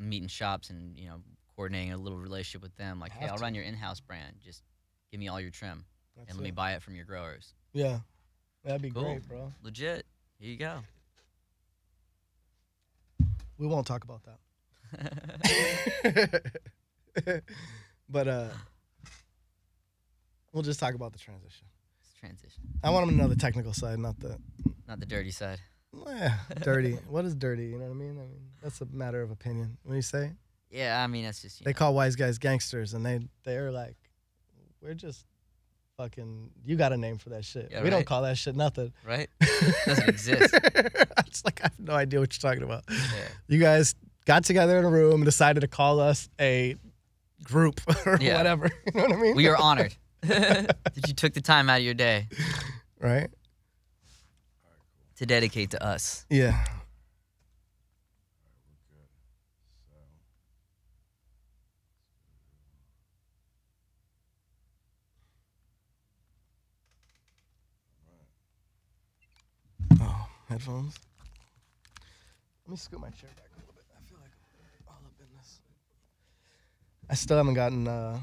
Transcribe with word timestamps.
meeting 0.00 0.28
shops 0.28 0.70
and 0.70 0.96
you 0.98 1.06
know 1.08 1.22
coordinating 1.54 1.92
a 1.92 1.98
little 1.98 2.18
relationship 2.18 2.62
with 2.62 2.74
them. 2.76 2.98
Like, 3.00 3.12
hey, 3.12 3.26
I'll 3.28 3.36
to. 3.36 3.42
run 3.42 3.54
your 3.54 3.64
in-house 3.64 4.00
brand. 4.00 4.36
Just 4.44 4.62
give 5.10 5.20
me 5.20 5.28
all 5.28 5.40
your 5.40 5.50
trim 5.50 5.84
That's 6.16 6.30
and 6.30 6.38
let 6.38 6.44
me 6.44 6.50
buy 6.50 6.72
it 6.72 6.82
from 6.82 6.94
your 6.94 7.04
growers. 7.04 7.54
Yeah, 7.72 7.98
that'd 8.64 8.80
be 8.82 8.90
Cool. 8.90 9.02
great, 9.04 9.28
bro. 9.28 9.52
Legit. 9.62 10.06
Here 10.38 10.50
you 10.50 10.56
go. 10.56 10.78
We 13.58 13.66
won't 13.66 13.86
talk 13.86 14.04
about 14.04 14.22
that. 14.24 14.38
but 18.08 18.26
uh, 18.28 18.48
we'll 20.52 20.62
just 20.62 20.80
talk 20.80 20.94
about 20.94 21.12
the 21.12 21.18
transition. 21.18 21.66
It's 22.00 22.14
transition, 22.18 22.62
I 22.82 22.88
want 22.90 23.06
them 23.06 23.16
to 23.16 23.22
know 23.22 23.28
the 23.28 23.36
technical 23.36 23.74
side, 23.74 23.98
not 23.98 24.18
the 24.18 24.38
not 24.88 24.98
the 24.98 25.06
dirty 25.06 25.30
side. 25.30 25.58
Eh, 26.08 26.30
dirty. 26.62 26.92
what 27.08 27.24
is 27.24 27.34
dirty? 27.34 27.66
You 27.66 27.78
know 27.78 27.84
what 27.86 27.90
I 27.90 27.94
mean? 27.94 28.10
I 28.18 28.22
mean 28.22 28.50
that's 28.62 28.80
a 28.80 28.86
matter 28.86 29.22
of 29.22 29.30
opinion. 29.30 29.76
What 29.82 29.92
do 29.92 29.96
you 29.96 30.02
say? 30.02 30.32
Yeah, 30.70 31.02
I 31.02 31.06
mean 31.06 31.24
that's 31.24 31.42
just 31.42 31.60
you 31.60 31.64
They 31.64 31.70
know, 31.72 31.76
call 31.78 31.94
wise 31.94 32.16
guys 32.16 32.38
gangsters, 32.38 32.94
and 32.94 33.04
they 33.04 33.20
they're 33.44 33.70
like, 33.72 33.96
we're 34.82 34.94
just 34.94 35.26
fucking. 35.96 36.50
You 36.64 36.76
got 36.76 36.92
a 36.92 36.96
name 36.96 37.18
for 37.18 37.30
that 37.30 37.44
shit. 37.44 37.68
Yeah, 37.70 37.82
we 37.82 37.90
don't 37.90 38.06
call 38.06 38.22
that 38.22 38.38
shit 38.38 38.54
nothing. 38.56 38.92
right. 39.04 39.28
Doesn't 39.86 40.08
exist. 40.08 40.54
it's 41.26 41.44
like 41.44 41.60
I 41.60 41.64
have 41.64 41.78
no 41.80 41.94
idea 41.94 42.20
what 42.20 42.32
you're 42.32 42.50
talking 42.50 42.62
about. 42.64 42.84
Yeah. 42.88 42.96
You 43.48 43.58
guys 43.58 43.94
got 44.26 44.44
together 44.44 44.78
in 44.78 44.84
a 44.84 44.90
room 44.90 45.16
and 45.16 45.24
decided 45.24 45.60
to 45.60 45.68
call 45.68 45.98
us 46.00 46.28
a 46.40 46.76
group 47.42 47.80
or 48.06 48.16
Yeah. 48.20 48.36
whatever. 48.36 48.70
You 48.86 48.92
know 49.00 49.08
what 49.08 49.12
I 49.12 49.20
mean? 49.20 49.34
We 49.36 49.48
are 49.48 49.56
honored 49.56 49.94
that 50.22 50.76
you 51.06 51.14
took 51.14 51.32
the 51.34 51.40
time 51.40 51.68
out 51.70 51.78
of 51.78 51.84
your 51.84 51.94
day 51.94 52.28
right. 53.00 53.28
To 55.20 55.26
dedicate 55.26 55.68
to 55.68 55.84
us. 55.84 56.24
Yeah. 56.30 56.64
Oh, 70.00 70.26
headphones. 70.48 70.94
Let 72.64 72.70
me 72.70 72.76
scoot 72.78 72.98
my 72.98 73.10
chair 73.10 73.28
back 73.36 73.44
a 73.54 73.60
little 73.60 73.74
bit. 73.74 73.84
I 73.94 74.00
feel 74.08 74.18
like 74.22 74.30
I'm 74.80 74.88
all 74.88 74.94
up 75.04 75.12
in 75.20 75.26
this. 75.36 75.60
I 77.10 77.14
still 77.14 77.36
haven't 77.36 77.52
gotten 77.52 77.86
uh, 77.86 78.20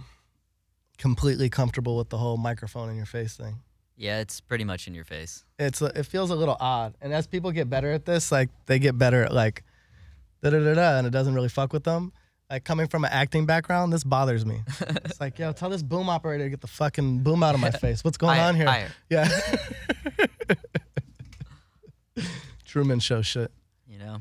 completely 0.98 1.52
comfortable 1.52 1.96
with 1.96 2.10
the 2.10 2.18
whole 2.18 2.38
microphone 2.38 2.90
in 2.90 2.96
your 2.96 3.06
face 3.06 3.38
thing 3.38 3.60
Yeah, 3.98 4.20
it's 4.20 4.40
pretty 4.42 4.64
much 4.64 4.88
in 4.88 4.94
your 4.94 5.06
face. 5.06 5.44
it's 5.58 5.82
it 5.82 6.06
feels 6.06 6.30
a 6.30 6.36
little 6.36 6.56
odd. 6.60 6.94
And 7.02 7.12
as 7.14 7.26
people 7.26 7.52
get 7.52 7.68
better 7.70 7.92
at 7.92 8.06
this, 8.06 8.32
like 8.32 8.50
they 8.68 8.78
get 8.80 8.98
better 8.98 9.24
at 9.24 9.34
like 9.34 9.64
da 10.44 10.52
da 10.52 10.60
da 10.60 10.76
da, 10.76 10.98
and 11.00 11.08
it 11.08 11.10
doesn't 11.10 11.34
really 11.34 11.50
fuck 11.50 11.74
with 11.74 11.84
them. 11.84 12.14
Like 12.50 12.64
coming 12.64 12.88
from 12.88 13.04
an 13.04 13.12
acting 13.12 13.46
background, 13.48 13.92
this 13.92 14.04
bothers 14.04 14.46
me. 14.46 14.62
It's 15.04 15.20
like, 15.20 15.38
yo, 15.40 15.52
tell 15.52 15.70
this 15.70 15.82
boom 15.84 16.10
operator 16.10 16.44
to 16.46 16.50
get 16.50 16.62
the 16.62 16.68
fucking 16.68 17.20
boom 17.24 17.42
out 17.44 17.56
of 17.56 17.62
my 17.62 17.72
face. 17.84 18.04
What's 18.04 18.18
going 18.18 18.40
on 18.40 18.56
here? 18.56 18.88
Yeah. 19.10 19.28
Truman 22.66 23.00
Show 23.00 23.22
shit. 23.22 23.52
You 23.88 23.98
know. 24.00 24.18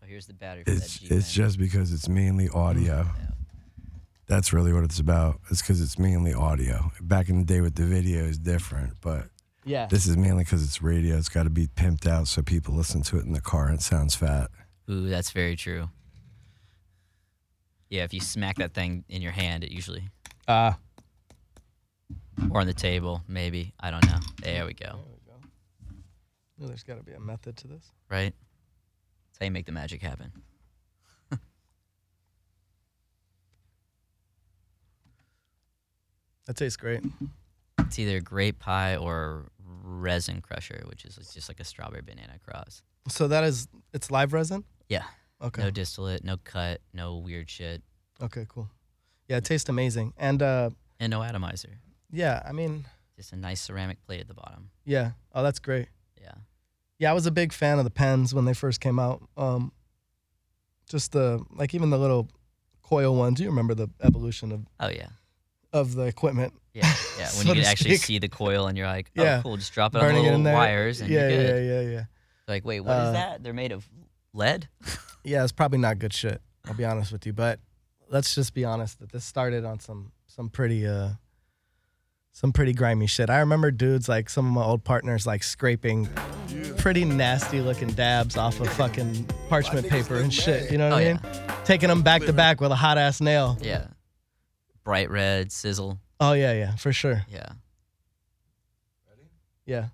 So 0.00 0.06
here's 0.06 0.26
the 0.26 0.33
battery 0.44 0.64
for 0.64 0.70
It's 0.72 0.98
that 1.00 1.14
it's 1.16 1.32
just 1.32 1.58
because 1.58 1.92
it's 1.92 2.08
mainly 2.08 2.48
audio. 2.48 3.06
That's 4.26 4.52
really 4.52 4.72
what 4.72 4.84
it's 4.84 4.98
about. 5.00 5.40
It's 5.50 5.60
because 5.62 5.80
it's 5.80 5.98
mainly 5.98 6.32
audio. 6.34 6.90
Back 7.00 7.28
in 7.28 7.38
the 7.38 7.44
day 7.44 7.60
with 7.60 7.74
the 7.74 7.84
video 7.84 8.24
is 8.24 8.38
different, 8.38 8.94
but 9.00 9.28
Yeah. 9.64 9.86
this 9.86 10.06
is 10.06 10.16
mainly 10.16 10.44
because 10.44 10.62
it's 10.62 10.80
radio. 10.82 11.16
It's 11.18 11.28
got 11.28 11.42
to 11.44 11.50
be 11.50 11.66
pimped 11.66 12.06
out 12.06 12.28
so 12.28 12.42
people 12.42 12.74
listen 12.74 13.02
to 13.02 13.18
it 13.18 13.24
in 13.24 13.32
the 13.32 13.40
car 13.40 13.66
and 13.66 13.74
it 13.78 13.82
sounds 13.82 14.14
fat. 14.14 14.50
Ooh, 14.90 15.08
that's 15.08 15.30
very 15.30 15.56
true. 15.56 15.88
Yeah, 17.90 18.04
if 18.04 18.12
you 18.14 18.20
smack 18.20 18.56
that 18.56 18.72
thing 18.74 19.04
in 19.08 19.22
your 19.22 19.32
hand, 19.32 19.62
it 19.64 19.70
usually 19.70 20.08
Uh, 20.48 20.72
or 22.50 22.60
on 22.60 22.66
the 22.66 22.74
table, 22.74 23.22
maybe. 23.28 23.72
I 23.80 23.90
don't 23.90 24.04
know. 24.06 24.18
There 24.42 24.66
we 24.66 24.74
go. 24.74 24.86
there 24.86 24.94
we 24.96 25.20
go. 25.26 25.36
Well, 26.58 26.68
there's 26.68 26.82
got 26.82 26.96
to 26.96 27.02
be 27.04 27.12
a 27.12 27.20
method 27.20 27.56
to 27.58 27.68
this. 27.68 27.90
Right? 28.10 28.34
That's 29.34 29.40
how 29.40 29.46
you 29.46 29.50
make 29.50 29.66
the 29.66 29.72
magic 29.72 30.00
happen. 30.00 30.30
That 36.46 36.56
tastes 36.56 36.76
great. 36.76 37.00
It's 37.78 37.98
either 37.98 38.20
grape 38.20 38.58
pie 38.58 38.96
or 38.96 39.46
resin 39.82 40.40
crusher, 40.40 40.82
which 40.86 41.04
is 41.04 41.16
just 41.32 41.48
like 41.48 41.60
a 41.60 41.64
strawberry 41.64 42.02
banana 42.02 42.38
cross. 42.46 42.82
So 43.08 43.28
that 43.28 43.44
is 43.44 43.68
it's 43.92 44.10
live 44.10 44.32
resin. 44.32 44.64
Yeah. 44.88 45.04
Okay. 45.42 45.62
No 45.62 45.70
distillate, 45.70 46.24
no 46.24 46.36
cut, 46.44 46.80
no 46.92 47.16
weird 47.16 47.50
shit, 47.50 47.82
Okay. 48.22 48.46
Cool. 48.48 48.70
Yeah, 49.28 49.38
it 49.38 49.44
tastes 49.44 49.68
amazing. 49.68 50.12
And 50.16 50.42
uh, 50.42 50.70
and 51.00 51.10
no 51.10 51.22
atomizer. 51.22 51.78
yeah, 52.10 52.42
I 52.46 52.52
mean, 52.52 52.84
Just 53.16 53.32
a 53.32 53.36
nice 53.36 53.60
ceramic 53.60 54.04
plate 54.06 54.20
at 54.20 54.28
the 54.28 54.34
bottom. 54.34 54.70
yeah. 54.84 55.12
Oh, 55.34 55.42
that's 55.42 55.58
great. 55.58 55.88
Yeah. 56.20 56.32
Yeah, 56.98 57.10
I 57.10 57.14
was 57.14 57.26
a 57.26 57.30
big 57.30 57.52
fan 57.52 57.78
of 57.78 57.84
the 57.84 57.90
pens 57.90 58.34
when 58.34 58.44
they 58.44 58.54
first 58.54 58.80
came 58.80 58.98
out. 58.98 59.22
Um, 59.36 59.72
just 60.88 61.12
the 61.12 61.42
like 61.56 61.74
even 61.74 61.90
the 61.90 61.98
little 61.98 62.28
coil 62.82 63.16
ones. 63.16 63.40
You 63.40 63.48
remember 63.48 63.74
the 63.74 63.88
evolution 64.02 64.52
of 64.52 64.66
Oh 64.80 64.88
yeah. 64.88 65.08
of 65.72 65.94
the 65.94 66.02
equipment. 66.02 66.54
Yeah. 66.72 66.86
Yeah. 67.18 67.26
So 67.28 67.38
When 67.38 67.46
you 67.48 67.54
to 67.54 67.60
can 67.60 67.70
actually 67.70 67.96
speak. 67.96 68.06
see 68.06 68.18
the 68.18 68.28
coil 68.28 68.66
and 68.66 68.76
you're 68.76 68.86
like, 68.86 69.10
oh 69.16 69.22
Yeah. 69.22 69.42
cool, 69.42 69.56
just 69.56 69.72
drop 69.72 69.94
it 69.94 70.02
on 70.02 70.12
the 70.14 70.20
it 70.20 70.22
little 70.22 70.42
wires 70.42 71.00
and 71.00 71.10
yeah, 71.10 71.28
you're 71.28 71.38
good. 71.42 71.64
yeah, 71.66 71.80
yeah, 71.80 71.90
yeah. 71.90 72.04
Like, 72.46 72.64
wait, 72.64 72.80
what 72.80 72.96
is 72.96 73.08
Uh, 73.08 73.12
that? 73.12 73.42
They're 73.42 73.52
made 73.54 73.72
of 73.72 73.88
lead? 74.32 74.68
Yeah, 75.26 75.42
it's 75.42 75.52
probably 75.52 75.78
not 75.78 75.98
good 75.98 76.12
shit. 76.12 76.42
I'll 76.66 76.74
be 76.74 76.84
honest 76.84 77.10
with 77.10 77.24
you, 77.24 77.32
but 77.32 77.58
let's 78.10 78.34
just 78.34 78.52
be 78.52 78.62
honest 78.66 78.98
that 78.98 79.10
this 79.10 79.24
started 79.24 79.64
on 79.64 79.80
some 79.80 80.12
some 80.26 80.50
pretty 80.50 80.86
uh 80.86 81.12
some 82.32 82.52
pretty 82.52 82.74
grimy 82.74 83.06
shit. 83.06 83.30
I 83.30 83.38
remember 83.38 83.70
dudes 83.70 84.06
like 84.06 84.28
some 84.28 84.46
of 84.46 84.52
my 84.52 84.62
old 84.62 84.84
partners 84.84 85.26
like 85.26 85.42
scraping 85.42 86.10
pretty 86.84 87.02
nasty 87.06 87.62
looking 87.62 87.88
dabs 87.92 88.36
off 88.36 88.60
of 88.60 88.68
fucking 88.74 89.24
parchment 89.48 89.88
paper 89.88 90.16
and 90.16 90.30
shit. 90.30 90.70
You 90.70 90.76
know 90.76 90.90
what 90.90 90.96
Oh, 90.96 90.98
I 90.98 91.00
yeah. 91.00 91.12
mean? 91.14 91.20
Taking 91.64 91.88
them 91.88 92.02
back 92.02 92.20
to 92.26 92.32
back 92.34 92.60
with 92.60 92.70
a 92.72 92.74
hot 92.74 92.98
ass 92.98 93.22
nail. 93.22 93.56
Yeah. 93.62 93.86
Bright 94.84 95.08
red, 95.10 95.50
sizzle. 95.50 95.98
Oh 96.20 96.34
yeah, 96.34 96.52
yeah, 96.52 96.74
for 96.76 96.92
sure. 96.92 97.22
Yeah. 97.30 97.46
Yeah. 99.64 99.86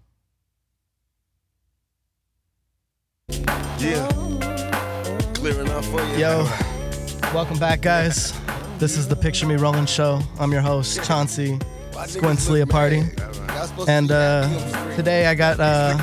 Yeah. 3.78 4.09
Clear 5.34 5.61
enough 5.61 5.87
for 5.87 6.03
you. 6.09 6.17
Yo, 6.17 6.45
welcome 7.33 7.61
back, 7.61 7.83
guys. 7.83 8.33
This 8.81 8.99
is 8.99 9.07
the 9.07 9.15
Picture 9.15 9.47
Me 9.47 9.55
Rolling 9.55 9.87
Show. 9.87 10.19
I'm 10.41 10.51
your 10.51 10.61
host, 10.62 11.05
Chauncey 11.05 11.57
Squints 12.06 12.49
Party. 12.69 13.03
And 13.89 14.11
uh, 14.11 14.95
today 14.97 15.27
I 15.27 15.34
got 15.34 15.61
uh, 15.61 15.97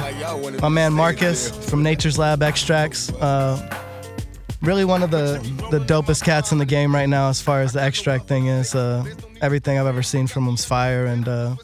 my 0.61 0.69
man 0.69 0.93
Marcus 0.93 1.49
from 1.69 1.83
Nature's 1.83 2.17
Lab 2.17 2.43
Extracts. 2.43 3.11
Uh, 3.13 3.85
really 4.61 4.85
one 4.85 5.03
of 5.03 5.11
the, 5.11 5.39
the 5.71 5.79
dopest 5.79 6.23
cats 6.23 6.51
in 6.51 6.57
the 6.57 6.65
game 6.65 6.93
right 6.93 7.09
now 7.09 7.29
as 7.29 7.41
far 7.41 7.61
as 7.61 7.73
the 7.73 7.81
extract 7.81 8.27
thing 8.27 8.47
is. 8.47 8.75
Uh, 8.75 9.05
everything 9.41 9.77
I've 9.77 9.87
ever 9.87 10.03
seen 10.03 10.27
from 10.27 10.45
him's 10.45 10.65
fire, 10.65 11.05
and 11.05 11.27
uh, 11.27 11.55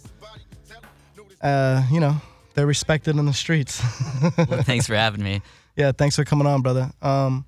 uh, 1.41 1.83
you 1.91 1.99
know 1.99 2.15
they're 2.53 2.67
respected 2.67 3.17
in 3.17 3.25
the 3.25 3.33
streets. 3.33 3.81
Well, 4.37 4.63
thanks 4.63 4.87
for 4.87 4.95
having 4.95 5.21
me. 5.21 5.41
Yeah, 5.75 5.91
thanks 5.91 6.15
for 6.15 6.23
coming 6.23 6.47
on, 6.47 6.61
brother. 6.61 6.91
Um, 7.01 7.45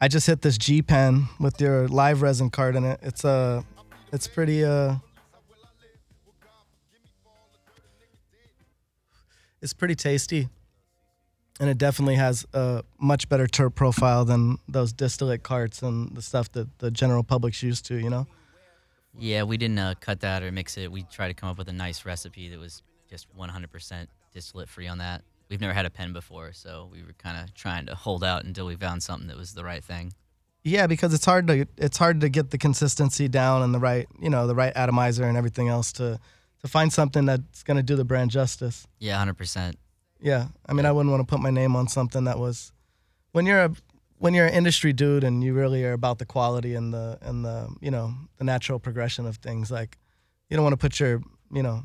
I 0.00 0.08
just 0.08 0.26
hit 0.26 0.40
this 0.40 0.56
G 0.56 0.80
pen 0.80 1.28
with 1.38 1.60
your 1.60 1.86
live 1.86 2.22
resin 2.22 2.48
cart 2.48 2.76
in 2.76 2.84
it. 2.84 2.98
It's 3.02 3.24
uh, 3.24 3.62
it's 4.12 4.26
pretty 4.28 4.64
uh, 4.64 4.96
it's 9.60 9.72
pretty 9.72 9.94
tasty, 9.94 10.48
and 11.58 11.68
it 11.70 11.78
definitely 11.78 12.16
has 12.16 12.46
a 12.52 12.82
much 12.98 13.28
better 13.28 13.46
terp 13.46 13.74
profile 13.74 14.24
than 14.24 14.58
those 14.68 14.92
distillate 14.92 15.42
carts 15.42 15.82
and 15.82 16.16
the 16.16 16.22
stuff 16.22 16.50
that 16.52 16.78
the 16.78 16.90
general 16.90 17.22
public's 17.22 17.62
used 17.62 17.86
to. 17.86 17.96
You 17.96 18.10
know. 18.10 18.26
Yeah, 19.18 19.42
we 19.42 19.56
didn't 19.56 19.78
uh, 19.78 19.94
cut 20.00 20.20
that 20.20 20.42
or 20.42 20.52
mix 20.52 20.76
it. 20.78 20.90
We 20.90 21.02
tried 21.02 21.28
to 21.28 21.34
come 21.34 21.48
up 21.48 21.58
with 21.58 21.68
a 21.68 21.72
nice 21.72 22.04
recipe 22.04 22.48
that 22.48 22.58
was 22.58 22.82
just 23.08 23.26
100% 23.36 24.06
distillate 24.32 24.68
free 24.68 24.86
on 24.86 24.98
that. 24.98 25.22
We've 25.48 25.60
never 25.60 25.72
had 25.72 25.84
a 25.84 25.90
pen 25.90 26.12
before, 26.12 26.52
so 26.52 26.88
we 26.92 27.02
were 27.02 27.12
kind 27.14 27.36
of 27.36 27.52
trying 27.54 27.86
to 27.86 27.96
hold 27.96 28.22
out 28.22 28.44
until 28.44 28.66
we 28.66 28.76
found 28.76 29.02
something 29.02 29.26
that 29.26 29.36
was 29.36 29.52
the 29.52 29.64
right 29.64 29.82
thing. 29.82 30.12
Yeah, 30.62 30.86
because 30.86 31.14
it's 31.14 31.24
hard 31.24 31.46
to 31.46 31.66
it's 31.78 31.96
hard 31.96 32.20
to 32.20 32.28
get 32.28 32.50
the 32.50 32.58
consistency 32.58 33.28
down 33.28 33.62
and 33.62 33.74
the 33.74 33.78
right 33.78 34.06
you 34.20 34.28
know 34.28 34.46
the 34.46 34.54
right 34.54 34.72
atomizer 34.76 35.24
and 35.24 35.36
everything 35.36 35.68
else 35.68 35.92
to 35.94 36.20
to 36.60 36.68
find 36.68 36.92
something 36.92 37.24
that's 37.24 37.62
gonna 37.62 37.82
do 37.82 37.96
the 37.96 38.04
brand 38.04 38.30
justice. 38.30 38.86
Yeah, 38.98 39.24
100%. 39.24 39.74
Yeah, 40.20 40.48
I 40.66 40.74
mean 40.74 40.84
I 40.84 40.92
wouldn't 40.92 41.10
want 41.10 41.26
to 41.26 41.30
put 41.30 41.40
my 41.40 41.50
name 41.50 41.74
on 41.76 41.88
something 41.88 42.24
that 42.24 42.38
was 42.38 42.72
when 43.32 43.46
you're 43.46 43.64
a 43.64 43.72
when 44.18 44.34
you're 44.34 44.46
an 44.46 44.52
industry 44.52 44.92
dude 44.92 45.24
and 45.24 45.42
you 45.42 45.54
really 45.54 45.82
are 45.84 45.94
about 45.94 46.18
the 46.18 46.26
quality 46.26 46.74
and 46.74 46.92
the 46.92 47.18
and 47.22 47.44
the 47.44 47.74
you 47.80 47.90
know 47.90 48.14
the 48.36 48.44
natural 48.44 48.78
progression 48.78 49.26
of 49.26 49.36
things, 49.36 49.70
like 49.70 49.96
you 50.50 50.56
don't 50.56 50.64
want 50.64 50.74
to 50.74 50.76
put 50.76 51.00
your 51.00 51.22
you 51.50 51.62
know 51.62 51.82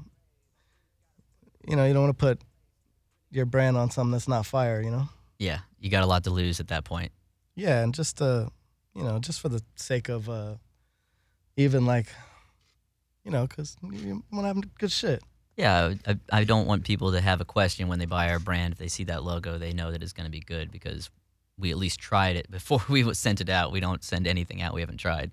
you 1.65 1.77
know 1.77 1.85
you 1.85 1.93
don't 1.93 2.03
want 2.03 2.17
to 2.17 2.25
put 2.25 2.41
your 3.31 3.45
brand 3.45 3.77
on 3.77 3.89
something 3.89 4.11
that's 4.11 4.27
not 4.27 4.45
fire. 4.45 4.81
You 4.81 4.91
know. 4.91 5.09
Yeah, 5.39 5.59
you 5.79 5.89
got 5.89 6.03
a 6.03 6.05
lot 6.05 6.25
to 6.25 6.29
lose 6.29 6.59
at 6.59 6.67
that 6.67 6.83
point. 6.83 7.13
Yeah, 7.55 7.81
and 7.81 7.93
just 7.93 8.21
uh, 8.21 8.49
you 8.95 9.03
know, 9.03 9.19
just 9.19 9.41
for 9.41 9.49
the 9.49 9.61
sake 9.75 10.09
of 10.09 10.29
uh, 10.29 10.55
even 11.57 11.85
like, 11.85 12.07
you 13.23 13.31
know, 13.31 13.45
because 13.45 13.75
you 13.81 14.23
want 14.31 14.43
to 14.43 14.47
have 14.47 14.77
good 14.77 14.91
shit. 14.91 15.21
Yeah, 15.57 15.93
I, 16.05 16.17
I 16.31 16.43
don't 16.43 16.67
want 16.67 16.83
people 16.83 17.11
to 17.13 17.21
have 17.21 17.39
a 17.39 17.45
question 17.45 17.87
when 17.87 17.99
they 17.99 18.05
buy 18.05 18.29
our 18.29 18.39
brand. 18.39 18.73
If 18.73 18.79
they 18.79 18.87
see 18.87 19.05
that 19.05 19.23
logo, 19.23 19.57
they 19.57 19.73
know 19.73 19.91
that 19.91 20.03
it's 20.03 20.13
going 20.13 20.25
to 20.25 20.31
be 20.31 20.41
good 20.41 20.71
because 20.71 21.09
we 21.57 21.71
at 21.71 21.77
least 21.77 21.99
tried 21.99 22.35
it 22.35 22.51
before 22.51 22.81
we 22.89 23.13
sent 23.13 23.41
it 23.41 23.49
out. 23.49 23.71
We 23.71 23.79
don't 23.79 24.03
send 24.03 24.27
anything 24.27 24.61
out 24.61 24.73
we 24.73 24.81
haven't 24.81 24.97
tried. 24.97 25.31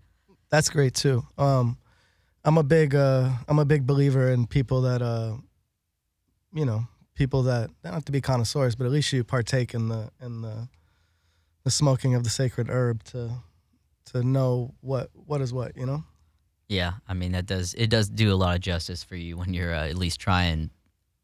That's 0.51 0.69
great 0.69 0.95
too. 0.95 1.25
Um, 1.39 1.79
I'm 2.45 2.59
a 2.59 2.63
big 2.63 2.95
uh, 2.95 3.31
I'm 3.49 3.59
a 3.59 3.65
big 3.65 3.87
believer 3.87 4.31
in 4.31 4.47
people 4.47 4.83
that 4.83 5.03
uh, 5.03 5.37
you 6.53 6.65
know, 6.65 6.87
people 7.15 7.43
that 7.45 7.71
don't 7.83 7.95
have 7.95 8.05
to 8.05 8.13
be 8.13 8.21
connoisseurs, 8.21 8.75
but 8.75 8.85
at 8.85 8.93
least 8.93 9.13
you 9.13 9.25
partake 9.25 9.75
in 9.75 9.89
the 9.89 10.11
in 10.21 10.43
the 10.43 10.69
the 11.65 11.71
smoking 11.71 12.15
of 12.15 12.25
the 12.25 12.31
sacred 12.31 12.69
herb 12.69 13.03
to 13.05 13.31
to 14.07 14.23
know 14.23 14.75
what 14.81 15.11
what 15.15 15.41
is 15.41 15.53
what, 15.53 15.77
you 15.77 15.87
know. 15.87 16.05
Yeah, 16.69 16.93
I 17.07 17.15
mean 17.15 17.33
that 17.33 17.47
does 17.47 17.75
it 17.75 17.89
does 17.91 18.09
do 18.09 18.33
a 18.33 18.37
lot 18.37 18.55
of 18.55 18.61
justice 18.63 19.05
for 19.05 19.17
you 19.17 19.37
when 19.37 19.53
you're 19.55 19.75
uh, 19.75 19.89
at 19.89 19.97
least 19.97 20.21
trying 20.21 20.71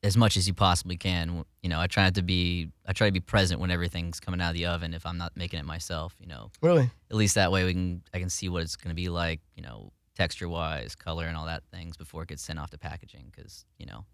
as 0.02 0.16
much 0.16 0.36
as 0.36 0.46
you 0.46 0.54
possibly 0.54 0.96
can. 0.96 1.44
You 1.62 1.69
know, 1.70 1.80
I 1.80 1.86
try 1.86 2.04
not 2.04 2.14
to 2.16 2.22
be 2.22 2.69
I 2.86 2.92
try 2.92 3.08
to 3.08 3.12
be 3.12 3.20
present 3.20 3.60
when 3.60 3.70
everything's 3.70 4.20
coming 4.20 4.40
out 4.40 4.50
of 4.50 4.54
the 4.54 4.66
oven 4.66 4.94
if 4.94 5.06
I'm 5.06 5.19
not 5.19 5.36
making 5.36 5.58
it 5.58 5.64
myself. 5.64 6.14
You 6.20 6.26
know, 6.26 6.50
Really? 6.60 6.90
at 7.10 7.16
least 7.16 7.34
that 7.36 7.50
way 7.50 7.64
we 7.64 7.72
can 7.72 8.02
I 8.12 8.19
can 8.19 8.30
see 8.30 8.48
what 8.48 8.62
it's 8.62 8.76
going 8.76 8.90
to 8.90 9.00
be 9.00 9.08
like. 9.08 9.40
You 9.56 9.62
know, 9.62 9.92
texture 10.14 10.48
wise, 10.48 10.94
color, 10.94 11.26
and 11.26 11.36
all 11.36 11.46
that 11.46 11.62
things 11.72 11.96
before 11.96 12.22
it 12.24 12.28
gets 12.28 12.42
sent 12.42 12.58
off 12.58 12.70
to 12.70 12.78
packaging. 12.78 13.32
Because 13.34 13.64
you 13.78 13.86
know, 13.86 14.04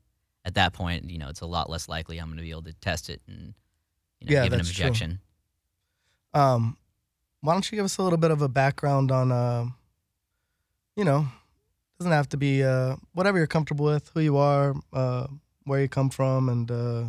at 0.44 0.54
that 0.54 0.72
point, 0.72 1.10
you 1.10 1.18
know, 1.18 1.28
it's 1.28 1.40
a 1.40 1.46
lot 1.46 1.68
less 1.68 1.88
likely 1.88 2.18
I'm 2.18 2.28
going 2.28 2.38
to 2.38 2.42
be 2.44 2.50
able 2.50 2.62
to 2.62 2.74
test 2.74 3.10
it 3.10 3.20
and 3.26 3.54
you 4.20 4.28
know, 4.28 4.34
Yeah, 4.34 4.44
give 4.44 4.52
an 4.52 4.58
that's 4.58 4.70
true. 4.72 4.84
Um, 6.32 6.76
why 7.44 7.52
don't 7.52 7.70
you 7.70 7.76
give 7.76 7.84
us 7.84 7.98
a 7.98 8.02
little 8.02 8.16
bit 8.16 8.30
of 8.30 8.40
a 8.40 8.48
background 8.48 9.12
on, 9.12 9.30
uh, 9.30 9.66
you 10.96 11.04
know, 11.04 11.26
doesn't 11.98 12.10
have 12.10 12.28
to 12.30 12.38
be 12.38 12.64
uh, 12.64 12.96
whatever 13.12 13.36
you're 13.36 13.46
comfortable 13.46 13.84
with, 13.84 14.10
who 14.14 14.20
you 14.20 14.38
are, 14.38 14.74
uh, 14.94 15.26
where 15.64 15.82
you 15.82 15.88
come 15.88 16.08
from, 16.08 16.48
and 16.48 16.70
uh, 16.70 17.04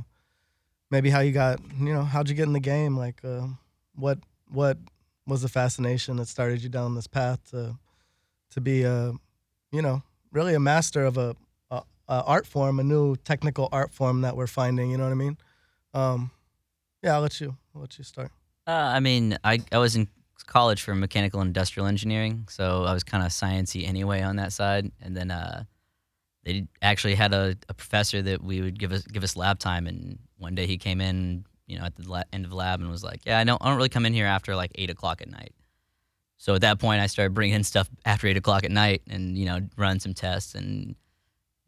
maybe 0.91 1.09
how 1.09 1.21
you 1.21 1.31
got, 1.31 1.61
you 1.79 1.93
know, 1.93 2.03
how'd 2.03 2.27
you 2.27 2.35
get 2.35 2.47
in 2.47 2.53
the 2.53 2.59
game? 2.59 2.97
Like, 2.97 3.23
uh, 3.23 3.47
what 3.95 4.19
what 4.51 4.77
was 5.25 5.41
the 5.41 5.47
fascination 5.47 6.17
that 6.17 6.27
started 6.27 6.61
you 6.61 6.69
down 6.69 6.95
this 6.95 7.07
path 7.07 7.39
to 7.51 7.77
to 8.51 8.61
be 8.61 8.83
a, 8.83 9.13
you 9.71 9.81
know, 9.81 10.03
really 10.33 10.53
a 10.53 10.59
master 10.59 11.05
of 11.05 11.17
a, 11.17 11.33
a, 11.71 11.81
a 12.09 12.23
art 12.25 12.45
form, 12.45 12.81
a 12.81 12.83
new 12.83 13.15
technical 13.15 13.69
art 13.71 13.93
form 13.93 14.21
that 14.21 14.35
we're 14.35 14.47
finding. 14.47 14.91
You 14.91 14.97
know 14.97 15.05
what 15.05 15.11
I 15.11 15.15
mean? 15.15 15.37
Um, 15.93 16.31
yeah, 17.01 17.15
I'll 17.15 17.21
let 17.21 17.39
you 17.39 17.55
I'll 17.73 17.81
let 17.81 17.97
you 17.97 18.03
start. 18.03 18.31
Uh, 18.67 18.71
I 18.71 18.99
mean, 18.99 19.37
I, 19.43 19.61
I 19.71 19.77
was 19.77 19.95
in 19.95 20.09
college 20.43 20.81
for 20.81 20.95
mechanical 20.95 21.41
and 21.41 21.49
industrial 21.49 21.87
engineering, 21.87 22.47
so 22.49 22.83
I 22.83 22.93
was 22.93 23.03
kind 23.03 23.23
of 23.23 23.31
sciencey 23.31 23.87
anyway 23.87 24.21
on 24.21 24.37
that 24.37 24.53
side. 24.53 24.91
And 25.01 25.15
then 25.15 25.31
uh, 25.31 25.63
they 26.43 26.67
actually 26.81 27.15
had 27.15 27.33
a, 27.33 27.55
a 27.69 27.73
professor 27.73 28.21
that 28.21 28.43
we 28.43 28.61
would 28.61 28.79
give 28.79 28.91
us 28.91 29.03
give 29.03 29.23
us 29.23 29.35
lab 29.35 29.59
time, 29.59 29.87
and 29.87 30.19
one 30.37 30.55
day 30.55 30.67
he 30.67 30.77
came 30.77 31.01
in, 31.01 31.45
you 31.67 31.79
know, 31.79 31.85
at 31.85 31.95
the 31.95 32.09
la- 32.09 32.23
end 32.31 32.45
of 32.45 32.53
lab 32.53 32.79
and 32.79 32.89
was 32.89 33.03
like, 33.03 33.21
"Yeah, 33.25 33.39
I 33.39 33.43
don't 33.43 33.61
I 33.61 33.69
don't 33.69 33.77
really 33.77 33.89
come 33.89 34.05
in 34.05 34.13
here 34.13 34.27
after 34.27 34.55
like 34.55 34.71
eight 34.75 34.89
o'clock 34.89 35.21
at 35.21 35.29
night." 35.29 35.53
So 36.37 36.55
at 36.55 36.61
that 36.61 36.79
point, 36.79 37.01
I 37.01 37.07
started 37.07 37.33
bringing 37.33 37.55
in 37.55 37.63
stuff 37.63 37.89
after 38.05 38.27
eight 38.27 38.37
o'clock 38.37 38.63
at 38.63 38.71
night, 38.71 39.01
and 39.09 39.37
you 39.37 39.45
know, 39.45 39.59
run 39.77 39.99
some 39.99 40.13
tests 40.13 40.55
and 40.55 40.95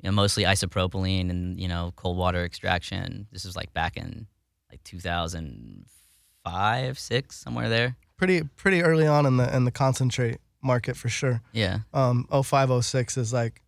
you 0.01 0.09
know, 0.09 0.11
mostly 0.11 0.43
isopropylene 0.43 1.29
and 1.29 1.59
you 1.59 1.67
know, 1.67 1.91
cold 1.95 2.17
water 2.17 2.43
extraction. 2.45 3.27
This 3.31 3.45
was 3.45 3.55
like 3.55 3.73
back 3.73 3.97
in 3.97 4.27
like 4.69 4.83
2005, 4.83 6.99
six, 6.99 7.37
somewhere 7.37 7.69
there. 7.69 7.95
Pretty 8.17 8.41
pretty 8.57 8.81
early 8.81 9.07
on 9.07 9.25
in 9.25 9.37
the 9.37 9.55
in 9.55 9.65
the 9.65 9.71
concentrate 9.71 10.39
market 10.61 10.97
for 10.97 11.09
sure. 11.09 11.41
Yeah, 11.53 11.79
Um 11.93 12.25
0506 12.31 13.17
is 13.17 13.31
like 13.33 13.61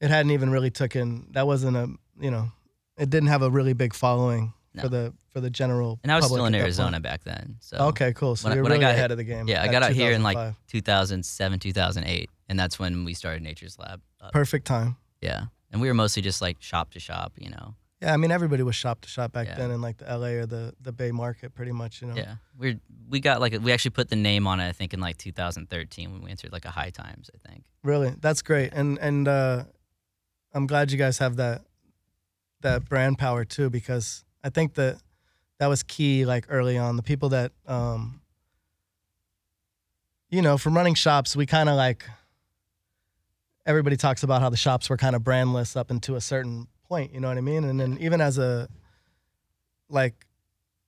it 0.00 0.10
hadn't 0.10 0.32
even 0.32 0.50
really 0.50 0.70
taken 0.70 1.28
that 1.32 1.46
wasn't 1.46 1.76
a 1.76 1.88
you 2.20 2.30
know 2.30 2.50
it 2.96 3.08
didn't 3.10 3.28
have 3.28 3.42
a 3.42 3.50
really 3.50 3.72
big 3.72 3.94
following 3.94 4.52
No. 4.74 4.82
for 4.82 4.88
the 4.88 5.14
for 5.30 5.40
the 5.40 5.50
general 5.50 6.00
and 6.02 6.10
I 6.12 6.16
was 6.16 6.26
still 6.26 6.46
in 6.46 6.54
Arizona 6.54 7.00
back 7.00 7.22
then. 7.24 7.56
So 7.60 7.76
Okay, 7.88 8.12
cool. 8.12 8.34
So 8.36 8.44
when 8.48 8.52
I- 8.52 8.54
you're 8.56 8.62
when 8.64 8.72
I 8.72 8.74
really 8.76 8.84
got 8.86 8.94
ahead 8.94 9.10
of 9.12 9.16
the 9.16 9.24
game. 9.24 9.48
yeah, 9.48 9.62
I 9.62 9.68
got 9.68 9.82
out 9.82 9.92
here 9.92 10.12
in 10.12 10.22
like 10.22 10.54
2007, 10.68 11.58
2008, 11.60 12.30
and 12.48 12.58
that's 12.58 12.78
when 12.78 13.04
we 13.04 13.14
started 13.14 13.42
Nature's 13.42 13.78
Lab. 13.78 14.00
perfect 14.32 14.66
time. 14.66 14.96
Yeah, 15.20 15.44
and 15.72 15.80
we 15.80 15.88
were 15.88 15.94
mostly 15.94 16.22
just 16.22 16.40
like 16.42 16.56
shop 16.60 16.90
to 16.92 17.00
shop, 17.00 17.32
you 17.38 17.50
know. 17.50 17.74
Yeah, 18.00 18.14
I 18.14 18.16
mean 18.16 18.30
everybody 18.30 18.62
was 18.62 18.76
shop 18.76 19.00
to 19.00 19.08
shop 19.08 19.32
back 19.32 19.48
Yeah. 19.48 19.56
then 19.56 19.70
in 19.72 19.80
like 19.80 19.96
the 19.98 20.04
LA 20.06 20.28
or 20.40 20.46
the 20.46 20.72
the 20.80 20.92
Bay 20.92 21.10
Market 21.10 21.54
pretty 21.54 21.72
much, 21.72 22.00
you 22.00 22.08
know. 22.08 22.14
Yeah, 22.14 22.36
we 22.56 22.78
we 23.08 23.18
got 23.20 23.40
like 23.40 23.58
we 23.60 23.72
actually 23.72 23.90
put 23.90 24.08
the 24.08 24.16
name 24.16 24.46
on 24.46 24.60
it. 24.60 24.68
I 24.68 24.72
think 24.72 24.94
in 24.94 25.00
like 25.00 25.16
2013 25.18 26.12
when 26.12 26.22
we 26.22 26.30
entered 26.30 26.52
like 26.52 26.64
a 26.64 26.70
High 26.70 26.90
Times. 26.90 27.28
I 27.34 27.48
think. 27.48 27.64
Really, 27.82 28.14
that's 28.20 28.42
great, 28.42 28.72
and 28.72 28.98
and 28.98 29.26
uh, 29.26 29.64
I'm 30.54 30.66
glad 30.66 30.92
you 30.92 30.98
guys 30.98 31.18
have 31.18 31.36
that 31.36 31.62
that 32.60 32.88
brand 32.88 33.18
power 33.18 33.44
too, 33.44 33.68
because 33.70 34.24
I 34.44 34.50
think 34.50 34.74
that 34.74 34.98
that 35.58 35.66
was 35.66 35.82
key. 35.82 36.24
Like 36.24 36.46
early 36.48 36.78
on, 36.78 36.96
the 36.96 37.02
people 37.02 37.30
that 37.30 37.50
um, 37.66 38.20
you 40.30 40.42
know, 40.42 40.56
from 40.58 40.76
running 40.76 40.94
shops, 40.94 41.34
we 41.34 41.46
kind 41.46 41.68
of 41.68 41.74
like 41.76 42.04
everybody 43.66 43.96
talks 43.96 44.22
about 44.22 44.40
how 44.40 44.50
the 44.50 44.56
shops 44.56 44.88
were 44.88 44.96
kind 44.96 45.16
of 45.16 45.22
brandless 45.22 45.76
up 45.76 45.90
into 45.90 46.14
a 46.14 46.20
certain 46.20 46.68
point. 46.88 47.12
You 47.12 47.20
know 47.20 47.28
what 47.28 47.38
I 47.38 47.42
mean? 47.42 47.64
And 47.64 47.78
then 47.78 47.98
even 48.00 48.20
as 48.20 48.38
a 48.38 48.68
like 49.88 50.26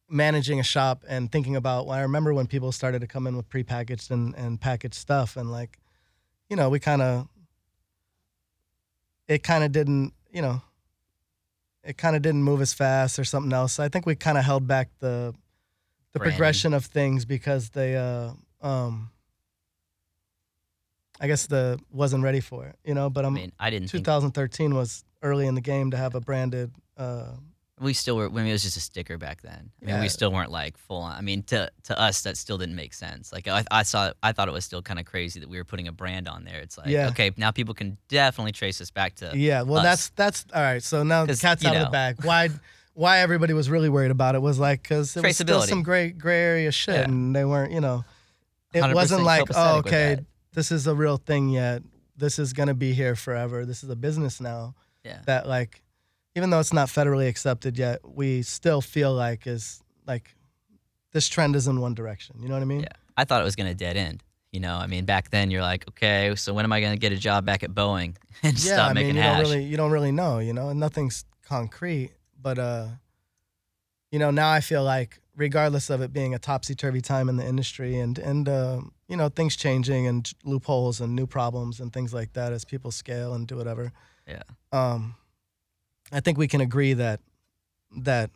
managing 0.08 0.58
a 0.58 0.64
shop 0.64 1.04
and 1.08 1.30
thinking 1.30 1.56
about, 1.56 1.86
well, 1.86 1.96
I 1.96 2.02
remember 2.02 2.34
when 2.34 2.46
people 2.46 2.72
started 2.72 3.00
to 3.00 3.06
come 3.06 3.26
in 3.26 3.36
with 3.36 3.48
prepackaged 3.48 4.10
and 4.10 4.34
and 4.34 4.60
packaged 4.60 4.94
stuff, 4.94 5.36
and 5.36 5.50
like 5.50 5.78
you 6.50 6.56
know, 6.56 6.68
we 6.68 6.80
kind 6.80 7.00
of, 7.00 7.28
it 9.28 9.42
kind 9.44 9.62
of 9.62 9.70
didn't, 9.70 10.12
you 10.32 10.42
know, 10.42 10.60
it 11.84 11.96
kind 11.96 12.16
of 12.16 12.22
didn't 12.22 12.42
move 12.42 12.60
as 12.60 12.74
fast 12.74 13.18
or 13.18 13.24
something 13.24 13.52
else. 13.52 13.78
I 13.78 13.88
think 13.88 14.04
we 14.04 14.16
kind 14.16 14.36
of 14.36 14.44
held 14.44 14.66
back 14.66 14.90
the, 14.98 15.32
the 16.12 16.18
Branding. 16.18 16.36
progression 16.36 16.74
of 16.74 16.86
things 16.86 17.24
because 17.24 17.70
they, 17.70 17.96
uh, 17.96 18.32
um, 18.60 19.10
I 21.20 21.28
guess 21.28 21.46
the 21.46 21.78
wasn't 21.92 22.24
ready 22.24 22.40
for 22.40 22.66
it, 22.66 22.76
you 22.84 22.94
know. 22.94 23.08
But 23.10 23.24
I 23.24 23.28
I'm 23.28 23.34
mean, 23.34 23.52
I 23.58 23.70
didn't 23.70 23.88
think 23.88 24.04
2013 24.04 24.74
was 24.74 25.04
early 25.22 25.46
in 25.46 25.54
the 25.54 25.60
game 25.60 25.90
to 25.90 25.96
have 25.96 26.14
a 26.14 26.20
branded. 26.20 26.72
Uh, 26.96 27.32
we 27.80 27.94
still 27.94 28.16
were. 28.16 28.26
I 28.26 28.28
mean, 28.28 28.46
it 28.46 28.52
was 28.52 28.62
just 28.62 28.76
a 28.76 28.80
sticker 28.80 29.16
back 29.16 29.40
then. 29.40 29.70
I 29.80 29.84
mean, 29.86 29.94
Yeah. 29.94 30.00
we 30.02 30.08
still 30.10 30.30
weren't 30.30 30.50
like 30.50 30.76
full 30.76 30.98
on. 31.00 31.16
I 31.16 31.22
mean, 31.22 31.42
to 31.44 31.70
to 31.84 31.98
us, 31.98 32.22
that 32.24 32.36
still 32.36 32.58
didn't 32.58 32.76
make 32.76 32.92
sense. 32.92 33.32
Like 33.32 33.48
I, 33.48 33.64
I 33.70 33.84
saw, 33.84 34.12
I 34.22 34.32
thought 34.32 34.48
it 34.48 34.52
was 34.52 34.66
still 34.66 34.82
kind 34.82 35.00
of 35.00 35.06
crazy 35.06 35.40
that 35.40 35.48
we 35.48 35.56
were 35.56 35.64
putting 35.64 35.88
a 35.88 35.92
brand 35.92 36.28
on 36.28 36.44
there. 36.44 36.58
It's 36.60 36.76
like, 36.76 36.88
Yeah. 36.88 37.08
okay, 37.08 37.30
now 37.38 37.50
people 37.52 37.72
can 37.72 37.96
definitely 38.08 38.52
trace 38.52 38.82
us 38.82 38.90
back 38.90 39.14
to. 39.16 39.32
yeah, 39.34 39.62
well, 39.62 39.78
us. 39.78 39.84
that's 39.84 40.08
that's 40.10 40.44
all 40.54 40.60
right. 40.62 40.82
So 40.82 41.02
now 41.04 41.24
the 41.24 41.36
cat's 41.36 41.64
out 41.64 41.74
of 41.74 41.84
the 41.86 41.90
bag. 41.90 42.22
Why? 42.22 42.50
Why 42.92 43.20
everybody 43.20 43.54
was 43.54 43.70
really 43.70 43.88
worried 43.88 44.10
about 44.10 44.34
it 44.34 44.42
was 44.42 44.58
like 44.58 44.82
because 44.82 45.16
it 45.16 45.22
was 45.22 45.36
still 45.36 45.62
some 45.62 45.82
gray 45.82 46.10
gray 46.10 46.42
area 46.42 46.72
shit, 46.72 46.96
Yeah. 46.96 47.02
and 47.04 47.34
they 47.34 47.46
weren't, 47.46 47.72
you 47.72 47.80
know, 47.80 48.04
it 48.74 48.94
wasn't 48.94 49.22
like, 49.22 49.44
oh, 49.54 49.78
okay, 49.78 50.18
this 50.52 50.70
is 50.70 50.86
a 50.86 50.94
real 50.94 51.16
thing 51.16 51.48
yet. 51.48 51.82
This 52.14 52.38
is 52.38 52.52
gonna 52.52 52.74
be 52.74 52.92
here 52.92 53.16
forever. 53.16 53.64
This 53.64 53.82
is 53.82 53.88
a 53.88 53.96
business 53.96 54.38
now 54.38 54.74
Yeah. 55.04 55.20
that 55.26 55.48
like, 55.48 55.82
even 56.36 56.50
though 56.50 56.60
it's 56.60 56.72
not 56.72 56.88
federally 56.88 57.28
accepted 57.28 57.78
yet, 57.78 58.00
we 58.04 58.42
still 58.42 58.80
feel 58.80 59.12
like 59.14 59.46
is 59.46 59.82
like, 60.06 60.34
this 61.12 61.28
trend 61.28 61.56
is 61.56 61.66
in 61.66 61.80
one 61.80 61.94
direction. 61.94 62.36
You 62.40 62.48
know 62.48 62.54
what 62.54 62.62
I 62.62 62.66
mean? 62.66 62.80
Yeah. 62.80 62.88
I 63.16 63.24
thought 63.24 63.40
it 63.40 63.44
was 63.44 63.56
gonna 63.56 63.74
dead 63.74 63.96
end. 63.96 64.22
You 64.52 64.60
know, 64.60 64.74
I 64.74 64.86
mean, 64.86 65.04
back 65.04 65.30
then 65.30 65.50
you're 65.50 65.62
like, 65.62 65.86
okay, 65.90 66.34
so 66.34 66.52
when 66.52 66.64
am 66.64 66.72
I 66.72 66.80
gonna 66.80 66.96
get 66.96 67.12
a 67.12 67.16
job 67.16 67.44
back 67.44 67.62
at 67.62 67.70
Boeing 67.70 68.16
and 68.42 68.64
yeah, 68.64 68.74
stop 68.74 68.90
I 68.90 68.94
mean, 68.94 69.04
making 69.04 69.16
you 69.16 69.22
hash? 69.22 69.42
don't 69.42 69.50
really, 69.50 69.64
you 69.64 69.76
don't 69.76 69.90
really 69.92 70.12
know, 70.12 70.38
you 70.38 70.52
know, 70.52 70.68
and 70.68 70.80
nothing's 70.80 71.24
concrete. 71.46 72.12
But 72.40 72.58
uh, 72.58 72.86
you 74.10 74.18
know, 74.18 74.30
now 74.30 74.50
I 74.50 74.60
feel 74.60 74.82
like, 74.82 75.20
regardless 75.36 75.90
of 75.90 76.00
it 76.02 76.12
being 76.12 76.34
a 76.34 76.38
topsy 76.38 76.74
turvy 76.74 77.00
time 77.00 77.28
in 77.28 77.36
the 77.36 77.46
industry, 77.46 77.98
and 77.98 78.18
and 78.18 78.48
uh, 78.48 78.80
you 79.08 79.16
know, 79.16 79.28
things 79.28 79.56
changing 79.56 80.06
and 80.06 80.30
loopholes 80.44 81.00
and 81.00 81.14
new 81.14 81.26
problems 81.26 81.80
and 81.80 81.92
things 81.92 82.12
like 82.14 82.32
that 82.32 82.52
as 82.52 82.64
people 82.64 82.90
scale 82.90 83.34
and 83.34 83.46
do 83.46 83.56
whatever. 83.56 83.92
Yeah. 84.30 84.42
Um, 84.72 85.14
I 86.12 86.20
think 86.20 86.38
we 86.38 86.48
can 86.48 86.60
agree 86.60 86.92
that 86.94 87.20
that 87.98 88.30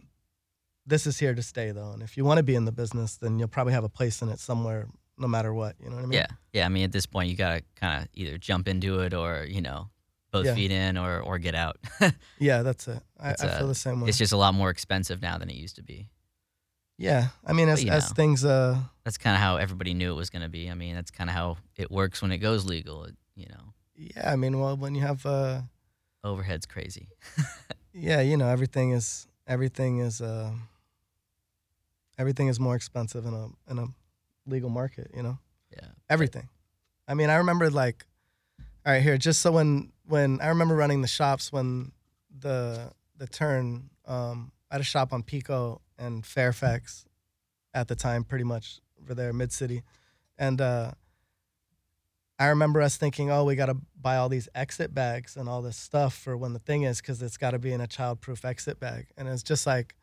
this 0.86 1.06
is 1.06 1.18
here 1.18 1.34
to 1.34 1.42
stay, 1.42 1.70
though, 1.70 1.92
and 1.92 2.02
if 2.02 2.16
you 2.16 2.24
want 2.24 2.38
to 2.38 2.42
be 2.42 2.54
in 2.54 2.64
the 2.64 2.72
business, 2.72 3.16
then 3.16 3.38
you'll 3.38 3.48
probably 3.48 3.72
have 3.72 3.84
a 3.84 3.88
place 3.88 4.20
in 4.22 4.28
it 4.28 4.38
somewhere, 4.38 4.86
no 5.16 5.26
matter 5.28 5.54
what. 5.54 5.76
You 5.82 5.88
know 5.90 5.96
what 5.96 6.02
I 6.04 6.06
mean? 6.08 6.12
Yeah, 6.18 6.26
yeah. 6.52 6.66
I 6.66 6.68
mean, 6.68 6.84
at 6.84 6.92
this 6.92 7.06
point, 7.06 7.30
you 7.30 7.36
gotta 7.36 7.62
kind 7.76 8.02
of 8.02 8.08
either 8.14 8.36
jump 8.38 8.68
into 8.68 9.00
it 9.00 9.14
or 9.14 9.44
you 9.48 9.62
know, 9.62 9.88
both 10.32 10.46
Yeah. 10.46 10.54
feet 10.54 10.70
in 10.70 10.98
or 10.98 11.20
or 11.20 11.38
get 11.38 11.54
out. 11.54 11.78
Yeah, 12.38 12.62
that's 12.62 12.88
it. 12.88 13.00
I, 13.18 13.30
uh, 13.32 13.58
feel 13.58 13.68
the 13.68 13.74
same 13.74 14.00
way. 14.00 14.08
it's 14.08 14.18
just 14.18 14.32
a 14.32 14.36
lot 14.36 14.54
more 14.54 14.70
expensive 14.70 15.22
now 15.22 15.38
than 15.38 15.48
it 15.48 15.56
used 15.56 15.76
to 15.76 15.82
be. 15.82 16.08
Yeah, 16.98 17.28
I 17.44 17.52
mean, 17.54 17.68
as 17.68 17.84
as 17.86 18.10
know. 18.10 18.14
things, 18.14 18.44
uh, 18.44 18.78
That's 19.04 19.18
kind 19.18 19.34
of 19.34 19.40
how 19.40 19.56
everybody 19.56 19.94
knew 19.94 20.12
it 20.12 20.16
was 20.16 20.30
going 20.30 20.42
to 20.42 20.48
be. 20.48 20.70
I 20.70 20.74
mean, 20.74 20.94
that's 20.94 21.10
kind 21.10 21.28
of 21.28 21.34
how 21.34 21.56
it 21.76 21.90
works 21.90 22.22
when 22.22 22.30
it 22.30 22.38
goes 22.38 22.66
legal. 22.66 23.08
You 23.34 23.46
know, 23.46 23.72
yeah, 23.96 24.30
I 24.32 24.36
mean, 24.36 24.60
well, 24.60 24.76
when 24.76 24.94
you 24.94 25.00
have, 25.00 25.24
uh, 25.26 25.62
overhead's 26.24 26.66
crazy. 26.66 27.08
yeah, 27.92 28.20
you 28.20 28.36
know, 28.36 28.48
everything 28.48 28.90
is 28.90 29.26
everything 29.46 29.98
is 29.98 30.20
uh, 30.20 30.50
everything 32.18 32.48
is 32.48 32.58
more 32.58 32.74
expensive 32.74 33.26
in 33.26 33.34
a 33.34 33.48
in 33.70 33.78
a 33.78 33.86
legal 34.46 34.70
market. 34.70 35.10
You 35.14 35.22
know, 35.22 35.38
Yeah. 35.72 35.88
everything. 36.08 36.48
I 37.06 37.14
mean, 37.14 37.30
I 37.30 37.36
remember 37.36 37.70
like, 37.70 38.06
all 38.86 38.92
right, 38.92 39.02
here, 39.02 39.18
just 39.18 39.40
so 39.40 39.52
when 39.52 39.92
when 40.06 40.40
I 40.40 40.48
remember 40.48 40.74
running 40.74 41.02
the 41.02 41.08
shops 41.08 41.52
when 41.52 41.92
the 42.36 42.90
the 43.16 43.26
turn, 43.26 43.90
um, 44.06 44.52
I 44.70 44.74
had 44.76 44.80
a 44.80 44.84
shop 44.84 45.12
on 45.12 45.22
Pico 45.22 45.80
and 45.98 46.24
Fairfax 46.26 47.04
at 47.72 47.88
the 47.88 47.94
time, 47.94 48.24
pretty 48.24 48.44
much 48.44 48.80
over 49.02 49.14
there, 49.14 49.32
mid 49.32 49.52
city, 49.52 49.82
and 50.38 50.60
uh, 50.60 50.92
I 52.38 52.46
remember 52.46 52.82
us 52.82 52.96
thinking, 52.96 53.30
oh, 53.30 53.44
we 53.44 53.54
got 53.54 53.66
to 53.66 53.76
buy 54.00 54.16
all 54.16 54.28
these 54.28 54.48
exit 54.54 54.92
bags 54.92 55.36
and 55.36 55.48
all 55.48 55.62
this 55.62 55.76
stuff 55.76 56.16
for 56.16 56.36
when 56.36 56.52
the 56.52 56.58
thing 56.58 56.82
is, 56.82 57.00
because 57.00 57.22
it's 57.22 57.36
got 57.36 57.52
to 57.52 57.58
be 57.58 57.72
in 57.72 57.80
a 57.80 57.86
childproof 57.86 58.44
exit 58.44 58.80
bag, 58.80 59.06
and 59.16 59.28
it's 59.28 59.42
just 59.42 59.66
like 59.66 59.94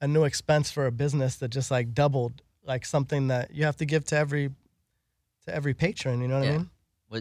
a 0.00 0.06
new 0.08 0.24
expense 0.24 0.70
for 0.70 0.86
a 0.86 0.92
business 0.92 1.36
that 1.36 1.48
just 1.48 1.70
like 1.70 1.94
doubled, 1.94 2.42
like 2.64 2.84
something 2.84 3.28
that 3.28 3.50
you 3.54 3.64
have 3.64 3.76
to 3.78 3.86
give 3.86 4.04
to 4.06 4.16
every 4.16 4.50
to 5.46 5.54
every 5.54 5.72
patron. 5.74 6.20
You 6.20 6.28
know 6.28 6.40
what 6.40 6.48
I 6.48 6.52
mean? 6.52 6.70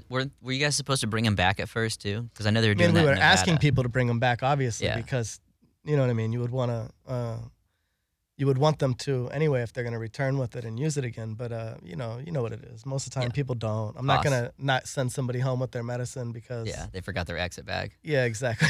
Were, 0.09 0.25
were 0.41 0.51
you 0.51 0.59
guys 0.59 0.75
supposed 0.75 1.01
to 1.01 1.07
bring 1.07 1.23
them 1.23 1.35
back 1.35 1.59
at 1.59 1.67
first 1.67 2.01
too? 2.01 2.23
Because 2.33 2.45
I 2.45 2.51
know 2.51 2.61
they 2.61 2.67
were 2.67 2.71
I 2.71 2.75
doing 2.75 2.93
mean, 2.93 3.03
we 3.03 3.07
were 3.09 3.15
in 3.15 3.19
asking 3.19 3.57
people 3.57 3.83
to 3.83 3.89
bring 3.89 4.07
them 4.07 4.19
back, 4.19 4.43
obviously, 4.43 4.87
Yeah. 4.87 4.97
because 4.97 5.39
you 5.83 5.95
know 5.95 6.03
what 6.03 6.09
I 6.11 6.13
mean. 6.13 6.31
You 6.33 6.41
would 6.41 6.51
want 6.51 6.69
to, 6.71 7.11
uh, 7.11 7.37
you 8.39 8.45
would 8.47 8.57
want 8.57 8.79
them 8.79 8.93
to 8.93 9.27
anyway 9.31 9.61
if 9.61 9.73
they're 9.73 9.83
going 9.83 9.93
to 9.93 9.99
return 9.99 10.37
with 10.37 10.55
it 10.55 10.63
and 10.63 10.79
use 10.79 10.95
it 10.95 11.03
again. 11.03 11.33
But 11.33 11.51
uh, 11.51 11.75
you 11.83 11.97
know, 11.97 12.19
you 12.25 12.31
know 12.31 12.41
what 12.41 12.53
it 12.53 12.63
is. 12.63 12.85
Most 12.85 13.05
of 13.05 13.11
the 13.13 13.19
time, 13.19 13.23
Yeah. 13.29 13.33
people 13.33 13.53
don't. 13.53 13.97
I'm 13.97 14.05
not 14.05 14.23
gonna 14.23 14.53
not 14.57 14.87
send 14.87 15.11
somebody 15.11 15.39
home 15.39 15.59
with 15.59 15.71
their 15.71 15.83
medicine 15.83 16.31
because 16.31 16.65
Yeah, 16.67 16.85
they 16.93 17.01
forgot 17.01 17.27
their 17.27 17.37
exit 17.37 17.65
bag. 17.65 17.91
yeah, 18.01 18.23
exactly. 18.23 18.69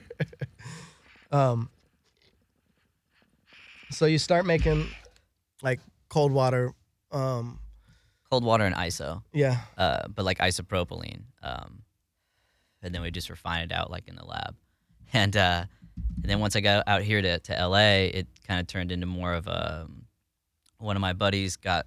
um, 1.30 1.68
so 3.90 4.06
you 4.06 4.18
start 4.18 4.46
making 4.46 4.88
like 5.62 5.80
cold 6.08 6.32
water. 6.32 6.72
Um, 7.12 7.58
Cold 8.30 8.44
water 8.44 8.64
and 8.64 8.74
ISO, 8.74 9.22
yeah, 9.32 9.58
uh, 9.78 10.08
but 10.08 10.24
like 10.24 10.38
isopropylene. 10.38 11.20
Um, 11.42 11.82
and 12.82 12.92
then 12.94 13.02
we 13.02 13.10
just 13.10 13.28
refine 13.30 13.62
it 13.62 13.72
out 13.72 13.90
like 13.90 14.08
in 14.08 14.16
the 14.16 14.24
lab. 14.24 14.56
And 15.12 15.36
uh, 15.36 15.64
and 15.96 16.30
then 16.30 16.40
once 16.40 16.56
I 16.56 16.60
got 16.60 16.84
out 16.86 17.02
here 17.02 17.20
to, 17.22 17.38
to 17.38 17.68
LA, 17.68 18.08
it 18.12 18.26
kind 18.46 18.60
of 18.60 18.66
turned 18.66 18.90
into 18.92 19.06
more 19.06 19.34
of 19.34 19.46
a. 19.46 19.86
One 20.78 20.96
of 20.96 21.00
my 21.00 21.12
buddies 21.12 21.56
got 21.56 21.86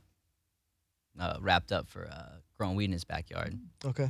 uh, 1.20 1.38
wrapped 1.40 1.72
up 1.72 1.88
for 1.90 2.08
uh, 2.08 2.38
growing 2.58 2.76
weed 2.76 2.86
in 2.86 2.92
his 2.94 3.04
backyard. 3.04 3.58
okay, 3.86 4.10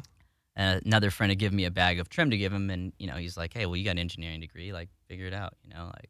And 0.56 0.82
another 0.86 1.12
friend 1.12 1.32
had 1.32 1.40
given 1.40 1.56
me 1.56 1.66
a 1.66 1.72
bag 1.72 2.00
of 2.00 2.10
trim 2.10 2.30
to 2.30 2.38
give 2.38 2.54
him, 2.54 2.70
and 2.70 2.94
you 3.00 3.08
know 3.08 3.16
he's 3.16 3.36
like, 3.38 3.54
"Hey, 3.54 3.66
well, 3.66 3.76
you 3.76 3.84
got 3.84 3.92
an 3.92 4.00
engineering 4.00 4.40
degree, 4.40 4.72
like 4.72 4.90
figure 5.08 5.26
it 5.26 5.34
out," 5.34 5.54
you 5.64 5.74
know, 5.74 5.86
like. 5.86 6.10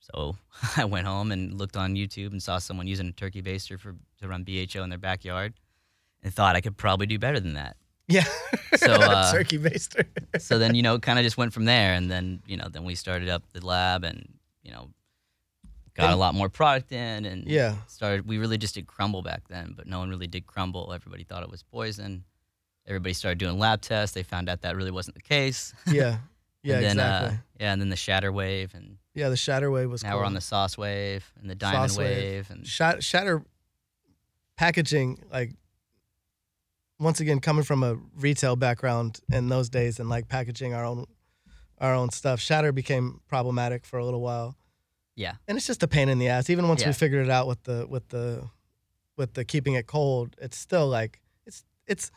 So 0.00 0.36
I 0.76 0.84
went 0.84 1.06
home 1.06 1.32
and 1.32 1.58
looked 1.58 1.76
on 1.76 1.94
YouTube 1.94 2.32
and 2.32 2.42
saw 2.42 2.58
someone 2.58 2.86
using 2.86 3.08
a 3.08 3.12
turkey 3.12 3.42
baster 3.42 3.78
for 3.80 3.96
to 4.20 4.28
run 4.28 4.44
BHO 4.44 4.82
in 4.82 4.90
their 4.90 4.98
backyard, 4.98 5.54
and 6.22 6.32
thought 6.32 6.56
I 6.56 6.60
could 6.60 6.76
probably 6.76 7.06
do 7.06 7.18
better 7.18 7.40
than 7.40 7.54
that. 7.54 7.76
Yeah. 8.08 8.24
So, 8.76 8.92
uh, 8.92 9.32
turkey 9.32 9.58
baster. 9.58 10.06
So 10.38 10.58
then 10.58 10.74
you 10.74 10.82
know, 10.82 10.98
kind 10.98 11.18
of 11.18 11.24
just 11.24 11.36
went 11.36 11.52
from 11.52 11.64
there, 11.64 11.94
and 11.94 12.10
then 12.10 12.42
you 12.46 12.56
know, 12.56 12.68
then 12.68 12.84
we 12.84 12.94
started 12.94 13.28
up 13.28 13.42
the 13.52 13.64
lab, 13.64 14.04
and 14.04 14.28
you 14.62 14.72
know, 14.72 14.90
got 15.94 16.12
a 16.12 16.16
lot 16.16 16.34
more 16.34 16.48
product 16.48 16.92
in, 16.92 17.24
and 17.24 17.46
yeah, 17.46 17.76
started. 17.86 18.26
We 18.26 18.38
really 18.38 18.58
just 18.58 18.74
did 18.74 18.86
crumble 18.86 19.22
back 19.22 19.48
then, 19.48 19.74
but 19.76 19.86
no 19.86 19.98
one 19.98 20.10
really 20.10 20.26
did 20.26 20.46
crumble. 20.46 20.92
Everybody 20.92 21.24
thought 21.24 21.42
it 21.42 21.50
was 21.50 21.62
poison. 21.62 22.24
Everybody 22.86 23.14
started 23.14 23.38
doing 23.38 23.58
lab 23.58 23.80
tests. 23.80 24.14
They 24.14 24.22
found 24.22 24.48
out 24.50 24.60
that 24.62 24.76
really 24.76 24.90
wasn't 24.90 25.14
the 25.14 25.22
case. 25.22 25.72
yeah, 25.86 26.18
yeah, 26.62 26.74
and 26.74 26.84
then, 26.84 26.90
exactly. 26.92 27.28
Uh, 27.28 27.38
yeah, 27.60 27.72
and 27.72 27.80
then 27.80 27.88
the 27.88 27.96
shatter 27.96 28.32
wave, 28.32 28.74
and 28.74 28.98
yeah, 29.14 29.30
the 29.30 29.36
shatter 29.36 29.70
wave 29.70 29.90
was. 29.90 30.02
now 30.02 30.10
cool. 30.10 30.20
we're 30.20 30.26
on 30.26 30.34
the 30.34 30.40
sauce 30.40 30.76
wave 30.76 31.32
and 31.40 31.48
the 31.48 31.54
diamond 31.54 31.96
wave. 31.96 32.16
wave, 32.16 32.50
and 32.50 32.66
Shat- 32.66 33.02
shatter 33.02 33.42
packaging 34.56 35.22
like 35.32 35.52
once 37.04 37.20
again 37.20 37.38
coming 37.38 37.62
from 37.64 37.82
a 37.82 37.96
retail 38.16 38.56
background 38.56 39.20
in 39.30 39.48
those 39.48 39.68
days 39.68 40.00
and 40.00 40.08
like 40.08 40.28
packaging 40.28 40.74
our 40.74 40.84
own 40.84 41.04
our 41.78 41.94
own 41.94 42.10
stuff 42.10 42.40
shatter 42.40 42.72
became 42.72 43.20
problematic 43.28 43.84
for 43.84 43.98
a 43.98 44.04
little 44.04 44.20
while. 44.20 44.56
Yeah, 45.16 45.34
and 45.46 45.56
it's 45.56 45.66
just 45.66 45.82
a 45.82 45.88
pain 45.88 46.08
in 46.08 46.18
the 46.18 46.28
ass. 46.28 46.50
Even 46.50 46.66
once 46.66 46.84
we 46.84 46.92
figured 46.92 47.26
it 47.26 47.30
out 47.30 47.46
with 47.46 47.62
the 47.64 47.86
with 47.88 48.08
the 48.08 48.48
with 49.16 49.34
the 49.34 49.44
keeping 49.44 49.74
it 49.74 49.86
cold 49.86 50.34
it's 50.40 50.58
still 50.58 50.88
like 50.88 51.20
it's 51.46 51.64
it's 51.86 52.10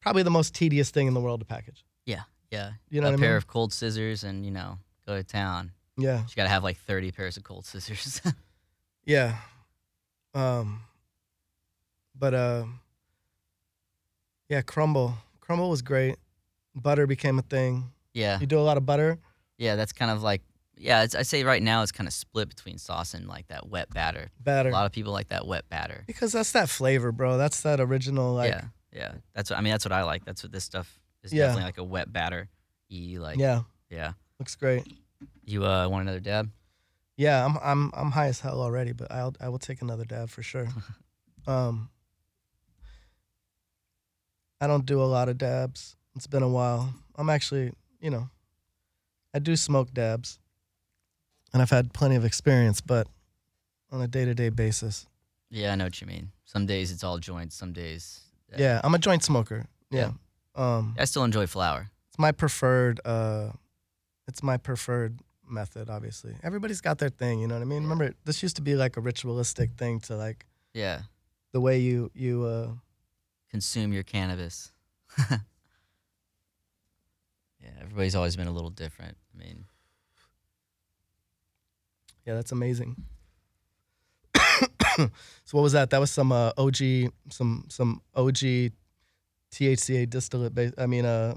probably 0.00 0.22
the 0.22 0.30
most 0.30 0.54
tedious 0.54 0.90
thing 0.90 1.06
in 1.06 1.14
the 1.14 1.20
world 1.20 1.40
to 1.40 1.46
package. 1.46 1.84
Yeah, 2.06 2.22
yeah. 2.50 2.70
you 2.88 3.00
know 3.02 3.08
a 3.08 3.10
what 3.10 3.18
i 3.18 3.20
pair 3.20 3.30
mean? 3.32 3.36
of 3.36 3.46
cold 3.46 3.72
scissors, 3.72 4.24
and 4.24 4.46
you 4.46 4.50
know, 4.52 4.78
go 5.06 5.16
to 5.16 5.24
town. 5.24 5.72
yeah. 5.98 6.20
You 6.20 6.36
got 6.36 6.44
to 6.44 6.48
have 6.48 6.62
like 6.64 6.78
thirty 6.78 7.10
pairs 7.12 7.36
of 7.36 7.42
cold 7.42 7.66
scissors. 7.70 8.22
yeah. 9.04 9.36
Um 10.32 10.82
but 12.14 12.34
uh 12.34 12.64
yeah 14.48 14.62
crumble 14.62 15.14
crumble 15.40 15.70
was 15.70 15.82
great 15.82 16.16
butter 16.74 17.06
became 17.06 17.38
a 17.38 17.42
thing 17.42 17.90
yeah, 18.14 18.40
you 18.40 18.46
do 18.46 18.58
a 18.58 18.62
lot 18.62 18.76
of 18.76 18.84
butter 18.86 19.18
yeah. 19.58 19.74
That's 19.76 19.92
kind 19.92 20.10
of 20.10 20.22
like 20.22 20.42
yeah. 20.76 21.02
It's, 21.02 21.14
I 21.14 21.22
say 21.22 21.42
right 21.44 21.62
now 21.62 21.82
it's 21.82 21.92
kind 21.92 22.06
of 22.06 22.14
split 22.14 22.48
between 22.48 22.78
sauce 22.78 23.12
and 23.12 23.26
like 23.26 23.48
that 23.48 23.68
wet 23.68 23.90
batter. 23.90 24.30
batter 24.40 24.70
A 24.70 24.72
lot 24.72 24.86
of 24.86 24.92
people 24.92 25.12
like 25.12 25.28
that 25.28 25.46
wet 25.46 25.68
batter. 25.68 26.04
because 26.06 26.32
that's 26.32 26.52
that 26.52 26.68
flavor 26.68 27.12
bro 27.12 27.36
that's 27.36 27.60
that 27.62 27.80
original 27.80 28.34
like 28.34 28.52
yeah, 28.52 28.64
yeah. 28.92 29.12
That's 29.34 29.50
what 29.50 29.58
I 29.58 29.62
mean. 29.62 29.72
That's 29.72 29.84
what 29.84 29.92
I 29.92 30.04
like. 30.04 30.24
That's 30.24 30.42
what 30.42 30.52
this 30.52 30.64
stuff 30.64 30.98
is. 31.22 31.32
Yeah. 31.32 31.46
Definitely 31.46 31.64
like 31.64 31.78
a 31.78 31.84
wet 31.84 32.12
batter. 32.12 32.48
E 32.90 33.18
like 33.18 33.38
yeah 33.38 33.62
yeah. 33.90 34.12
looks 34.38 34.54
great 34.54 34.84
You 35.44 35.64
uh 35.64 35.88
want 35.88 36.02
another 36.02 36.20
dab? 36.20 36.50
yeah 37.16 37.44
i'm 37.44 37.58
i'm 37.62 37.90
i'm 37.94 38.12
high 38.12 38.28
as 38.28 38.38
hell 38.38 38.62
already 38.62 38.92
but 38.92 39.10
i'll 39.10 39.34
i 39.40 39.48
will 39.48 39.58
take 39.58 39.82
another 39.82 40.04
dab 40.04 40.30
for 40.30 40.42
sure 40.42 40.68
um 41.48 41.90
i 44.60 44.66
don't 44.66 44.86
do 44.86 45.02
a 45.02 45.04
lot 45.16 45.28
of 45.28 45.38
dabs 45.38 45.96
it's 46.16 46.26
been 46.26 46.42
a 46.42 46.48
while 46.48 46.92
i'm 47.16 47.30
actually 47.30 47.72
you 48.00 48.10
know 48.10 48.28
i 49.34 49.38
do 49.38 49.56
smoke 49.56 49.92
dabs 49.92 50.38
and 51.52 51.62
i've 51.62 51.70
had 51.70 51.92
plenty 51.92 52.16
of 52.16 52.24
experience 52.24 52.80
but 52.80 53.06
on 53.90 54.00
a 54.02 54.06
day-to-day 54.08 54.50
basis 54.50 55.06
Yeah, 55.50 55.72
I 55.72 55.76
know 55.76 55.84
what 55.84 55.98
you 56.02 56.06
mean. 56.06 56.30
Some 56.44 56.66
days 56.66 56.92
it's 56.92 57.02
all 57.02 57.16
joints. 57.18 57.56
Some 57.56 57.72
days. 57.72 58.20
uh, 58.52 58.56
yeah 58.58 58.80
i'm 58.84 58.94
a 58.94 58.98
joint 58.98 59.22
smoker 59.24 59.64
yeah, 59.90 60.10
um 60.54 60.94
I 60.98 61.04
still 61.06 61.24
enjoy 61.24 61.46
flour. 61.46 61.88
it's 62.08 62.18
my 62.18 62.32
preferred 62.32 63.00
uh 63.04 63.52
it's 64.28 64.42
my 64.42 64.56
preferred 64.58 65.20
method 65.48 65.88
obviously 65.88 66.34
everybody's 66.42 66.82
got 66.82 66.98
their 66.98 67.08
thing 67.08 67.40
you 67.40 67.46
know 67.48 67.54
what 67.54 67.62
i 67.62 67.64
mean 67.64 67.82
remember 67.82 68.12
this 68.26 68.42
used 68.42 68.56
to 68.56 68.62
be 68.62 68.74
like 68.74 68.98
a 68.98 69.00
ritualistic 69.00 69.70
thing 69.80 70.00
to 70.00 70.14
like 70.16 70.44
Yeah. 70.74 70.98
the 71.52 71.60
way 71.60 71.78
you 71.80 72.10
you 72.14 72.44
uh 72.44 72.68
Consume 73.50 73.92
your 73.92 74.02
cannabis. 74.02 74.72
yeah, 75.30 75.38
everybody's 77.80 78.14
always 78.14 78.36
been 78.36 78.46
a 78.46 78.52
little 78.52 78.70
different. 78.70 79.16
I 79.34 79.38
mean, 79.38 79.64
yeah 82.26 82.34
that's 82.34 82.52
amazing 82.52 82.94
so 84.96 85.08
what 85.52 85.62
was 85.62 85.72
that 85.72 85.88
that 85.88 85.98
was 85.98 86.10
some 86.10 86.30
uh 86.30 86.52
og 86.58 86.76
some 87.30 87.64
some 87.68 88.02
og 88.14 88.34
thca 88.34 90.10
distillate 90.10 90.54
base 90.54 90.72
i 90.76 90.84
mean 90.84 91.06
uh 91.06 91.34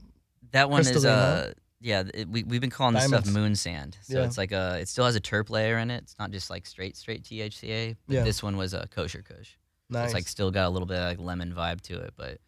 that 0.52 0.70
one 0.70 0.82
is 0.82 1.06
uh 1.06 1.54
yeah, 1.84 2.04
it, 2.14 2.28
we 2.30 2.44
we've 2.44 2.62
been 2.62 2.70
calling 2.70 2.94
this 2.94 3.08
stuff 3.08 3.26
moon 3.26 3.56
sand. 3.56 3.98
So 4.04 4.20
Yeah. 4.20 4.26
it's 4.26 4.38
like 4.38 4.52
a 4.52 4.78
it 4.80 4.88
still 4.88 5.06
has 5.06 5.16
a 5.16 5.20
terp 5.20 5.50
layer 5.50 5.80
in 5.80 5.90
it. 5.90 6.04
It's 6.04 6.16
not 6.20 6.30
just 6.30 6.52
like 6.52 6.68
straight 6.68 6.96
straight 6.96 7.24
THCA. 7.24 7.96
But 8.08 8.14
Yeah. 8.14 8.24
this 8.24 8.44
one 8.44 8.56
was 8.56 8.76
a 8.76 8.88
kosher 8.92 9.24
kush. 9.24 9.56
Nice 9.92 10.06
It's 10.06 10.14
like 10.14 10.28
still 10.28 10.52
got 10.52 10.68
a 10.68 10.70
little 10.70 10.88
bit 10.88 10.98
of 10.98 11.04
like 11.10 11.20
lemon 11.20 11.54
vibe 11.54 11.82
to 11.82 12.00
it, 12.00 12.14
but 12.16 12.40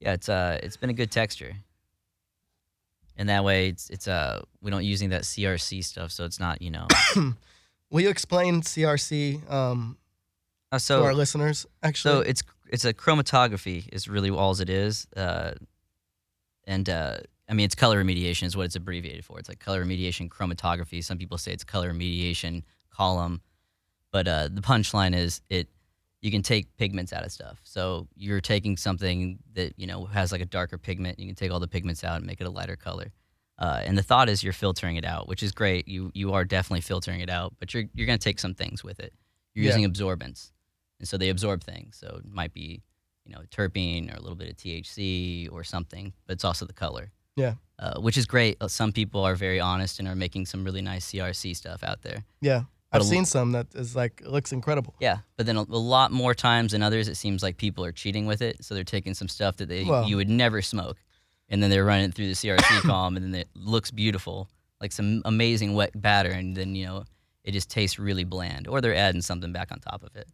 yeah, 0.00 0.12
it's 0.12 0.28
uh 0.28 0.58
it's 0.62 0.76
been 0.76 0.90
a 0.90 0.94
good 0.94 1.10
texture. 1.10 1.54
And 3.16 3.28
that 3.28 3.44
way 3.44 3.68
it's 3.68 3.88
it's 3.90 4.08
uh 4.08 4.42
we 4.60 4.70
don't 4.70 4.84
using 4.84 5.10
that 5.10 5.22
CRC 5.22 5.84
stuff, 5.84 6.10
so 6.10 6.24
it's 6.24 6.40
not, 6.40 6.60
you 6.62 6.70
know. 6.70 6.86
will 7.90 8.00
you 8.00 8.08
explain 8.10 8.60
crc 8.62 9.50
um 9.50 9.96
Uh, 10.72 10.76
to 10.78 10.80
so 10.84 11.04
our 11.04 11.14
listeners 11.14 11.66
actually 11.82 12.12
So 12.14 12.20
it's 12.20 12.42
it's 12.68 12.84
a 12.84 12.92
chromatography 12.92 13.88
is 13.92 14.08
really 14.08 14.30
all 14.30 14.58
it 14.60 14.70
is, 14.70 15.06
uh, 15.16 15.52
and 16.64 16.88
uh, 16.88 17.18
I 17.48 17.52
mean 17.54 17.64
it's 17.64 17.74
color 17.74 18.02
remediation 18.02 18.44
is 18.44 18.56
what 18.56 18.66
it's 18.66 18.76
abbreviated 18.76 19.24
for. 19.24 19.38
It's 19.38 19.48
like 19.48 19.58
color 19.58 19.84
remediation 19.84 20.28
chromatography. 20.28 21.02
Some 21.04 21.18
people 21.18 21.36
say 21.38 21.52
it's 21.52 21.64
color 21.64 21.92
remediation 21.92 22.62
column, 22.90 23.42
but 24.12 24.26
uh, 24.28 24.48
the 24.52 24.60
punchline 24.62 25.14
is 25.16 25.40
it. 25.50 25.68
You 26.22 26.30
can 26.30 26.42
take 26.42 26.76
pigments 26.76 27.12
out 27.12 27.24
of 27.24 27.32
stuff. 27.32 27.60
So 27.64 28.06
you're 28.14 28.40
taking 28.42 28.76
something 28.76 29.38
that 29.54 29.72
you 29.78 29.86
know 29.86 30.04
has 30.06 30.32
like 30.32 30.40
a 30.42 30.46
darker 30.46 30.78
pigment. 30.78 31.18
You 31.18 31.26
can 31.26 31.34
take 31.34 31.50
all 31.50 31.60
the 31.60 31.68
pigments 31.68 32.04
out 32.04 32.16
and 32.18 32.26
make 32.26 32.40
it 32.40 32.46
a 32.46 32.50
lighter 32.50 32.76
color. 32.76 33.12
Uh, 33.58 33.82
and 33.84 33.96
the 33.96 34.02
thought 34.02 34.28
is 34.28 34.42
you're 34.42 34.52
filtering 34.54 34.96
it 34.96 35.04
out, 35.04 35.28
which 35.28 35.42
is 35.42 35.52
great. 35.52 35.86
You 35.88 36.10
you 36.14 36.32
are 36.34 36.44
definitely 36.44 36.80
filtering 36.82 37.20
it 37.20 37.30
out, 37.30 37.54
but 37.58 37.72
you're 37.74 37.84
you're 37.94 38.06
gonna 38.06 38.18
take 38.18 38.38
some 38.38 38.54
things 38.54 38.82
with 38.84 39.00
it. 39.00 39.12
You're 39.54 39.64
Yeah. 39.64 39.70
using 39.70 39.84
absorbents, 39.84 40.52
and 40.98 41.08
so 41.08 41.16
they 41.18 41.28
absorb 41.30 41.62
things. 41.64 41.96
So 41.96 42.20
it 42.24 42.30
might 42.30 42.52
be, 42.54 42.82
you 43.24 43.32
know, 43.34 43.40
terpene 43.50 44.12
or 44.12 44.16
a 44.16 44.20
little 44.20 44.36
bit 44.36 44.48
of 44.50 44.56
THC 44.56 45.48
or 45.50 45.64
something, 45.64 46.12
but 46.26 46.34
it's 46.34 46.44
also 46.44 46.64
the 46.66 46.72
color. 46.72 47.12
Yeah. 47.36 47.54
Uh, 47.78 47.98
which 48.00 48.18
is 48.18 48.26
great. 48.26 48.56
Uh, 48.60 48.68
Some 48.68 48.92
people 48.92 49.22
are 49.24 49.34
very 49.34 49.58
honest 49.60 49.98
and 49.98 50.06
are 50.08 50.14
making 50.14 50.44
some 50.46 50.64
really 50.64 50.82
nice 50.82 51.06
CRC 51.10 51.54
stuff 51.56 51.82
out 51.82 52.02
there. 52.02 52.24
Yeah. 52.42 52.64
I've 52.92 53.04
seen 53.04 53.24
some 53.24 53.52
that 53.52 53.68
is 53.74 53.94
like, 53.94 54.20
it 54.24 54.28
looks 54.28 54.52
incredible. 54.52 54.94
Yeah, 55.00 55.18
but 55.36 55.46
then 55.46 55.56
a, 55.56 55.60
a 55.62 55.62
lot 55.62 56.10
more 56.12 56.34
times 56.34 56.72
than 56.72 56.82
others, 56.82 57.06
it 57.08 57.16
seems 57.16 57.42
like 57.42 57.56
people 57.56 57.84
are 57.84 57.92
cheating 57.92 58.26
with 58.26 58.42
it. 58.42 58.64
So 58.64 58.74
they're 58.74 58.84
taking 58.84 59.14
some 59.14 59.28
stuff 59.28 59.56
that 59.58 59.68
they 59.68 59.84
Well- 59.84 60.08
you 60.08 60.16
would 60.16 60.28
never 60.28 60.60
smoke, 60.62 60.96
and 61.48 61.62
then 61.62 61.70
they're 61.70 61.84
running 61.84 62.06
it 62.06 62.14
through 62.14 62.28
the 62.28 62.34
CRC 62.34 62.80
column, 62.82 63.16
and 63.16 63.24
then 63.26 63.40
it 63.40 63.48
looks 63.54 63.90
beautiful, 63.90 64.48
like 64.80 64.92
some 64.92 65.22
amazing 65.24 65.74
wet 65.74 65.92
batter, 66.00 66.30
and 66.30 66.56
then 66.56 66.74
you 66.74 66.86
know 66.86 67.04
it 67.44 67.52
just 67.52 67.70
tastes 67.70 67.98
really 67.98 68.24
bland, 68.24 68.66
or 68.68 68.80
they're 68.80 68.94
adding 68.94 69.22
something 69.22 69.52
back 69.52 69.70
on 69.72 69.78
top 69.80 70.02
of 70.02 70.14
it. 70.16 70.28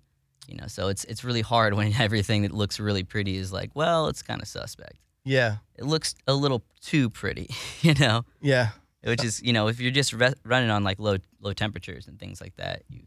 You 0.48 0.56
know, 0.56 0.66
so 0.68 0.88
it's 0.88 1.04
it's 1.04 1.24
really 1.24 1.40
hard 1.42 1.74
when 1.74 1.92
everything 1.98 2.42
that 2.42 2.52
looks 2.52 2.78
really 2.80 3.02
pretty 3.04 3.36
is 3.36 3.52
like, 3.52 3.70
well, 3.74 4.06
it's 4.08 4.22
kind 4.22 4.40
of 4.40 4.48
suspect. 4.48 4.96
Yeah. 5.24 5.56
It 5.74 5.84
looks 5.84 6.14
a 6.28 6.34
little 6.34 6.62
too 6.80 7.10
pretty, 7.10 7.50
you 7.82 7.94
know 7.94 8.24
Yeah. 8.40 8.68
Which 9.10 9.24
is 9.24 9.42
you 9.42 9.52
know 9.52 9.68
if 9.68 9.80
you're 9.80 9.90
just 9.90 10.12
re- 10.12 10.34
running 10.44 10.70
on 10.70 10.84
like 10.84 10.98
low 10.98 11.16
low 11.40 11.52
temperatures 11.52 12.06
and 12.08 12.18
things 12.18 12.40
like 12.40 12.54
that 12.56 12.82
you 12.88 13.02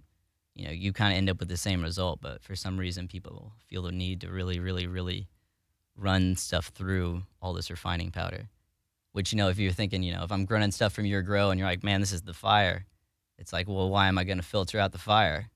you 0.55 0.65
know 0.65 0.71
you 0.71 0.91
kind 0.93 1.13
of 1.13 1.17
end 1.17 1.29
up 1.29 1.39
with 1.39 1.49
the 1.49 1.57
same 1.57 1.81
result 1.81 2.19
but 2.21 2.41
for 2.43 2.55
some 2.55 2.77
reason 2.77 3.07
people 3.07 3.53
feel 3.67 3.83
the 3.83 3.91
need 3.91 4.21
to 4.21 4.29
really 4.29 4.59
really 4.59 4.87
really 4.87 5.27
run 5.95 6.35
stuff 6.35 6.67
through 6.67 7.21
all 7.41 7.53
this 7.53 7.69
refining 7.69 8.11
powder 8.11 8.49
which 9.11 9.31
you 9.33 9.37
know 9.37 9.49
if 9.49 9.57
you're 9.59 9.71
thinking 9.71 10.01
you 10.03 10.13
know 10.13 10.23
if 10.23 10.31
i'm 10.31 10.45
running 10.49 10.71
stuff 10.71 10.93
from 10.93 11.05
your 11.05 11.21
grow 11.21 11.49
and 11.51 11.59
you're 11.59 11.67
like 11.67 11.83
man 11.83 11.99
this 11.99 12.11
is 12.11 12.21
the 12.23 12.33
fire 12.33 12.85
it's 13.37 13.51
like 13.53 13.67
well 13.67 13.89
why 13.89 14.07
am 14.07 14.17
i 14.17 14.23
going 14.23 14.37
to 14.37 14.43
filter 14.43 14.79
out 14.79 14.91
the 14.91 14.97
fire 14.97 15.49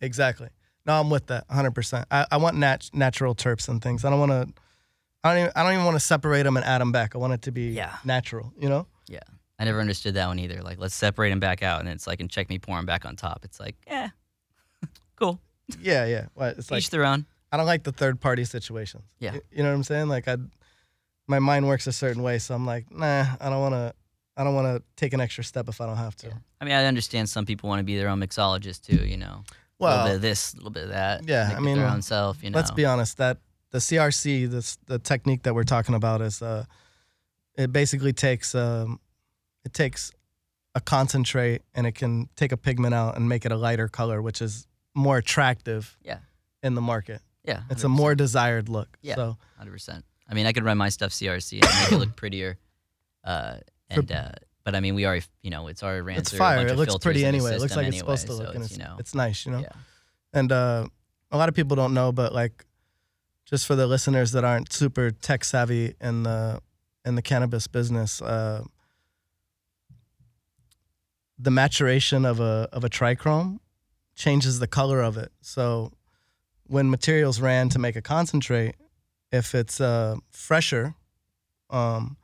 Exactly. 0.00 0.48
No, 0.84 1.00
I'm 1.00 1.08
with 1.08 1.26
that 1.28 1.48
100%. 1.48 2.04
I, 2.10 2.26
I 2.30 2.36
want 2.36 2.56
nat- 2.58 2.90
natural 2.92 3.34
terps 3.34 3.66
and 3.70 3.80
things. 3.82 4.04
I 4.04 4.10
don't 4.10 4.20
want 4.20 4.30
to, 4.32 4.62
I 5.24 5.30
don't 5.32 5.38
even, 5.40 5.52
I 5.56 5.62
don't 5.62 5.72
even 5.72 5.84
want 5.86 5.96
to 5.96 6.00
separate 6.00 6.42
them 6.42 6.56
and 6.58 6.66
add 6.66 6.82
them 6.82 6.92
back. 6.92 7.14
I 7.14 7.18
want 7.18 7.32
it 7.32 7.40
to 7.42 7.50
be 7.50 7.70
Yeah. 7.70 7.96
natural, 8.04 8.52
you 8.60 8.68
know? 8.68 8.86
I 9.58 9.64
never 9.64 9.80
understood 9.80 10.14
that 10.14 10.26
one 10.26 10.38
either 10.38 10.62
like 10.62 10.78
let's 10.78 10.94
separate 10.94 11.30
them 11.30 11.40
back 11.40 11.62
out 11.62 11.80
and 11.80 11.88
it's 11.88 12.06
like 12.06 12.20
and 12.20 12.30
check 12.30 12.48
me 12.48 12.58
pour 12.58 12.76
them 12.76 12.86
back 12.86 13.04
on 13.04 13.16
top 13.16 13.40
it's 13.44 13.58
like 13.60 13.74
yeah 13.86 14.08
cool 15.16 15.40
Yeah, 15.80 16.04
yeah. 16.06 16.26
What? 16.34 16.58
It's 16.58 16.70
like, 16.70 16.78
each 16.78 16.90
their 16.90 17.04
own 17.04 17.26
I 17.52 17.56
don't 17.56 17.66
like 17.66 17.82
the 17.84 17.92
third 17.92 18.20
party 18.20 18.44
situations. 18.44 19.04
Yeah. 19.18 19.32
Y- 19.32 19.40
You 19.52 19.62
know 19.62 19.70
what 19.70 19.76
I'm 19.76 19.82
saying? 19.84 20.08
Like 20.08 20.28
I, 20.28 20.36
my 21.26 21.38
mind 21.38 21.66
works 21.66 21.86
a 21.86 21.92
certain 21.92 22.22
way, 22.22 22.38
so 22.38 22.54
I'm 22.54 22.66
like, 22.66 22.90
nah, 22.92 23.24
I 23.40 23.48
don't 23.48 23.60
want 23.60 23.74
to, 23.74 23.94
I 24.36 24.44
don't 24.44 24.54
want 24.54 24.66
to 24.76 24.82
take 24.96 25.12
an 25.14 25.20
extra 25.20 25.42
step 25.42 25.68
if 25.68 25.80
I 25.80 25.86
don't 25.86 25.96
have 25.96 26.14
to. 26.16 26.30
I 26.60 26.64
mean, 26.64 26.74
I 26.74 26.84
understand 26.84 27.28
some 27.28 27.46
people 27.46 27.68
want 27.68 27.80
to 27.80 27.84
be 27.84 27.96
their 27.96 28.08
own 28.08 28.20
mixologist 28.20 28.82
too. 28.82 29.04
You 29.06 29.16
know, 29.16 29.26
a 29.26 29.32
little 29.32 29.44
Well, 29.98 30.06
bit 30.06 30.14
of 30.16 30.22
this, 30.22 30.52
a 30.54 30.56
little 30.58 30.70
bit 30.70 30.84
of 30.84 30.90
that. 30.90 31.26
Yeah, 31.26 31.46
make 31.48 31.56
I 31.56 31.58
it 31.58 31.62
mean, 31.62 31.78
their 31.78 31.88
own 31.88 32.02
self. 32.02 32.42
You 32.44 32.50
know, 32.50 32.56
let's 32.58 32.70
be 32.72 32.84
honest 32.84 33.16
that 33.18 33.38
the 33.70 33.78
CRC, 33.78 34.48
this 34.50 34.76
the 34.86 34.98
technique 34.98 35.42
that 35.44 35.54
we're 35.54 35.64
talking 35.64 35.94
about 35.94 36.20
is, 36.20 36.42
uh, 36.42 36.64
it 37.56 37.72
basically 37.72 38.12
takes, 38.12 38.54
um, 38.54 39.00
it 39.66 39.74
takes 39.74 40.12
a 40.74 40.80
concentrate 40.80 41.62
and 41.74 41.86
it 41.86 41.92
can 41.92 42.28
take 42.36 42.52
a 42.52 42.56
pigment 42.56 42.94
out 42.94 43.16
and 43.16 43.28
make 43.28 43.44
it 43.44 43.52
a 43.52 43.56
lighter 43.56 43.88
color, 43.88 44.22
which 44.22 44.40
is 44.40 44.66
more 44.94 45.18
attractive. 45.18 45.98
Yeah. 46.02 46.18
In 46.62 46.74
the 46.74 46.80
market, 46.80 47.20
yeah, 47.44 47.62
it's 47.70 47.84
a 47.84 47.88
more 47.88 48.16
desired 48.16 48.68
look. 48.68 48.98
Yeah. 49.00 49.14
So 49.14 49.36
hundred 49.56 49.72
percent. 49.72 50.04
I 50.28 50.34
mean, 50.34 50.46
I 50.46 50.52
could 50.52 50.64
run 50.64 50.78
my 50.78 50.88
stuff 50.88 51.12
CRC 51.12 51.62
and 51.62 51.80
make 51.80 51.92
it 51.92 51.96
look 51.96 52.16
prettier. 52.16 52.58
Uh, 53.22 53.58
and 53.88 54.10
uh, 54.10 54.32
but 54.64 54.74
I 54.74 54.80
mean, 54.80 54.96
we 54.96 55.06
already, 55.06 55.24
you 55.42 55.50
know, 55.50 55.68
it's 55.68 55.84
already 55.84 56.00
ran 56.00 56.18
it's 56.18 56.30
through 56.30 56.38
a 56.38 56.40
fire. 56.40 56.66
It 56.66 56.76
looks 56.76 56.96
pretty 56.96 57.24
anyway. 57.24 57.54
It 57.54 57.60
looks 57.60 57.76
like 57.76 57.86
it's 57.86 57.98
supposed 57.98 58.26
to 58.26 58.32
so 58.32 58.38
look, 58.42 58.54
and 58.54 58.64
it's, 58.64 58.72
it's, 58.72 58.78
you 58.78 58.84
know, 58.84 58.96
it's 58.98 59.14
nice, 59.14 59.46
you 59.46 59.52
know. 59.52 59.60
yeah, 59.60 59.68
And 60.32 60.50
uh, 60.50 60.88
a 61.30 61.38
lot 61.38 61.48
of 61.48 61.54
people 61.54 61.76
don't 61.76 61.94
know, 61.94 62.10
but 62.10 62.34
like, 62.34 62.64
just 63.44 63.64
for 63.66 63.76
the 63.76 63.86
listeners 63.86 64.32
that 64.32 64.42
aren't 64.44 64.72
super 64.72 65.12
tech 65.12 65.44
savvy 65.44 65.94
in 66.00 66.24
the 66.24 66.60
in 67.04 67.14
the 67.14 67.22
cannabis 67.22 67.68
business, 67.68 68.20
uh, 68.20 68.64
the 71.38 71.50
maturation 71.50 72.24
of 72.24 72.40
a 72.40 72.68
of 72.72 72.84
a 72.84 72.88
trichome 72.88 73.58
changes 74.14 74.58
the 74.58 74.66
color 74.66 75.02
of 75.02 75.16
it. 75.16 75.30
So 75.40 75.92
when 76.66 76.90
materials 76.90 77.40
ran 77.40 77.68
to 77.70 77.78
make 77.78 77.96
a 77.96 78.02
concentrate, 78.02 78.74
if 79.30 79.54
it's 79.54 79.80
uh, 79.80 80.16
fresher, 80.30 80.94
um, 81.70 82.16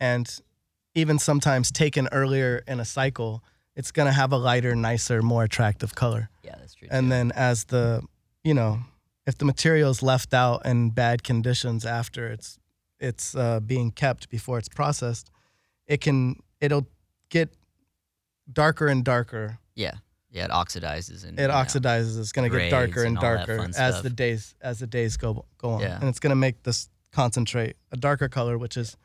and 0.00 0.40
even 0.94 1.18
sometimes 1.18 1.70
taken 1.70 2.08
earlier 2.12 2.62
in 2.66 2.80
a 2.80 2.84
cycle, 2.84 3.42
it's 3.76 3.92
gonna 3.92 4.12
have 4.12 4.32
a 4.32 4.36
lighter, 4.36 4.74
nicer, 4.74 5.22
more 5.22 5.44
attractive 5.44 5.94
color. 5.94 6.28
yeah, 6.42 6.56
that's 6.58 6.74
true. 6.74 6.88
And 6.90 7.06
too. 7.06 7.10
then 7.10 7.32
as 7.32 7.64
the, 7.66 8.02
you 8.42 8.54
know, 8.54 8.80
if 9.26 9.38
the 9.38 9.44
material 9.44 9.90
is 9.90 10.02
left 10.02 10.34
out 10.34 10.66
in 10.66 10.90
bad 10.90 11.22
conditions 11.22 11.86
after 11.86 12.28
it's 12.28 12.58
it's 12.98 13.36
uh, 13.36 13.60
being 13.60 13.92
kept 13.92 14.28
before 14.28 14.58
it's 14.58 14.68
processed, 14.68 15.30
it 15.86 16.00
can 16.00 16.36
it'll 16.60 16.88
get 17.28 17.50
darker 18.52 18.86
and 18.88 19.04
darker. 19.04 19.58
yeah, 19.74 19.94
yeah, 20.30 20.44
it 20.46 20.50
oxidizes 20.50 21.24
and 21.26 21.38
It 21.38 21.42
you 21.42 21.48
know, 21.48 21.54
oxidizes. 21.54 22.18
It's 22.18 22.32
gonna 22.32 22.48
get 22.50 22.70
darker 22.70 23.00
and 23.04 23.16
and 23.16 23.18
darker 23.18 23.60
as 23.62 23.74
stuff. 23.76 24.02
the 24.02 24.10
days 24.10 24.54
as 24.60 24.78
the 24.78 24.86
days 24.86 25.16
go 25.16 25.44
go 25.58 25.70
on, 25.70 25.80
Yeah. 25.80 25.98
and 26.00 26.08
it's 26.08 26.18
gonna 26.20 26.34
make 26.36 26.62
this 26.64 26.88
concentrate 27.12 27.76
a 27.92 27.96
darker 27.96 28.28
color, 28.28 28.58
which 28.58 28.76
is 28.76 28.96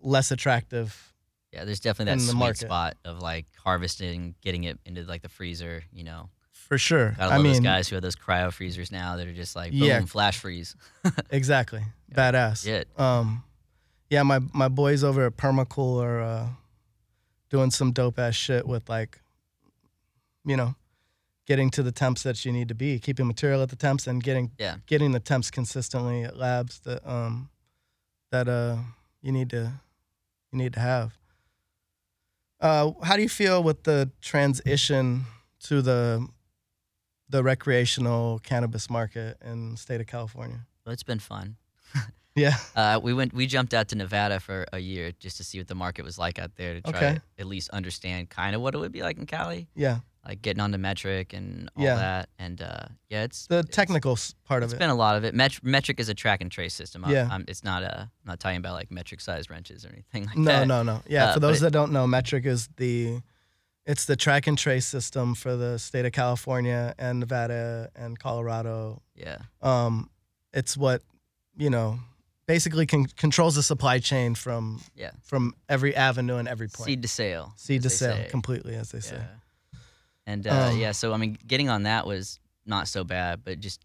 less 0.00 0.30
attractive. 0.30 1.12
Yeah, 1.52 1.64
there's 1.64 1.80
definitely 1.80 2.14
that 2.16 2.30
sweet 2.30 2.38
market. 2.38 2.58
spot 2.66 2.96
of 3.04 3.18
like 3.20 3.46
harvesting, 3.62 4.34
getting 4.40 4.64
it 4.64 4.78
into 4.86 5.02
like 5.04 5.22
the 5.22 5.28
freezer. 5.28 5.84
You 5.92 6.04
know, 6.04 6.30
For 6.50 6.78
sure. 6.78 7.10
gotta 7.18 7.34
I 7.34 7.38
mean, 7.38 7.52
those 7.52 7.60
guys 7.60 7.88
who 7.88 7.96
have 7.96 8.02
those 8.02 8.16
cryo 8.16 8.52
freezers 8.52 8.90
now 8.90 9.16
that 9.16 9.26
are 9.28 9.32
just 9.34 9.54
like 9.54 9.72
boom, 9.72 9.82
Yeah. 9.82 10.04
flash 10.06 10.38
freeze. 10.38 10.74
exactly. 11.30 11.82
Badass. 12.12 12.64
Shit. 12.64 12.88
Um, 12.98 13.44
yeah, 14.10 14.22
my 14.22 14.40
my 14.52 14.68
boys 14.68 15.04
over 15.04 15.26
at 15.26 15.36
Permacool 15.36 16.02
are 16.02 16.20
uh, 16.22 16.48
doing 17.52 17.70
some 17.70 17.92
dope 17.92 18.18
ass 18.18 18.34
shit 18.34 18.66
with 18.66 18.88
like, 18.88 19.20
you 20.46 20.56
know, 20.56 20.74
getting 21.46 21.70
to 21.70 21.82
the 21.82 21.92
temps 21.92 22.22
that 22.22 22.44
you 22.46 22.50
need 22.50 22.66
to 22.68 22.74
be, 22.74 22.98
keeping 22.98 23.26
material 23.26 23.60
at 23.62 23.68
the 23.68 23.76
temps, 23.76 24.06
and 24.06 24.24
getting 24.24 24.50
Yeah. 24.58 24.76
getting 24.86 25.12
the 25.12 25.20
temps 25.20 25.50
consistently 25.50 26.22
at 26.24 26.36
labs 26.38 26.80
that 26.80 27.06
um 27.06 27.50
that 28.30 28.48
uh 28.48 28.78
you 29.20 29.32
need 29.32 29.50
to 29.50 29.70
you 30.50 30.58
need 30.58 30.72
to 30.72 30.80
have. 30.80 31.18
Uh, 32.58 32.92
how 33.02 33.16
do 33.16 33.22
you 33.22 33.28
feel 33.28 33.62
with 33.62 33.82
the 33.84 34.10
transition 34.22 35.26
to 35.60 35.82
the 35.82 36.26
the 37.28 37.42
recreational 37.42 38.38
cannabis 38.38 38.88
market 38.88 39.36
in 39.44 39.72
the 39.72 39.76
state 39.76 40.00
of 40.00 40.06
California? 40.06 40.60
Well, 40.86 40.92
it's 40.94 41.02
been 41.02 41.18
fun. 41.18 41.56
Yeah. 42.34 42.56
Uh, 42.74 42.98
we 43.02 43.12
went. 43.12 43.34
We 43.34 43.46
jumped 43.46 43.74
out 43.74 43.88
to 43.88 43.96
Nevada 43.96 44.40
for 44.40 44.66
a 44.72 44.78
year 44.78 45.12
just 45.18 45.36
to 45.36 45.44
see 45.44 45.58
what 45.58 45.68
the 45.68 45.74
market 45.74 46.04
was 46.04 46.18
like 46.18 46.38
out 46.38 46.52
there 46.56 46.74
to 46.74 46.80
try 46.80 46.90
Okay. 46.98 47.14
to 47.14 47.22
at 47.38 47.46
least 47.46 47.68
understand 47.70 48.30
kind 48.30 48.54
of 48.56 48.62
what 48.62 48.74
it 48.74 48.78
would 48.78 48.92
be 48.92 49.02
like 49.02 49.18
in 49.18 49.26
Cali, 49.26 49.68
Yeah. 49.74 49.98
like 50.26 50.40
getting 50.40 50.60
onto 50.62 50.78
Metrc 50.78 51.34
and 51.34 51.68
all 51.76 51.84
Yeah. 51.84 51.96
that. 51.96 52.28
And 52.38 52.62
uh, 52.62 52.86
yeah, 53.10 53.24
it's 53.24 53.46
The 53.48 53.58
it's- 53.58 53.74
technical 53.76 54.16
part 54.44 54.62
of 54.62 54.68
It's 54.68 54.72
It's 54.74 54.78
been 54.78 54.88
a 54.88 54.94
lot 54.94 55.16
of 55.16 55.24
it. 55.24 55.34
Met- 55.34 55.62
Metrc 55.62 56.00
is 56.00 56.08
a 56.08 56.14
track 56.14 56.40
and 56.40 56.50
trace 56.50 56.72
system. 56.72 57.04
I'm, 57.04 57.10
Yeah. 57.10 57.28
I'm, 57.30 57.44
it's 57.48 57.62
not 57.64 57.82
a. 57.82 58.00
I'm 58.24 58.26
not 58.26 58.40
talking 58.40 58.56
about 58.56 58.74
like 58.74 58.90
metric 58.90 59.20
size 59.20 59.50
wrenches 59.50 59.84
or 59.84 59.90
anything 59.90 60.24
like 60.26 60.36
no, 60.38 60.44
that. 60.52 60.66
no, 60.66 60.82
no. 60.82 60.94
No. 60.94 61.02
Yeah, 61.06 61.26
Uh, 61.26 61.34
for 61.34 61.40
those 61.40 61.58
it- 61.58 61.64
that 61.64 61.72
don't 61.72 61.92
know, 61.92 62.06
Metrc 62.06 62.46
is 62.46 62.68
the 62.78 63.20
it's 63.84 64.04
the 64.06 64.14
track 64.16 64.46
and 64.46 64.56
trace 64.56 64.86
system 64.86 65.34
for 65.34 65.56
the 65.56 65.76
state 65.76 66.06
of 66.06 66.12
California 66.12 66.94
and 66.98 67.18
Nevada 67.20 67.90
and 67.96 68.16
Colorado. 68.18 69.02
Yeah. 69.16 69.38
Um, 69.60 70.08
it's 70.54 70.76
what 70.76 71.02
you 71.58 71.68
know 71.68 71.98
basically 72.46 72.86
con- 72.86 73.06
controls 73.16 73.54
the 73.54 73.62
supply 73.62 73.98
chain 73.98 74.34
from 74.34 74.80
Yeah. 74.96 75.10
from 75.22 75.54
every 75.68 75.94
avenue 75.96 76.36
and 76.36 76.48
every 76.48 76.68
point. 76.68 76.86
Seed 76.86 77.02
to 77.02 77.08
sale. 77.08 77.52
Seed 77.56 77.82
to 77.82 77.90
sale 77.90 78.16
say. 78.16 78.28
completely, 78.30 78.74
as 78.74 78.90
they 78.90 79.00
say. 79.00 79.20
And 80.26 80.46
uh, 80.46 80.68
Um, 80.70 80.78
yeah, 80.78 80.92
so 80.92 81.12
I 81.12 81.16
mean, 81.16 81.36
getting 81.46 81.68
on 81.68 81.82
that 81.84 82.06
was 82.06 82.38
not 82.66 82.88
so 82.88 83.04
bad, 83.04 83.42
but 83.44 83.60
just 83.60 83.84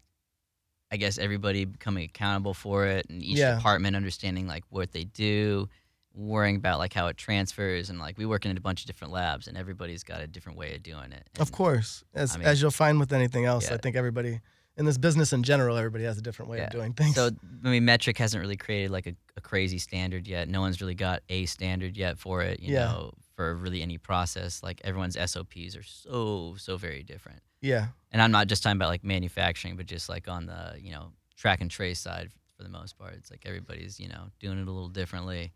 I 0.90 0.96
guess 0.96 1.18
everybody 1.18 1.64
becoming 1.66 2.04
accountable 2.04 2.54
for 2.54 2.86
it, 2.86 3.06
and 3.10 3.22
each 3.22 3.36
Yeah. 3.38 3.56
department 3.56 3.94
understanding 3.96 4.46
like 4.46 4.64
what 4.70 4.92
they 4.92 5.04
do, 5.04 5.68
worrying 6.14 6.56
about 6.56 6.78
like 6.78 6.94
how 6.94 7.08
it 7.08 7.16
transfers, 7.18 7.90
and 7.90 7.98
like 7.98 8.16
we 8.16 8.24
work 8.24 8.46
in 8.46 8.56
a 8.56 8.60
bunch 8.60 8.80
of 8.82 8.86
different 8.86 9.12
labs, 9.12 9.48
and 9.48 9.56
everybody's 9.58 10.02
got 10.02 10.20
a 10.22 10.26
different 10.26 10.56
way 10.58 10.74
of 10.74 10.82
doing 10.82 11.12
it. 11.12 11.28
Of 11.38 11.52
course, 11.52 12.04
as 12.14 12.34
I 12.34 12.38
mean- 12.38 12.48
as 12.48 12.62
you'll 12.62 12.70
find 12.70 12.98
with 12.98 13.12
anything 13.12 13.44
else, 13.44 13.70
I 13.70 13.76
think 13.76 13.96
everybody 13.96 14.40
in 14.78 14.84
this 14.86 14.96
business 14.98 15.32
in 15.32 15.42
general, 15.42 15.76
everybody 15.76 16.04
has 16.04 16.16
a 16.18 16.22
different 16.22 16.50
way 16.50 16.58
Yeah. 16.58 16.64
of 16.64 16.70
doing 16.70 16.92
things. 16.94 17.14
So 17.16 17.30
I 17.64 17.68
mean, 17.68 17.82
Metrc 17.84 18.16
hasn't 18.16 18.40
really 18.40 18.56
created 18.56 18.90
like 18.90 19.06
a, 19.06 19.14
a 19.36 19.40
crazy 19.40 19.78
standard 19.78 20.26
yet. 20.28 20.48
No 20.48 20.60
one's 20.60 20.80
really 20.80 20.94
got 20.94 21.22
a 21.28 21.44
standard 21.46 21.96
yet 21.96 22.18
for 22.18 22.42
it. 22.42 22.60
You 22.60 22.74
Yeah. 22.74 22.84
know, 22.84 23.12
for 23.34 23.54
really 23.54 23.82
any 23.82 23.98
process. 23.98 24.62
Like 24.62 24.80
everyone's 24.84 25.16
SOPs 25.30 25.76
are 25.76 25.82
so 25.82 26.54
so 26.58 26.76
very 26.76 27.02
different. 27.02 27.40
yeah, 27.60 27.88
and 28.12 28.22
I'm 28.22 28.30
not 28.30 28.46
just 28.46 28.62
talking 28.62 28.76
about 28.78 28.88
like 28.88 29.04
manufacturing, 29.04 29.76
but 29.76 29.86
just 29.86 30.08
like 30.08 30.28
on 30.28 30.46
the 30.46 30.76
you 30.80 30.92
know 30.92 31.12
track 31.36 31.60
and 31.60 31.70
trace 31.70 32.00
side 32.00 32.30
for 32.56 32.62
the 32.64 32.68
most 32.68 32.96
part. 32.98 33.14
It's 33.14 33.30
like 33.30 33.42
everybody's 33.46 34.00
you 34.00 34.08
know 34.08 34.24
doing 34.40 34.58
it 34.60 34.66
a 34.66 34.70
little 34.70 34.88
differently. 34.88 35.52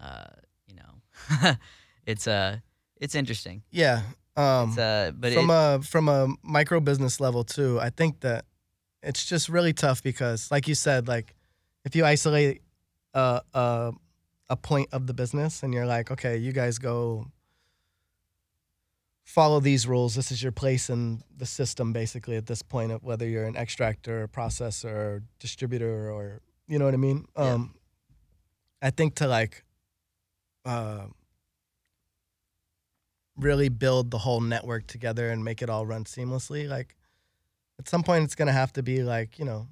Uh, 0.00 0.26
you 0.66 0.76
know, 0.76 1.54
it's 2.06 2.26
uh 2.26 2.58
it's 3.00 3.14
interesting. 3.14 3.62
Yeah. 3.70 4.02
Um, 4.38 4.70
It's 4.70 4.78
uh, 4.78 5.10
but 5.14 5.32
from 5.32 5.50
it, 5.50 5.54
a 5.54 5.80
from 5.82 6.08
a 6.08 6.28
micro 6.42 6.80
business 6.80 7.20
level 7.20 7.42
too, 7.42 7.80
I 7.80 7.90
think 7.90 8.20
that 8.20 8.44
it's 9.02 9.24
just 9.26 9.48
really 9.48 9.72
tough 9.72 10.00
because, 10.02 10.50
like 10.50 10.68
you 10.68 10.74
said, 10.76 11.08
like 11.08 11.34
if 11.84 11.96
you 11.96 12.04
isolate 12.04 12.62
a 13.14 13.42
a, 13.52 13.92
a 14.48 14.56
point 14.56 14.88
of 14.92 15.06
the 15.08 15.14
business 15.14 15.62
and 15.62 15.74
you're 15.74 15.86
like, 15.86 16.12
okay, 16.12 16.36
you 16.36 16.52
guys 16.52 16.78
go 16.78 17.26
follow 19.24 19.60
these 19.60 19.88
rules. 19.88 20.14
This 20.14 20.30
is 20.30 20.40
your 20.40 20.52
place 20.52 20.88
in 20.88 21.22
the 21.36 21.46
system, 21.46 21.92
basically. 21.92 22.36
At 22.36 22.46
this 22.46 22.62
point, 22.62 22.92
of 22.92 23.02
whether 23.02 23.26
you're 23.26 23.46
an 23.46 23.56
extractor, 23.56 24.22
or 24.22 24.28
processor, 24.28 24.94
or 24.94 25.22
distributor, 25.40 26.10
or 26.10 26.40
you 26.68 26.78
know 26.78 26.84
what 26.84 26.94
I 26.94 26.98
mean. 26.98 27.26
Yeah. 27.36 27.54
Um, 27.54 27.74
I 28.80 28.90
think 28.90 29.16
to 29.16 29.26
like. 29.26 29.64
Uh, 30.64 31.06
really 33.38 33.68
build 33.68 34.10
the 34.10 34.18
whole 34.18 34.40
network 34.40 34.86
together 34.86 35.30
and 35.30 35.44
make 35.44 35.62
it 35.62 35.70
all 35.70 35.86
run 35.86 36.04
seamlessly 36.04 36.68
like 36.68 36.96
at 37.78 37.88
some 37.88 38.02
point 38.02 38.24
it's 38.24 38.34
going 38.34 38.46
to 38.46 38.52
have 38.52 38.72
to 38.72 38.82
be 38.82 39.02
like 39.02 39.38
you 39.38 39.44
know 39.44 39.66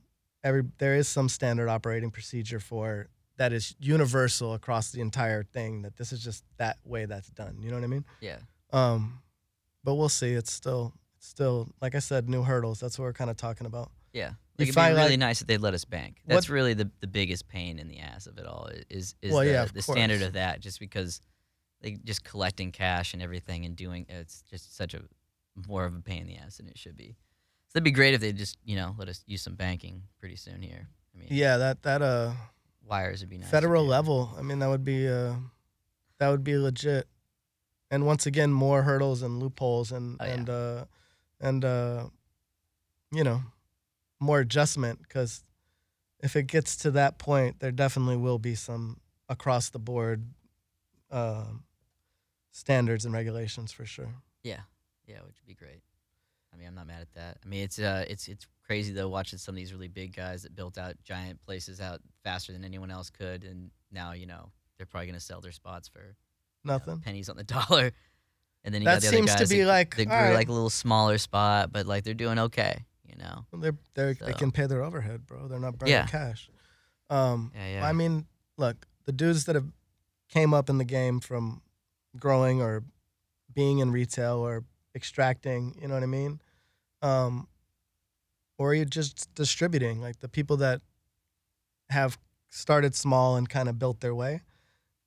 every 0.44 0.62
there 0.78 0.94
is 0.94 1.08
some 1.08 1.28
standard 1.28 1.68
operating 1.68 2.10
procedure 2.10 2.60
for 2.60 3.08
that 3.38 3.52
is 3.52 3.74
universal 3.80 4.54
across 4.54 4.90
the 4.92 5.00
entire 5.00 5.42
thing 5.42 5.82
that 5.82 5.96
this 5.96 6.12
is 6.12 6.22
just 6.22 6.44
that 6.58 6.78
way 6.84 7.06
that's 7.06 7.28
done 7.30 7.56
you 7.60 7.68
know 7.70 7.76
what 7.76 7.84
i 7.84 7.88
mean 7.88 8.04
yeah, 8.20 8.38
um 8.72 9.20
but 9.84 9.94
we'll 9.94 10.08
see 10.08 10.32
it's 10.32 10.52
still 10.52 10.92
it's 11.18 11.26
still 11.26 11.68
like 11.82 11.94
i 11.94 11.98
said 11.98 12.28
new 12.28 12.42
hurdles 12.42 12.78
that's 12.80 12.98
what 12.98 13.04
we're 13.04 13.12
kind 13.12 13.30
of 13.30 13.36
talking 13.36 13.66
about 13.66 13.90
yeah. 14.12 14.30
Like, 14.58 14.68
it'd 14.68 14.74
find, 14.74 14.94
be 14.94 14.98
really 14.98 15.10
like- 15.10 15.18
nice 15.18 15.42
if 15.42 15.46
they'd 15.46 15.60
let 15.60 15.74
us 15.74 15.84
bank. 15.84 16.16
What- 16.24 16.36
That's 16.36 16.48
really 16.48 16.72
the 16.72 16.90
the 17.00 17.06
biggest 17.06 17.46
pain 17.48 17.78
in 17.78 17.86
the 17.88 17.98
ass 17.98 18.26
of 18.26 18.38
it 18.38 18.46
all. 18.46 18.70
i- 18.72 18.82
Is 18.88 19.14
is 19.20 19.30
Well, 19.30 19.44
the, 19.44 19.50
yeah, 19.50 19.66
the 19.66 19.82
standard 19.82 20.22
of 20.22 20.32
that? 20.32 20.60
Just 20.60 20.80
because 20.80 21.20
like 21.86 22.04
just 22.04 22.24
collecting 22.24 22.72
cash 22.72 23.14
and 23.14 23.22
everything 23.22 23.64
and 23.64 23.76
doing 23.76 24.04
it's 24.08 24.42
just 24.50 24.76
such 24.76 24.92
a 24.94 25.00
more 25.68 25.84
of 25.86 25.94
a 25.94 26.00
pain 26.00 26.20
in 26.22 26.26
the 26.26 26.36
ass 26.36 26.58
than 26.58 26.68
it 26.68 26.76
should 26.76 26.96
be. 26.96 27.16
So 27.68 27.76
it'd 27.78 27.84
be 27.84 27.90
great 27.90 28.12
if 28.14 28.20
they 28.20 28.32
just 28.32 28.58
you 28.64 28.76
know 28.76 28.94
let 28.98 29.08
us 29.08 29.22
use 29.26 29.42
some 29.42 29.54
banking 29.54 30.02
pretty 30.20 30.36
soon 30.36 30.60
here. 30.60 30.88
I 31.14 31.18
mean, 31.18 31.28
yeah 31.30 31.56
that 31.56 31.82
that 31.84 32.02
uh 32.02 32.32
wires 32.84 33.20
would 33.20 33.30
be 33.30 33.38
nice. 33.38 33.50
federal 33.50 33.84
level 33.84 34.32
i 34.38 34.42
mean 34.42 34.58
that 34.60 34.68
would 34.68 34.84
be 34.84 35.08
uh 35.08 35.34
that 36.18 36.28
would 36.28 36.44
be 36.44 36.56
legit 36.56 37.08
and 37.90 38.06
once 38.06 38.26
again 38.26 38.52
more 38.52 38.82
hurdles 38.82 39.22
and 39.22 39.40
loopholes 39.40 39.90
and 39.90 40.18
Oh, 40.20 40.24
yeah. 40.24 40.32
and 40.34 40.50
uh 40.50 40.84
and 41.40 41.64
uh 41.64 42.04
you 43.10 43.24
know 43.24 43.40
more 44.20 44.40
adjustment 44.40 45.00
because 45.02 45.42
if 46.20 46.36
it 46.36 46.44
gets 46.46 46.76
to 46.76 46.90
that 46.92 47.18
point 47.18 47.58
there 47.60 47.72
definitely 47.72 48.16
will 48.16 48.38
be 48.38 48.54
some 48.54 49.00
across 49.28 49.70
the 49.70 49.78
board 49.80 50.22
um 51.10 51.64
standards 52.56 53.04
and 53.04 53.12
regulations 53.14 53.70
for 53.70 53.84
sure 53.84 54.14
Yeah, 54.42 54.60
yeah, 55.06 55.18
which 55.26 55.36
would 55.40 55.46
be 55.46 55.54
great. 55.54 55.82
I 56.52 56.56
mean, 56.56 56.68
I'm 56.68 56.74
not 56.74 56.86
mad 56.86 57.02
at 57.02 57.12
that. 57.12 57.36
I 57.44 57.48
mean, 57.48 57.64
it's 57.64 57.78
uh, 57.78 58.04
it's 58.08 58.28
it's 58.28 58.46
crazy 58.64 58.92
though 58.94 59.08
watching 59.08 59.38
some 59.38 59.54
of 59.54 59.56
these 59.56 59.74
really 59.74 59.88
big 59.88 60.16
guys 60.16 60.42
that 60.44 60.56
built 60.56 60.78
out 60.78 60.94
giant 61.04 61.42
places 61.42 61.80
out 61.80 62.00
faster 62.24 62.52
than 62.52 62.64
anyone 62.64 62.90
else 62.90 63.10
could, 63.10 63.44
and 63.44 63.70
now 63.92 64.12
you 64.12 64.26
know 64.26 64.50
they're 64.76 64.86
probably 64.86 65.06
gonna 65.06 65.20
sell 65.20 65.40
their 65.42 65.52
spots 65.52 65.86
for 65.88 66.00
you 66.00 66.06
know, 66.64 66.74
nothing 66.74 66.98
pennies 67.00 67.28
on 67.28 67.36
the 67.36 67.44
dollar. 67.58 67.92
And 68.64 68.74
then 68.74 68.82
you 68.82 68.86
That 68.86 68.94
got 68.94 69.02
the 69.02 69.08
other 69.08 69.16
seems 69.16 69.34
to 69.34 69.46
be 69.46 69.60
that, 69.60 69.68
like, 69.68 69.96
that 69.96 70.06
grew 70.06 70.16
right. 70.16 70.34
like 70.34 70.48
a 70.48 70.52
little 70.52 70.70
smaller 70.70 71.18
spot, 71.18 71.72
but 71.72 71.86
like 71.86 72.04
they're 72.04 72.14
doing 72.14 72.38
okay, 72.38 72.84
you 73.04 73.16
know. 73.16 73.44
Well, 73.52 73.60
they're, 73.60 73.76
they're 73.94 74.14
they 74.14 74.32
can 74.32 74.50
pay 74.50 74.66
their 74.66 74.82
overhead 74.82 75.26
bro 75.26 75.46
they're 75.46 75.60
not 75.60 75.78
burning 75.78 75.92
Yeah. 75.92 76.06
cash 76.06 76.48
um 77.10 77.52
Yeah, 77.54 77.68
yeah. 77.80 77.86
I 77.86 77.92
mean, 77.92 78.26
look, 78.56 78.86
the 79.04 79.12
dudes 79.12 79.44
that 79.44 79.54
have 79.54 79.70
came 80.28 80.54
up 80.54 80.70
in 80.70 80.78
the 80.78 80.84
game 80.84 81.20
from 81.20 81.60
growing 82.20 82.60
or 82.60 82.84
being 83.52 83.78
in 83.78 83.90
retail 83.90 84.36
or 84.36 84.64
extracting, 84.94 85.76
you 85.80 85.88
know 85.88 85.94
what 85.94 86.02
I 86.02 86.06
mean? 86.06 86.40
Um, 87.02 87.48
or 88.58 88.74
you're 88.74 88.84
just 88.84 89.32
distributing, 89.34 90.00
like 90.00 90.20
the 90.20 90.28
people 90.28 90.56
that 90.58 90.80
have 91.90 92.18
started 92.48 92.94
small 92.94 93.36
and 93.36 93.48
kind 93.48 93.68
of 93.68 93.78
built 93.78 94.00
their 94.00 94.14
way, 94.14 94.40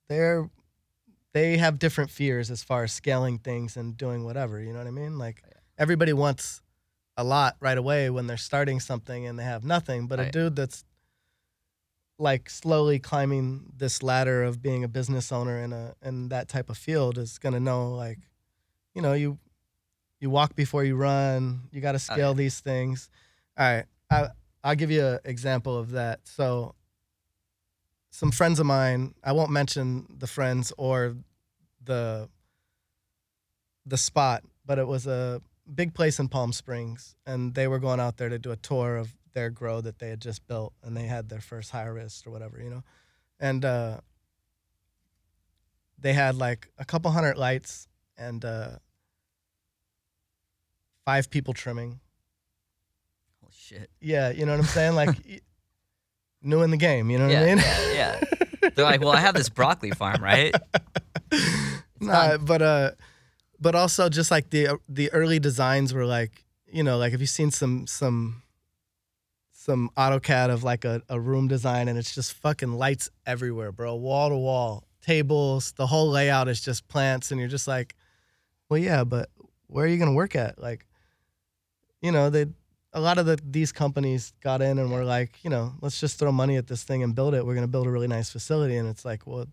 they're 0.08 0.50
they 1.34 1.58
have 1.58 1.78
different 1.78 2.10
fears 2.10 2.50
as 2.50 2.64
far 2.64 2.84
as 2.84 2.92
scaling 2.92 3.38
things 3.38 3.78
and 3.78 3.96
doing 3.96 4.24
whatever, 4.24 4.60
you 4.60 4.74
know 4.74 4.80
what 4.80 4.88
I 4.88 4.92
mean? 4.92 5.18
Like 5.20 5.44
everybody 5.78 6.12
wants 6.14 6.62
a 7.18 7.24
lot 7.24 7.56
right 7.60 7.78
away 7.78 8.10
when 8.10 8.28
they're 8.28 8.38
starting 8.38 8.80
something 8.80 9.28
and 9.28 9.38
they 9.38 9.44
have 9.44 9.64
nothing, 9.64 10.08
but 10.08 10.20
a 10.20 10.32
dude 10.32 10.56
that's 10.56 10.84
like 12.20 12.50
slowly 12.50 13.00
climbing 13.00 13.72
this 13.76 14.04
ladder 14.04 14.44
of 14.44 14.62
being 14.62 14.84
a 14.84 14.88
business 14.90 15.32
owner 15.32 15.58
in 15.64 15.74
a 15.74 15.96
in 16.04 16.30
that 16.30 16.48
type 16.50 16.70
of 16.70 16.78
field 16.78 17.18
is 17.18 17.40
gonna 17.40 17.60
know 17.60 17.92
like, 17.96 18.20
you 18.94 19.02
know, 19.02 19.14
you 19.14 19.40
you 20.20 20.30
walk 20.30 20.56
before 20.56 20.84
you 20.84 20.96
run. 20.98 21.62
You 21.72 21.80
got 21.82 21.94
to 21.94 21.96
Oh, 21.96 22.14
scale 22.14 22.30
yeah. 22.32 22.34
these 22.34 22.60
things. 22.60 23.10
All 23.58 23.66
right, 23.66 23.86
I 24.12 24.28
I'll 24.64 24.76
give 24.76 24.92
you 24.92 25.06
an 25.06 25.20
example 25.24 25.78
of 25.78 25.92
that. 25.92 26.20
So, 26.26 26.76
some 28.12 28.32
friends 28.32 28.60
of 28.60 28.66
mine, 28.66 29.16
I 29.24 29.32
won't 29.32 29.50
mention 29.52 30.06
the 30.18 30.28
friends 30.28 30.74
or 30.78 31.16
the 31.84 32.28
the 33.86 33.98
spot, 33.98 34.44
but 34.66 34.78
it 34.78 34.88
was 34.88 35.08
a 35.08 35.42
big 35.74 35.94
place 35.94 36.20
in 36.20 36.28
Palm 36.28 36.52
Springs, 36.52 37.16
and 37.26 37.54
they 37.56 37.68
were 37.68 37.80
going 37.80 38.00
out 38.00 38.18
there 38.18 38.30
to 38.30 38.38
do 38.40 38.52
a 38.52 38.56
tour 38.58 38.98
of 38.98 39.16
their 39.34 39.50
grow 39.50 39.82
that 39.82 40.00
they 40.00 40.10
had 40.10 40.22
just 40.22 40.48
built, 40.48 40.74
and 40.84 40.96
they 40.96 41.04
had 41.04 41.30
their 41.30 41.42
first 41.42 41.72
harvest 41.72 42.26
or 42.28 42.32
whatever, 42.32 42.62
you 42.62 42.70
know, 42.70 42.84
and 43.40 43.64
uh, 43.66 44.00
they 45.98 46.14
had 46.14 46.36
like 46.36 46.70
a 46.78 46.86
couple 46.86 47.12
hundred 47.12 47.38
lights 47.38 47.88
and 48.18 48.44
uh, 48.46 48.70
five 51.06 51.30
people 51.30 51.54
trimming. 51.54 52.00
Holy 53.42 53.54
shit. 53.56 53.90
Yeah, 54.00 54.32
you 54.32 54.46
know 54.46 54.52
what 54.54 54.60
I'm 54.62 54.66
saying? 54.66 54.96
Like 54.96 55.18
new 56.42 56.62
in 56.62 56.72
the 56.72 56.78
game, 56.78 57.10
you 57.10 57.18
know 57.18 57.26
what 57.26 57.34
Yeah, 57.34 57.42
I 57.42 57.46
mean? 57.46 57.58
yeah, 57.58 57.92
yeah. 58.62 58.70
They're 58.76 58.86
like, 58.86 59.02
well, 59.02 59.12
I 59.12 59.20
have 59.20 59.36
this 59.36 59.50
broccoli 59.50 59.92
farm, 59.92 60.22
right? 60.24 60.54
nah, 62.00 62.38
but 62.38 62.62
uh, 62.62 62.92
but 63.60 63.76
also 63.76 64.10
just 64.10 64.32
like 64.32 64.50
the 64.50 64.80
the 64.88 65.12
early 65.12 65.40
designs 65.40 65.94
were 65.94 66.06
like, 66.06 66.46
you 66.72 66.84
know, 66.84 66.98
like 66.98 67.12
have 67.12 67.22
you've 67.22 67.30
seen 67.30 67.52
some 67.52 67.88
some 67.88 68.44
some 69.60 69.90
AutoCAD 69.98 70.50
of 70.52 70.64
like 70.64 70.86
a, 70.86 71.02
a 71.10 71.20
room 71.20 71.50
design 71.50 71.90
and 71.90 71.98
it's 71.98 72.16
just 72.16 72.32
fucking 72.32 72.72
lights 72.72 73.10
everywhere, 73.26 73.74
bro, 73.74 73.94
wall 73.94 74.30
to 74.30 74.38
wall, 74.38 74.88
tables, 75.02 75.74
the 75.74 75.86
whole 75.86 76.10
layout 76.10 76.48
is 76.48 76.62
just 76.62 76.88
plants, 76.88 77.30
and 77.30 77.42
you're 77.42 77.50
just 77.50 77.68
like, 77.68 77.94
well, 78.70 78.80
yeah, 78.80 79.04
but 79.04 79.30
where 79.68 79.84
are 79.84 79.88
you 79.90 79.98
gonna 79.98 80.14
work 80.14 80.34
at? 80.34 80.62
Like, 80.62 80.86
you 82.02 82.10
know, 82.10 82.30
they 82.30 82.46
a 82.94 83.02
lot 83.02 83.18
of 83.18 83.26
the 83.26 83.38
these 83.44 83.74
companies 83.74 84.32
got 84.42 84.62
in 84.62 84.80
and 84.80 84.94
were 84.94 85.04
like, 85.04 85.44
you 85.44 85.50
know, 85.50 85.74
let's 85.82 86.00
just 86.00 86.20
throw 86.20 86.32
money 86.32 86.56
at 86.56 86.68
this 86.68 86.84
thing 86.84 87.04
and 87.04 87.14
build 87.14 87.34
it. 87.34 87.46
We're 87.46 87.56
gonna 87.56 87.68
build 87.68 87.86
a 87.86 87.92
really 87.92 88.08
nice 88.08 88.30
facility, 88.30 88.78
and 88.78 88.88
it's 88.88 89.04
like, 89.04 89.28
well, 89.28 89.46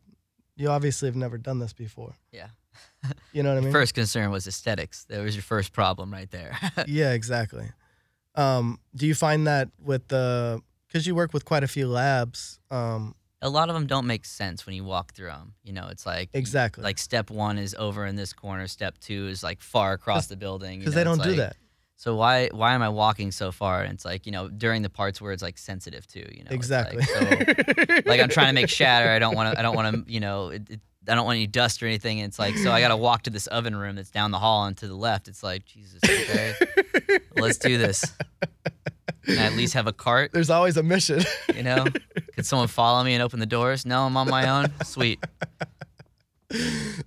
you 0.54 0.68
obviously 0.68 1.08
have 1.08 1.16
never 1.16 1.36
done 1.36 1.58
this 1.58 1.72
before. 1.72 2.14
Yeah. 2.30 2.48
You 3.32 3.42
know 3.42 3.48
what 3.48 3.58
I 3.58 3.60
mean? 3.64 3.72
First 3.72 3.94
concern 3.94 4.30
was 4.30 4.46
aesthetics. 4.46 5.02
That 5.08 5.20
was 5.24 5.34
your 5.34 5.42
first 5.42 5.72
problem 5.72 6.12
right 6.12 6.30
there. 6.30 6.56
yeah, 6.86 7.12
exactly. 7.12 7.70
Um, 8.36 8.78
do 8.94 9.06
you 9.06 9.14
find 9.14 9.46
that 9.46 9.68
with 9.82 10.08
the 10.08 10.60
because 10.88 11.06
you 11.06 11.14
work 11.14 11.32
with 11.32 11.44
quite 11.44 11.64
a 11.64 11.68
few 11.68 11.88
labs? 11.88 12.58
Um, 12.70 13.14
a 13.42 13.48
lot 13.50 13.68
of 13.68 13.74
them 13.74 13.86
don't 13.86 14.06
make 14.06 14.24
sense 14.24 14.66
when 14.66 14.74
you 14.74 14.84
walk 14.84 15.12
through 15.14 15.28
them. 15.28 15.54
You 15.62 15.72
know, 15.72 15.88
it's 15.90 16.06
like 16.06 16.30
Exactly. 16.32 16.82
Like 16.84 16.98
step 16.98 17.30
one 17.30 17.58
is 17.58 17.74
over 17.78 18.06
in 18.06 18.16
this 18.16 18.32
corner. 18.32 18.66
Step 18.66 18.98
two 18.98 19.28
is 19.28 19.42
like 19.42 19.60
far 19.60 19.92
across 19.92 20.26
the 20.26 20.36
building. 20.36 20.74
you 20.74 20.78
because 20.80 20.94
know, 20.94 21.00
they 21.00 21.04
don't 21.04 21.22
do 21.22 21.28
like- 21.30 21.38
that. 21.38 21.56
So 21.98 22.14
why 22.14 22.48
why 22.48 22.74
am 22.74 22.82
I 22.82 22.90
walking 22.90 23.30
so 23.32 23.50
far? 23.50 23.82
And 23.82 23.94
it's 23.94 24.04
like 24.04 24.26
you 24.26 24.32
know 24.32 24.48
during 24.48 24.82
the 24.82 24.90
parts 24.90 25.18
where 25.18 25.32
it's 25.32 25.42
like 25.42 25.56
sensitive 25.56 26.06
too. 26.06 26.26
You 26.30 26.44
know, 26.44 26.50
exactly. 26.50 26.98
Like, 26.98 27.08
so, 27.08 27.94
like 28.04 28.20
I'm 28.20 28.28
trying 28.28 28.48
to 28.48 28.52
make 28.52 28.68
shatter. 28.80 29.08
I 29.08 29.18
don't 29.18 29.34
want 29.34 29.54
to. 29.54 29.58
I 29.58 29.62
don't 29.62 29.74
want 29.74 30.06
to. 30.06 30.12
You 30.12 30.20
know, 30.20 30.48
it, 30.50 30.68
it, 30.68 30.80
I 31.08 31.14
don't 31.14 31.24
want 31.24 31.36
any 31.36 31.46
dust 31.46 31.82
or 31.82 31.86
anything. 31.86 32.20
And 32.20 32.28
it's 32.28 32.38
like 32.38 32.56
so 32.56 32.70
I 32.72 32.80
got 32.80 32.88
to 32.88 32.96
walk 32.96 33.22
to 33.24 33.30
this 33.30 33.46
oven 33.48 33.74
room 33.76 33.96
that's 33.96 34.10
down 34.10 34.30
the 34.30 34.38
hall 34.38 34.64
and 34.66 34.76
to 34.78 34.88
the 34.88 34.94
left. 34.94 35.28
It's 35.28 35.42
like 35.42 35.64
Jesus. 35.66 36.00
Okay, 36.04 36.54
let's 37.36 37.58
do 37.58 37.78
this. 37.78 38.04
Can 39.24 39.38
I 39.38 39.46
at 39.46 39.52
least 39.54 39.74
have 39.74 39.86
a 39.88 39.92
cart? 39.92 40.30
There's 40.32 40.50
always 40.50 40.76
a 40.76 40.82
mission. 40.82 41.20
You 41.54 41.62
know, 41.64 41.84
could 42.34 42.46
someone 42.46 42.68
follow 42.68 43.02
me 43.04 43.14
and 43.14 43.22
open 43.22 43.40
the 43.40 43.46
doors? 43.46 43.84
No, 43.84 44.02
I'm 44.02 44.16
on 44.16 44.28
my 44.30 44.48
own. 44.48 44.72
Sweet. 44.84 45.18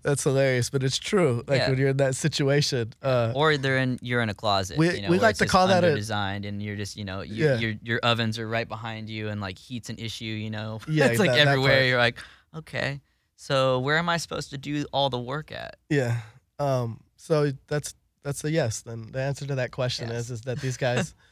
That's 0.04 0.24
hilarious, 0.24 0.70
but 0.70 0.84
it's 0.84 0.98
true. 0.98 1.44
Like 1.48 1.60
Yeah. 1.62 1.70
when 1.70 1.80
you're 1.80 1.90
in 1.90 1.98
that 1.98 2.16
situation. 2.16 2.92
Uh, 3.02 3.32
Or 3.34 3.56
they're 3.56 3.78
in 3.78 3.98
you're 4.02 4.22
in 4.22 4.28
a 4.30 4.34
closet. 4.34 4.78
We- 4.78 4.96
you 4.98 5.02
know, 5.04 5.10
we 5.10 5.18
like 5.20 5.38
to 5.38 5.46
call 5.46 5.68
that 5.68 5.84
a- 5.86 5.96
designed, 5.96 6.44
and 6.46 6.62
you're 6.62 6.76
just 6.76 6.98
you 6.98 7.06
know 7.06 7.22
you, 7.22 7.46
Yeah. 7.46 7.58
your 7.58 7.74
your 7.82 8.00
ovens 8.00 8.38
are 8.38 8.48
right 8.48 8.68
behind 8.68 9.10
you, 9.10 9.30
and 9.30 9.40
like 9.40 9.58
heat's 9.58 9.90
an 9.90 9.98
issue. 9.98 10.26
You 10.26 10.50
know, 10.50 10.82
Yeah, 10.90 11.06
it's 11.06 11.20
like 11.20 11.32
that- 11.32 11.48
everywhere. 11.48 11.86
You're 11.86 11.98
like, 11.98 12.18
okay, 12.54 13.00
so 13.42 13.80
where 13.80 13.98
am 13.98 14.10
I 14.10 14.18
supposed 14.18 14.50
to 14.50 14.58
do 14.58 14.86
all 14.92 15.10
the 15.10 15.18
work 15.20 15.50
at? 15.52 15.78
yeah. 15.90 16.22
Um, 16.60 17.00
so 17.16 17.52
that's 17.68 17.96
that's 18.22 18.44
a 18.44 18.52
yes. 18.52 18.82
Then 18.82 19.12
the 19.14 19.22
answer 19.22 19.46
to 19.48 19.56
that 19.56 19.72
question 19.72 20.10
Yes. 20.10 20.26
is 20.26 20.32
is 20.32 20.42
that 20.42 20.60
these 20.60 20.76
guys. 20.76 21.16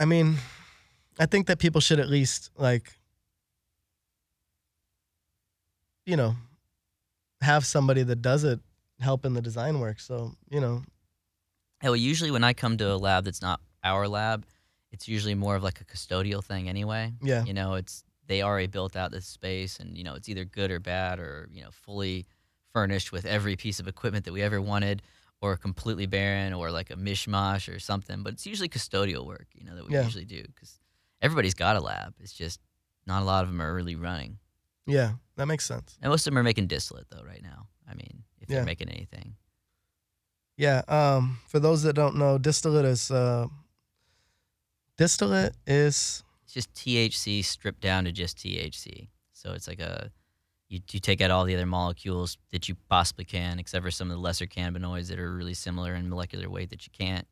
I 0.00 0.04
mean, 0.04 0.34
I 1.20 1.26
think 1.26 1.46
that 1.46 1.60
people 1.60 1.80
should 1.80 2.00
at 2.00 2.08
least 2.08 2.50
like 2.58 2.92
you 6.06 6.16
know, 6.16 6.34
have 7.40 7.64
somebody 7.64 8.02
that 8.02 8.20
does 8.20 8.42
it 8.44 8.58
help 9.00 9.24
in 9.24 9.32
the 9.34 9.40
design 9.40 9.78
work. 9.80 10.00
So 10.00 10.32
you 10.50 10.60
know, 10.60 10.82
Yeah, 11.82 11.90
well, 11.90 11.96
usually 11.96 12.30
when 12.32 12.42
I 12.44 12.52
come 12.52 12.76
to 12.78 12.92
a 12.92 12.96
lab 12.96 13.24
that's 13.26 13.40
not 13.42 13.60
our 13.84 14.08
lab, 14.08 14.44
it's 14.90 15.06
usually 15.08 15.34
more 15.36 15.54
of 15.56 15.62
like 15.62 15.80
a 15.80 15.84
custodial 15.84 16.42
thing 16.44 16.68
anyway. 16.68 17.12
yeah, 17.22 17.44
You 17.44 17.54
know, 17.54 17.74
it's 17.74 18.02
they 18.26 18.42
already 18.42 18.66
built 18.66 18.96
out 18.96 19.10
this 19.10 19.26
space, 19.26 19.78
and 19.80 19.96
you 19.96 20.04
know, 20.04 20.14
it's 20.14 20.28
either 20.28 20.44
good 20.44 20.70
or 20.70 20.80
bad, 20.80 21.18
or 21.18 21.48
you 21.52 21.62
know, 21.62 21.70
fully 21.70 22.26
furnished 22.72 23.12
with 23.12 23.24
every 23.26 23.54
piece 23.56 23.78
of 23.80 23.86
equipment 23.88 24.24
that 24.24 24.32
we 24.32 24.42
ever 24.42 24.60
wanted, 24.60 25.02
or 25.40 25.56
completely 25.56 26.06
barren, 26.06 26.52
or 26.52 26.70
like 26.70 26.90
a 26.90 26.96
mishmash 26.96 27.74
or 27.74 27.78
something. 27.78 28.22
But 28.22 28.32
it's 28.34 28.46
usually 28.46 28.68
custodial 28.68 29.26
work, 29.26 29.46
you 29.54 29.64
know, 29.64 29.76
that 29.76 29.86
we 29.86 29.94
Yeah. 29.94 30.04
usually 30.04 30.24
do 30.24 30.42
because 30.42 30.80
everybody's 31.22 31.54
got 31.54 31.76
a 31.76 31.80
lab. 31.80 32.14
It's 32.20 32.32
just 32.32 32.60
not 33.06 33.22
a 33.22 33.24
lot 33.24 33.44
of 33.44 33.50
them 33.50 33.60
are 33.60 33.74
really 33.74 33.94
running, 33.96 34.38
yeah, 34.86 35.12
that 35.36 35.46
makes 35.46 35.66
sense. 35.66 35.96
and 36.02 36.10
most 36.10 36.26
of 36.26 36.32
them 36.32 36.38
are 36.38 36.42
making 36.42 36.66
distillate 36.66 37.08
though 37.10 37.22
right 37.22 37.42
now. 37.42 37.68
I 37.88 37.94
mean, 37.94 38.24
if 38.40 38.48
Yeah. 38.48 38.56
they're 38.56 38.64
making 38.64 38.88
anything. 38.88 39.36
Yeah. 40.56 40.82
Um, 40.88 41.38
for 41.48 41.60
those 41.60 41.82
that 41.82 41.92
don't 41.92 42.16
know, 42.16 42.38
distillate 42.38 42.86
is 42.86 43.10
uh, 43.10 43.46
distillate 44.96 45.54
is 45.66 46.23
just 46.54 46.72
THC 46.74 47.44
stripped 47.44 47.80
down 47.80 48.04
to 48.04 48.12
just 48.12 48.38
THC. 48.38 49.08
So 49.32 49.52
it's 49.52 49.66
like 49.68 49.80
a 49.80 50.10
you, 50.68 50.80
you 50.92 51.00
take 51.00 51.20
out 51.20 51.30
all 51.30 51.44
the 51.44 51.54
other 51.54 51.66
molecules 51.66 52.38
that 52.52 52.68
you 52.68 52.76
possibly 52.88 53.24
can, 53.24 53.58
except 53.58 53.84
for 53.84 53.90
some 53.90 54.08
of 54.10 54.16
the 54.16 54.20
lesser 54.22 54.46
cannabinoids 54.46 55.08
that 55.08 55.18
are 55.18 55.34
really 55.34 55.52
similar 55.54 55.94
in 55.94 56.08
molecular 56.08 56.48
weight 56.48 56.70
that 56.70 56.86
you 56.86 56.92
can't. 56.98 57.26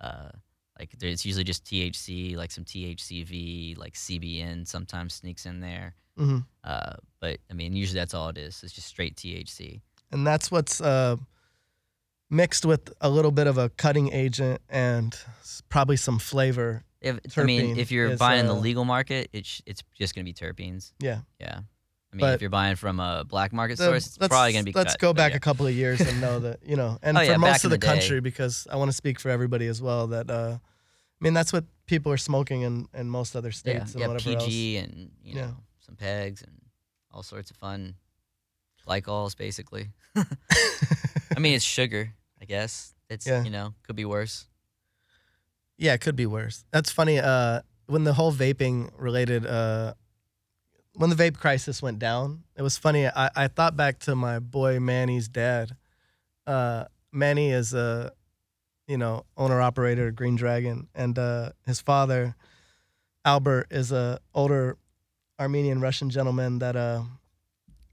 Uh, 0.00 0.30
like 0.78 0.90
there- 0.98 1.10
it's 1.10 1.24
usually 1.24 1.44
just 1.44 1.64
THC, 1.64 2.34
like 2.36 2.50
some 2.50 2.64
THCV, 2.64 3.76
like 3.78 3.94
CBN 3.94 4.66
sometimes 4.66 5.14
sneaks 5.14 5.46
in 5.46 5.60
there. 5.60 5.94
mhm. 6.18 6.44
Uh, 6.64 6.94
but 7.20 7.38
I 7.50 7.54
mean, 7.54 7.74
usually 7.74 8.00
that's 8.00 8.14
all 8.14 8.28
it 8.30 8.36
is. 8.38 8.62
It's 8.64 8.72
just 8.72 8.88
straight 8.88 9.16
THC. 9.16 9.80
and 10.10 10.26
that's 10.26 10.50
what's 10.50 10.80
uh, 10.80 11.16
mixed 12.30 12.64
with 12.66 12.92
a 13.00 13.08
little 13.08 13.30
bit 13.30 13.46
of 13.46 13.58
a 13.58 13.68
cutting 13.70 14.12
agent 14.12 14.60
and 14.68 15.16
probably 15.68 15.96
some 15.96 16.18
flavor. 16.18 16.84
If, 17.02 17.36
I 17.38 17.42
mean, 17.42 17.78
if 17.78 17.90
you're 17.90 18.12
is, 18.12 18.18
buying 18.18 18.40
in 18.40 18.46
the 18.46 18.54
uh, 18.54 18.58
legal 18.58 18.84
market, 18.84 19.28
it's 19.32 19.60
it's 19.66 19.82
just 19.98 20.14
gonna 20.14 20.24
be 20.24 20.32
terpenes. 20.32 20.92
Yeah. 21.00 21.20
Yeah. 21.40 21.58
I 22.12 22.16
mean, 22.16 22.20
But 22.20 22.34
if 22.34 22.40
you're 22.42 22.50
buying 22.50 22.76
from 22.76 23.00
a 23.00 23.24
black 23.26 23.52
market 23.52 23.78
source, 23.78 24.06
it's 24.06 24.20
let's 24.20 24.30
probably 24.30 24.52
gonna 24.52 24.64
be. 24.64 24.72
let's 24.72 24.92
cut, 24.92 25.00
go 25.00 25.08
but 25.12 25.16
back 25.16 25.30
yeah. 25.32 25.38
a 25.38 25.40
couple 25.40 25.66
of 25.66 25.74
years 25.74 26.00
and 26.00 26.20
know 26.20 26.38
that 26.40 26.60
you 26.64 26.76
know, 26.76 26.98
and 27.02 27.16
Oh, 27.16 27.20
for 27.20 27.26
yeah, 27.26 27.36
most 27.38 27.64
of 27.64 27.70
the, 27.70 27.76
the 27.76 27.78
day. 27.78 27.86
country, 27.86 28.20
because 28.20 28.66
I 28.70 28.76
want 28.76 28.90
to 28.90 28.96
speak 28.96 29.18
for 29.18 29.30
everybody 29.30 29.66
as 29.66 29.80
well. 29.82 30.06
That 30.08 30.30
uh, 30.30 30.58
I 30.60 31.20
mean, 31.24 31.34
that's 31.34 31.52
what 31.52 31.64
people 31.86 32.12
are 32.12 32.16
smoking 32.18 32.62
in, 32.62 32.86
in 32.94 33.08
most 33.10 33.34
other 33.34 33.48
yeah, 33.48 33.52
states 33.52 33.94
yeah, 33.96 34.04
and 34.04 34.12
whatever 34.14 34.38
PG 34.40 34.76
and 34.76 35.10
you 35.24 35.34
know 35.34 35.40
Yeah. 35.40 35.50
some 35.80 35.96
pegs 35.96 36.42
and 36.42 36.52
all 37.10 37.22
sorts 37.22 37.50
of 37.50 37.56
fun 37.56 37.94
glycols, 38.86 39.36
basically. 39.36 39.88
I 40.16 41.38
mean, 41.40 41.54
it's 41.54 41.64
sugar, 41.64 42.12
I 42.40 42.44
guess. 42.44 42.94
It's 43.08 43.26
Yeah. 43.26 43.42
you 43.42 43.50
know 43.50 43.74
could 43.86 43.96
be 43.96 44.04
worse. 44.04 44.46
Yeah, 45.82 45.94
it 45.94 46.00
could 46.00 46.14
be 46.14 46.26
worse. 46.26 46.64
That's 46.70 46.92
funny. 46.92 47.18
Uh, 47.18 47.62
when 47.86 48.04
the 48.04 48.12
whole 48.12 48.32
vaping 48.32 48.92
related, 48.96 49.44
uh, 49.44 49.94
when 50.94 51.10
the 51.10 51.16
vape 51.16 51.38
crisis 51.38 51.82
went 51.82 51.98
down, 51.98 52.44
it 52.56 52.62
was 52.62 52.78
funny. 52.78 53.08
I, 53.08 53.30
I 53.34 53.48
thought 53.48 53.76
back 53.76 53.98
to 54.00 54.14
my 54.14 54.38
boy 54.38 54.78
Manny's 54.78 55.26
dad. 55.26 55.74
Uh, 56.46 56.84
Manny 57.10 57.50
is 57.50 57.74
a, 57.74 58.12
you 58.86 58.96
know, 58.96 59.24
owner 59.36 59.60
operator 59.60 60.06
of 60.06 60.14
Green 60.14 60.36
Dragon, 60.36 60.86
and 60.94 61.18
uh, 61.18 61.50
his 61.66 61.80
father, 61.80 62.36
Albert, 63.24 63.66
is 63.72 63.90
a 63.90 64.20
older 64.36 64.78
Armenian 65.40 65.80
Russian 65.80 66.10
gentleman 66.10 66.60
that 66.60 66.76
uh, 66.76 67.02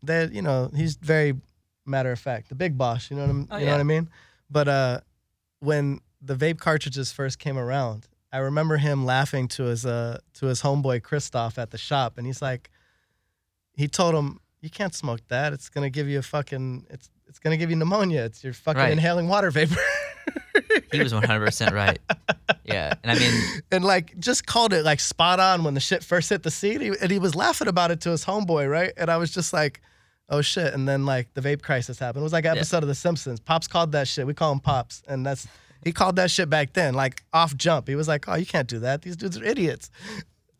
that 0.03 0.31
you 0.31 0.43
know 0.43 0.69
he's 0.75 0.95
very 0.95 1.33
matter 1.87 2.11
of 2.11 2.19
fact, 2.19 2.49
the 2.49 2.55
big 2.55 2.77
boss. 2.77 3.09
You 3.09 3.17
know 3.17 3.23
what 3.23 3.31
I'm, 3.31 3.47
Oh, 3.49 3.57
you 3.57 3.65
know 3.65 3.71
what 3.71 3.79
I 3.79 3.83
mean? 3.83 4.09
But 4.47 4.67
uh, 4.67 4.99
when 5.59 6.01
the 6.21 6.35
vape 6.35 6.59
cartridges 6.59 7.11
first 7.11 7.39
came 7.39 7.57
around, 7.57 8.07
I 8.31 8.37
remember 8.39 8.77
him 8.77 9.05
laughing 9.05 9.47
to 9.49 9.63
his 9.63 9.85
uh 9.85 10.19
to 10.35 10.45
his 10.47 10.61
homeboy 10.61 11.01
Christoph 11.03 11.57
at 11.57 11.71
the 11.71 11.77
shop, 11.77 12.17
and 12.17 12.25
he's 12.27 12.41
like, 12.41 12.69
he 13.73 13.87
told 13.87 14.13
him, 14.15 14.39
"You 14.61 14.69
can't 14.69 14.93
smoke 14.93 15.21
that. 15.29 15.53
It's 15.53 15.69
gonna 15.69 15.89
give 15.89 16.07
you 16.07 16.19
a 16.19 16.21
fucking 16.23 16.85
it's 16.89 17.09
it's 17.27 17.39
gonna 17.39 17.57
give 17.57 17.69
you 17.69 17.75
pneumonia. 17.75 18.23
It's 18.25 18.43
you're 18.43 18.53
fucking 18.53 18.79
Right. 18.81 18.91
inhaling 18.91 19.27
water 19.27 19.51
vapor." 19.51 19.75
He 20.91 21.01
was 21.01 21.13
100 21.13 21.43
percent 21.45 21.73
right. 21.73 21.99
Yeah, 22.63 22.93
and 23.03 23.11
I 23.11 23.15
mean, 23.19 23.41
and 23.71 23.83
like 23.85 24.17
just 24.19 24.45
called 24.45 24.73
it 24.73 24.83
like 24.83 24.99
spot 24.99 25.39
on 25.39 25.63
when 25.63 25.73
the 25.73 25.79
shit 25.79 26.03
first 26.03 26.29
hit 26.29 26.43
the 26.43 26.51
scene, 26.51 26.81
he, 26.81 26.91
and 27.01 27.09
he 27.09 27.17
was 27.19 27.35
laughing 27.35 27.67
about 27.67 27.89
it 27.91 28.01
to 28.01 28.09
his 28.11 28.25
homeboy, 28.25 28.69
right? 28.69 28.91
And 28.97 29.09
I 29.09 29.17
was 29.17 29.31
just 29.31 29.53
like. 29.53 29.81
Oh 30.31 30.41
shit! 30.41 30.75
And 30.75 30.87
then 30.87 31.07
like 31.07 31.33
the 31.33 31.41
vape 31.41 31.63
crisis 31.63 31.97
happened. 31.97 32.21
It 32.21 32.23
was 32.23 32.33
like 32.33 32.45
an 32.45 32.53
Yeah. 32.53 32.59
episode 32.59 32.83
of 32.83 32.87
The 32.87 32.93
Simpsons. 32.93 33.39
Pops 33.39 33.67
called 33.67 33.93
that 33.93 34.07
shit. 34.07 34.27
We 34.27 34.35
call 34.35 34.51
him 34.51 34.59
Pops, 34.59 35.01
and 35.07 35.25
that's 35.25 35.47
he 35.83 35.91
called 35.91 36.15
that 36.17 36.29
shit 36.31 36.49
back 36.49 36.73
then. 36.73 36.93
Like 36.93 37.23
off 37.33 37.55
jump, 37.55 37.87
he 37.87 37.95
was 37.95 38.07
like, 38.07 38.27
"Oh, 38.27 38.35
you 38.35 38.45
can't 38.45 38.67
do 38.67 38.79
that. 38.79 39.01
These 39.01 39.15
dudes 39.17 39.37
are 39.37 39.43
idiots." 39.43 39.89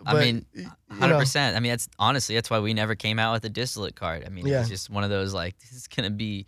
I 0.05 0.13
mean, 0.13 0.45
hundred 0.89 1.17
percent. 1.19 1.58
I 1.58 1.60
mean, 1.60 1.71
that's 1.71 1.89
honestly 1.99 2.36
that's 2.36 2.49
why 2.49 2.60
we 2.60 2.73
never 2.73 2.95
came 2.95 3.19
out 3.19 3.34
with 3.34 3.43
a 3.45 3.49
distillate 3.49 3.95
cart. 3.95 4.23
I 4.25 4.29
mean, 4.29 4.47
Yeah. 4.47 4.60
was 4.62 4.69
just 4.69 4.89
one 4.89 5.03
of 5.03 5.10
those 5.10 5.34
like 5.34 5.58
this 5.60 5.71
is 5.73 5.88
gonna 5.88 6.10
be 6.10 6.45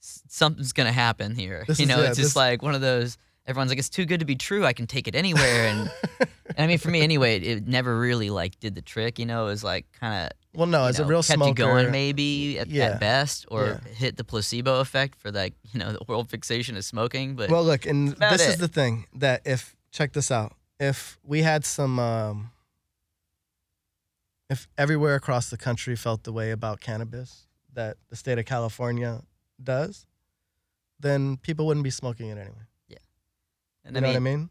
something's 0.00 0.72
gonna 0.72 0.92
happen 0.92 1.34
here. 1.34 1.64
This 1.66 1.78
you 1.78 1.84
is- 1.84 1.88
know, 1.88 1.98
yeah, 2.02 2.08
it's 2.08 2.16
just 2.16 2.30
this- 2.30 2.36
like 2.36 2.62
one 2.62 2.74
of 2.74 2.80
those. 2.80 3.18
Everyone's 3.46 3.70
like, 3.70 3.78
it's 3.78 3.90
too 3.90 4.06
good 4.06 4.20
to 4.20 4.26
be 4.26 4.36
true. 4.36 4.64
I 4.64 4.72
can 4.72 4.86
take 4.86 5.06
it 5.06 5.14
anywhere, 5.14 5.66
and, 5.66 5.90
and 6.20 6.56
I 6.56 6.66
mean, 6.66 6.78
for 6.78 6.88
me 6.88 7.02
anyway, 7.02 7.36
it, 7.36 7.42
it 7.44 7.68
never 7.68 7.98
really 7.98 8.30
like 8.30 8.58
did 8.58 8.74
the 8.74 8.80
trick. 8.80 9.18
You 9.18 9.26
know, 9.26 9.42
it 9.46 9.50
was 9.50 9.62
like 9.62 9.84
kind 9.92 10.24
of 10.26 10.58
well, 10.58 10.66
no, 10.66 10.84
as 10.84 10.98
know, 10.98 11.04
a 11.04 11.08
real 11.08 11.22
kept 11.22 11.36
smoker, 11.36 11.48
you 11.48 11.54
going 11.54 11.90
maybe 11.90 12.58
at, 12.58 12.68
Yeah. 12.68 12.84
at 12.84 13.00
best, 13.00 13.44
or 13.50 13.66
Yeah. 13.84 13.92
hit 13.92 14.16
the 14.16 14.24
placebo 14.24 14.80
effect 14.80 15.18
for 15.18 15.30
like 15.30 15.52
you 15.72 15.78
know 15.80 15.92
the 15.92 15.98
oral 16.08 16.24
fixation 16.24 16.74
of 16.76 16.84
smoking. 16.86 17.36
But 17.36 17.50
Well, 17.50 17.64
look, 17.64 17.84
and 17.84 18.12
this 18.16 18.46
is 18.48 18.56
the 18.56 18.68
thing 18.68 19.06
that 19.14 19.42
if 19.44 19.76
check 19.92 20.14
this 20.14 20.30
out, 20.30 20.54
if 20.80 21.18
we 21.22 21.42
had 21.42 21.66
some, 21.66 21.98
um, 21.98 22.50
if 24.48 24.68
everywhere 24.78 25.16
across 25.16 25.50
the 25.50 25.56
country 25.58 25.96
felt 25.96 26.24
the 26.24 26.32
way 26.32 26.50
about 26.50 26.80
cannabis 26.80 27.46
that 27.72 27.96
the 28.08 28.16
state 28.16 28.38
of 28.38 28.44
California 28.46 29.22
does, 29.62 30.06
then 30.98 31.36
people 31.36 31.66
wouldn't 31.66 31.84
be 31.84 31.90
smoking 31.90 32.28
it 32.28 32.38
anyway. 32.38 32.64
And 33.84 33.94
You 33.96 34.00
know 34.02 34.08
what 34.08 34.16
I 34.16 34.20
mean? 34.20 34.50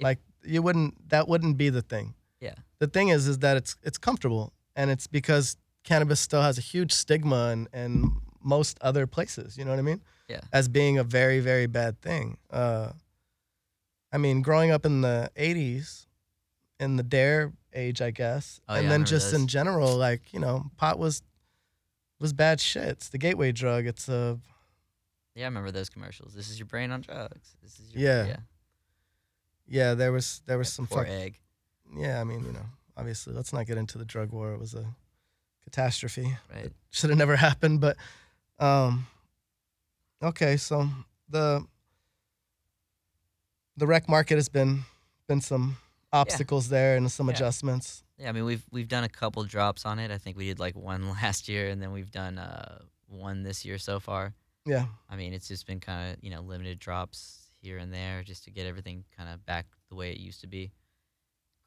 like 0.00 0.18
you 0.44 0.62
wouldn't. 0.62 1.08
That 1.10 1.26
wouldn't 1.28 1.56
be 1.56 1.68
the 1.70 1.82
thing. 1.82 2.14
Yeah. 2.40 2.54
The 2.78 2.86
thing 2.86 3.08
is, 3.08 3.26
is 3.26 3.38
that 3.40 3.56
it's 3.56 3.76
it's 3.82 3.98
comfortable, 3.98 4.52
and 4.76 4.90
it's 4.90 5.06
because 5.08 5.56
cannabis 5.84 6.20
still 6.20 6.42
has 6.42 6.58
a 6.58 6.60
huge 6.60 6.92
stigma 6.92 7.50
in, 7.50 7.68
in 7.72 8.12
most 8.42 8.78
other 8.80 9.06
places. 9.06 9.58
You 9.58 9.64
know 9.64 9.72
what 9.72 9.78
I 9.80 9.82
mean? 9.82 10.00
Yeah. 10.28 10.40
As 10.52 10.68
being 10.68 10.98
a 10.98 11.04
very 11.04 11.40
very 11.40 11.66
bad 11.66 12.00
thing. 12.00 12.38
Uh, 12.50 12.92
I 14.12 14.18
mean, 14.18 14.42
growing 14.42 14.70
up 14.70 14.86
in 14.86 15.00
the 15.00 15.30
'80s, 15.36 16.06
in 16.78 16.96
the 16.96 17.02
DARE 17.02 17.52
age, 17.74 18.00
I 18.00 18.10
guess, 18.10 18.60
Oh, 18.68 18.74
and 18.74 18.84
yeah, 18.84 18.88
I 18.90 18.92
then 18.92 19.04
just 19.04 19.34
in 19.34 19.48
general, 19.48 19.96
like 19.96 20.32
you 20.32 20.38
know, 20.40 20.70
pot 20.76 20.98
was 20.98 21.22
was 22.20 22.32
bad 22.32 22.60
shit. 22.60 22.84
It's 22.88 23.08
the 23.08 23.18
gateway 23.18 23.50
drug. 23.52 23.86
It's 23.86 24.08
a 24.08 24.38
yeah, 25.34 25.44
I 25.44 25.48
remember 25.48 25.70
those 25.72 25.88
commercials. 25.90 26.32
This 26.34 26.48
is 26.50 26.58
your 26.58 26.66
brain 26.66 26.90
on 26.90 27.00
drugs. 27.00 27.56
This 27.62 27.78
is 27.80 27.92
your, 27.94 28.02
Yeah. 28.02 28.26
yeah. 28.26 28.36
Yeah. 29.68 29.94
There 29.94 30.12
was 30.12 30.42
there 30.46 30.58
was 30.58 30.68
that 30.68 30.72
some 30.74 30.86
poor 30.86 31.04
fuck, 31.04 31.12
egg. 31.12 31.38
yeah, 31.96 32.20
I 32.20 32.24
mean, 32.24 32.44
you 32.44 32.52
know, 32.52 32.66
obviously, 32.96 33.34
let's 33.34 33.52
not 33.52 33.66
get 33.66 33.78
into 33.78 33.98
the 33.98 34.04
drug 34.04 34.32
war. 34.32 34.52
It 34.52 34.58
was 34.60 34.74
a 34.74 34.84
catastrophe. 35.64 36.36
Right. 36.54 36.72
Should 36.90 37.10
have 37.10 37.18
never 37.18 37.36
happened. 37.36 37.80
But, 37.80 37.96
um, 38.58 39.06
okay, 40.22 40.56
so 40.56 40.88
the 41.28 41.64
the 43.76 43.86
rec 43.86 44.08
market 44.08 44.34
has 44.36 44.48
been 44.48 44.84
been 45.28 45.40
some 45.40 45.76
obstacles 46.12 46.68
there 46.68 46.96
and 46.96 47.10
some 47.10 47.28
Yeah. 47.28 47.34
adjustments. 47.34 48.02
Yeah, 48.18 48.30
I 48.30 48.32
mean 48.32 48.44
we've 48.44 48.64
we've 48.70 48.88
done 48.88 49.04
a 49.04 49.08
couple 49.08 49.44
drops 49.44 49.84
on 49.86 49.98
it. 49.98 50.10
I 50.10 50.18
think 50.18 50.36
we 50.36 50.46
did 50.46 50.58
like 50.58 50.74
one 50.76 51.08
last 51.22 51.48
year, 51.48 51.68
and 51.68 51.80
then 51.80 51.92
we've 51.92 52.10
done 52.10 52.38
uh, 52.38 52.80
one 53.06 53.42
this 53.42 53.64
year 53.64 53.78
so 53.78 54.00
far. 54.00 54.34
Yeah, 54.66 54.86
I 55.08 55.16
mean 55.16 55.32
it's 55.32 55.48
just 55.48 55.66
been 55.66 55.80
kind 55.80 56.12
of 56.16 56.24
you 56.24 56.30
know 56.30 56.40
limited 56.40 56.78
drops 56.78 57.47
here 57.68 57.78
and 57.78 57.92
there 57.92 58.22
just 58.22 58.44
to 58.44 58.50
get 58.50 58.66
everything 58.66 59.04
kind 59.16 59.28
of 59.28 59.44
back 59.44 59.66
the 59.90 59.94
way 59.94 60.10
it 60.10 60.18
used 60.18 60.40
to 60.40 60.46
be. 60.46 60.72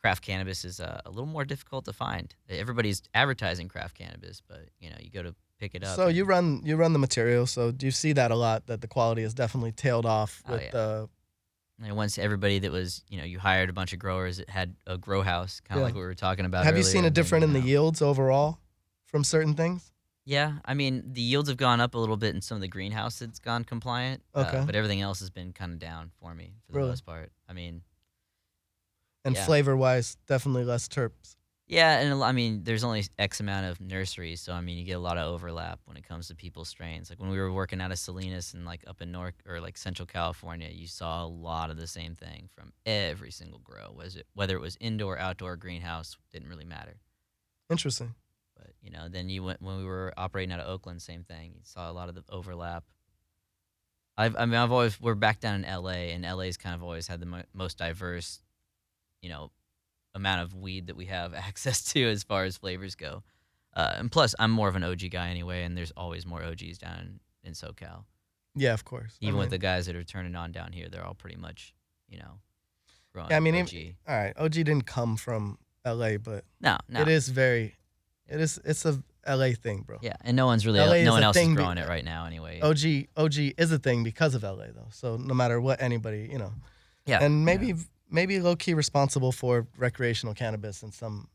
Craft 0.02 0.24
cannabis 0.24 0.66
is 0.66 0.80
uh, 0.80 1.00
a 1.06 1.10
little 1.12 1.28
more 1.28 1.46
difficult 1.46 1.86
to 1.86 1.94
find. 1.94 2.34
Everybody's 2.50 3.04
advertising 3.14 3.68
craft 3.68 3.96
cannabis, 3.96 4.42
but 4.48 4.62
you 4.80 4.90
know 4.90 4.96
you 5.00 5.12
go 5.12 5.22
to 5.22 5.36
pick 5.60 5.76
it 5.76 5.84
up. 5.84 5.96
So 5.96 6.08
you 6.08 6.26
run 6.26 6.62
you 6.66 6.76
run 6.76 6.94
the 6.94 7.00
material. 7.00 7.46
So 7.46 7.72
do 7.72 7.86
you 7.86 7.92
see 7.92 8.14
that 8.14 8.32
a 8.32 8.36
lot? 8.36 8.66
That 8.66 8.82
the 8.82 8.88
quality 8.88 9.22
has 9.22 9.36
definitely 9.36 9.74
tailed 9.74 10.08
off 10.08 10.42
Oh, 10.48 10.54
with 10.54 10.64
yeah. 10.64 10.72
the 10.72 11.10
And 11.84 11.96
once 11.96 12.18
everybody 12.18 12.58
that 12.60 12.72
was, 12.72 13.04
you 13.10 13.20
know, 13.20 13.24
you 13.26 13.38
hired 13.38 13.70
a 13.70 13.74
bunch 13.74 13.94
of 13.94 14.00
growers 14.00 14.38
that 14.38 14.50
had 14.50 14.76
a 14.88 14.98
grow 14.98 15.22
house, 15.22 15.60
kind 15.60 15.78
of 15.78 15.82
Yeah. 15.82 15.86
like 15.86 15.94
what 15.94 16.02
we 16.02 16.08
were 16.08 16.16
talking 16.16 16.46
about. 16.46 16.66
Have 16.66 16.78
you 16.78 16.84
seen 16.84 17.04
a 17.04 17.08
and 17.08 17.16
then, 17.16 17.24
different 17.24 17.42
you 17.44 17.48
in 17.50 17.54
the 17.54 17.68
yields 17.70 18.02
overall 18.02 18.58
from 19.06 19.24
certain 19.24 19.54
things? 19.54 19.92
Yeah, 20.26 20.60
I 20.66 20.76
mean 20.76 21.14
the 21.14 21.22
yields 21.22 21.50
have 21.50 21.58
gone 21.58 21.82
up 21.82 21.96
a 21.96 21.98
little 21.98 22.18
bit 22.18 22.36
in 22.36 22.42
some 22.42 22.56
of 22.56 22.62
the 22.62 22.68
greenhouse 22.68 23.20
that's 23.20 23.40
gone 23.40 23.64
compliant. 23.64 24.24
Okay. 24.36 24.58
Uh, 24.60 24.66
but 24.66 24.76
everything 24.76 25.02
else 25.02 25.20
has 25.20 25.30
been 25.32 25.52
kind 25.52 25.74
of 25.74 25.80
down 25.80 26.12
for 26.20 26.34
me 26.36 26.54
for 26.66 26.74
the 26.74 26.78
Really? 26.80 26.90
most 26.90 27.06
part. 27.06 27.32
I 27.50 27.54
mean, 27.54 27.82
And 29.24 29.36
Yeah. 29.36 29.46
flavor 29.46 29.76
wise, 29.78 30.16
definitely 30.28 30.64
less 30.64 30.88
terps. 30.88 31.36
Yeah, 31.68 32.00
and 32.00 32.12
a 32.12 32.16
lo- 32.18 32.26
I 32.26 32.32
mean, 32.34 32.64
there's 32.64 32.84
only 32.84 33.06
X 33.18 33.40
amount 33.40 33.66
of 33.68 33.80
nurseries, 33.80 34.42
so 34.42 34.52
I 34.52 34.62
mean, 34.62 34.78
you 34.78 34.84
get 34.84 34.94
a 34.94 35.00
lot 35.00 35.18
of 35.18 35.32
overlap 35.32 35.80
when 35.86 35.96
it 35.96 36.04
comes 36.04 36.28
to 36.28 36.36
people's 36.36 36.68
strains. 36.70 37.10
Like 37.10 37.20
when 37.20 37.30
we 37.30 37.38
were 37.40 37.52
working 37.52 37.80
out 37.82 37.92
of 37.92 38.00
Salinas 38.00 38.54
and 38.54 38.66
like 38.66 38.84
up 38.88 39.02
in 39.02 39.12
North 39.12 39.36
or 39.48 39.62
like 39.62 39.78
Central 39.78 40.06
California, 40.06 40.70
you 40.70 40.88
saw 40.88 41.24
a 41.24 41.28
lot 41.28 41.70
of 41.70 41.78
the 41.78 41.88
same 41.88 42.16
thing 42.16 42.50
from 42.54 42.74
every 42.86 43.32
single 43.32 43.60
grow. 43.60 43.92
Was 43.92 44.16
it 44.18 44.28
whether 44.34 44.56
it 44.56 44.62
was 44.62 44.76
indoor, 44.82 45.18
outdoor, 45.18 45.56
greenhouse, 45.56 46.18
didn't 46.32 46.50
really 46.50 46.66
matter. 46.66 47.00
Interesting. 47.70 48.16
But 48.62 48.74
you 48.84 48.91
know, 48.91 49.08
then 49.10 49.28
you 49.30 49.41
went 49.43 49.62
when 49.62 49.78
we 49.78 49.86
were 49.86 50.13
operating 50.17 50.54
out 50.54 50.60
of 50.60 50.69
Oakland, 50.69 51.02
same 51.02 51.24
thing. 51.24 51.54
You 51.56 51.62
saw 51.63 51.89
a 51.89 51.93
lot 51.93 52.10
of 52.10 52.15
the 52.15 52.24
overlap. 52.30 52.84
I've, 54.17 54.36
I 54.38 54.45
mean, 54.45 54.56
I've 54.56 54.71
always 54.71 55.00
we're 55.02 55.15
back 55.15 55.39
down 55.39 55.63
in 55.63 55.74
LA, 55.84 56.12
and 56.13 56.24
LA's 56.24 56.58
kind 56.58 56.76
of 56.76 56.84
always 56.84 57.08
had 57.08 57.19
the 57.19 57.26
mo- 57.26 57.43
most 57.54 57.78
diverse, 57.78 58.41
you 59.21 59.30
know, 59.30 59.52
amount 60.13 60.41
of 60.41 60.54
weed 60.54 60.88
that 60.88 60.95
we 60.95 61.06
have 61.06 61.34
access 61.47 61.82
to 61.93 62.04
as 62.08 62.24
far 62.24 62.43
as 62.43 62.58
flavors 62.58 62.95
go. 62.95 63.24
Uh, 63.74 63.93
and 63.97 64.12
plus, 64.12 64.36
I'm 64.38 64.52
more 64.52 64.67
of 64.67 64.76
an 64.76 64.84
OG 64.84 65.10
guy 65.12 65.30
anyway, 65.30 65.63
and 65.63 65.76
there's 65.78 65.91
always 65.97 66.26
more 66.26 66.43
OGs 66.43 66.78
down 66.78 67.00
in, 67.00 67.19
in 67.50 67.54
SoCal. 67.54 68.04
Yeah, 68.54 68.74
of 68.74 68.84
course. 68.84 69.17
I 69.24 69.28
Even 69.28 69.39
with 69.39 69.50
the 69.50 69.58
guys 69.58 69.86
that 69.86 69.95
are 69.95 70.04
turning 70.04 70.36
on 70.36 70.52
down 70.52 70.74
here, 70.74 70.89
they're 70.89 71.06
all 71.06 71.13
pretty 71.15 71.38
much, 71.38 71.74
you 72.10 72.19
know, 72.19 72.39
growing 73.13 73.30
Yeah, 73.30 73.38
I 73.38 73.39
mean, 73.39 73.56
OG. 73.56 73.74
even- 73.74 73.95
all 74.08 74.17
right, 74.17 74.34
OG 74.38 74.52
didn't 74.52 74.86
come 74.86 75.15
from 75.15 75.58
LA, 75.86 76.17
but 76.17 76.43
no, 76.60 76.78
no, 76.89 77.02
it 77.02 77.08
is 77.08 77.30
very, 77.30 77.76
it 78.32 78.39
is 78.39 78.60
it's 78.63 78.86
a 78.86 79.02
LA 79.28 79.52
thing, 79.52 79.84
bro. 79.86 80.00
yeah, 80.02 80.15
and 80.22 80.36
no 80.36 80.46
one's 80.46 80.65
really, 80.65 80.80
LA 80.80 81.04
no 81.04 81.12
one 81.12 81.24
else 81.24 81.36
is 81.36 81.41
thing 81.44 81.52
be- 81.52 81.62
growing 81.62 81.78
it 81.78 81.88
right 81.88 82.06
now 82.06 82.26
anyway. 82.26 82.60
OG 82.62 83.08
OG 83.17 83.54
is 83.58 83.72
a 83.72 83.78
thing 83.78 84.04
because 84.04 84.34
of 84.34 84.44
LA 84.44 84.67
though. 84.74 84.88
So 84.91 85.17
no 85.17 85.34
matter 85.34 85.60
what 85.62 85.82
anybody, 85.82 86.28
you 86.32 86.39
know, 86.39 86.54
yeah, 87.06 87.24
and 87.24 87.46
maybe 87.46 87.67
yeah. 87.67 87.76
maybe 88.10 88.39
low 88.39 88.56
key 88.56 88.74
responsible 88.74 89.32
for 89.32 89.67
recreational 89.78 90.34
cannabis 90.34 90.82
in 90.82 90.91
some 90.91 91.28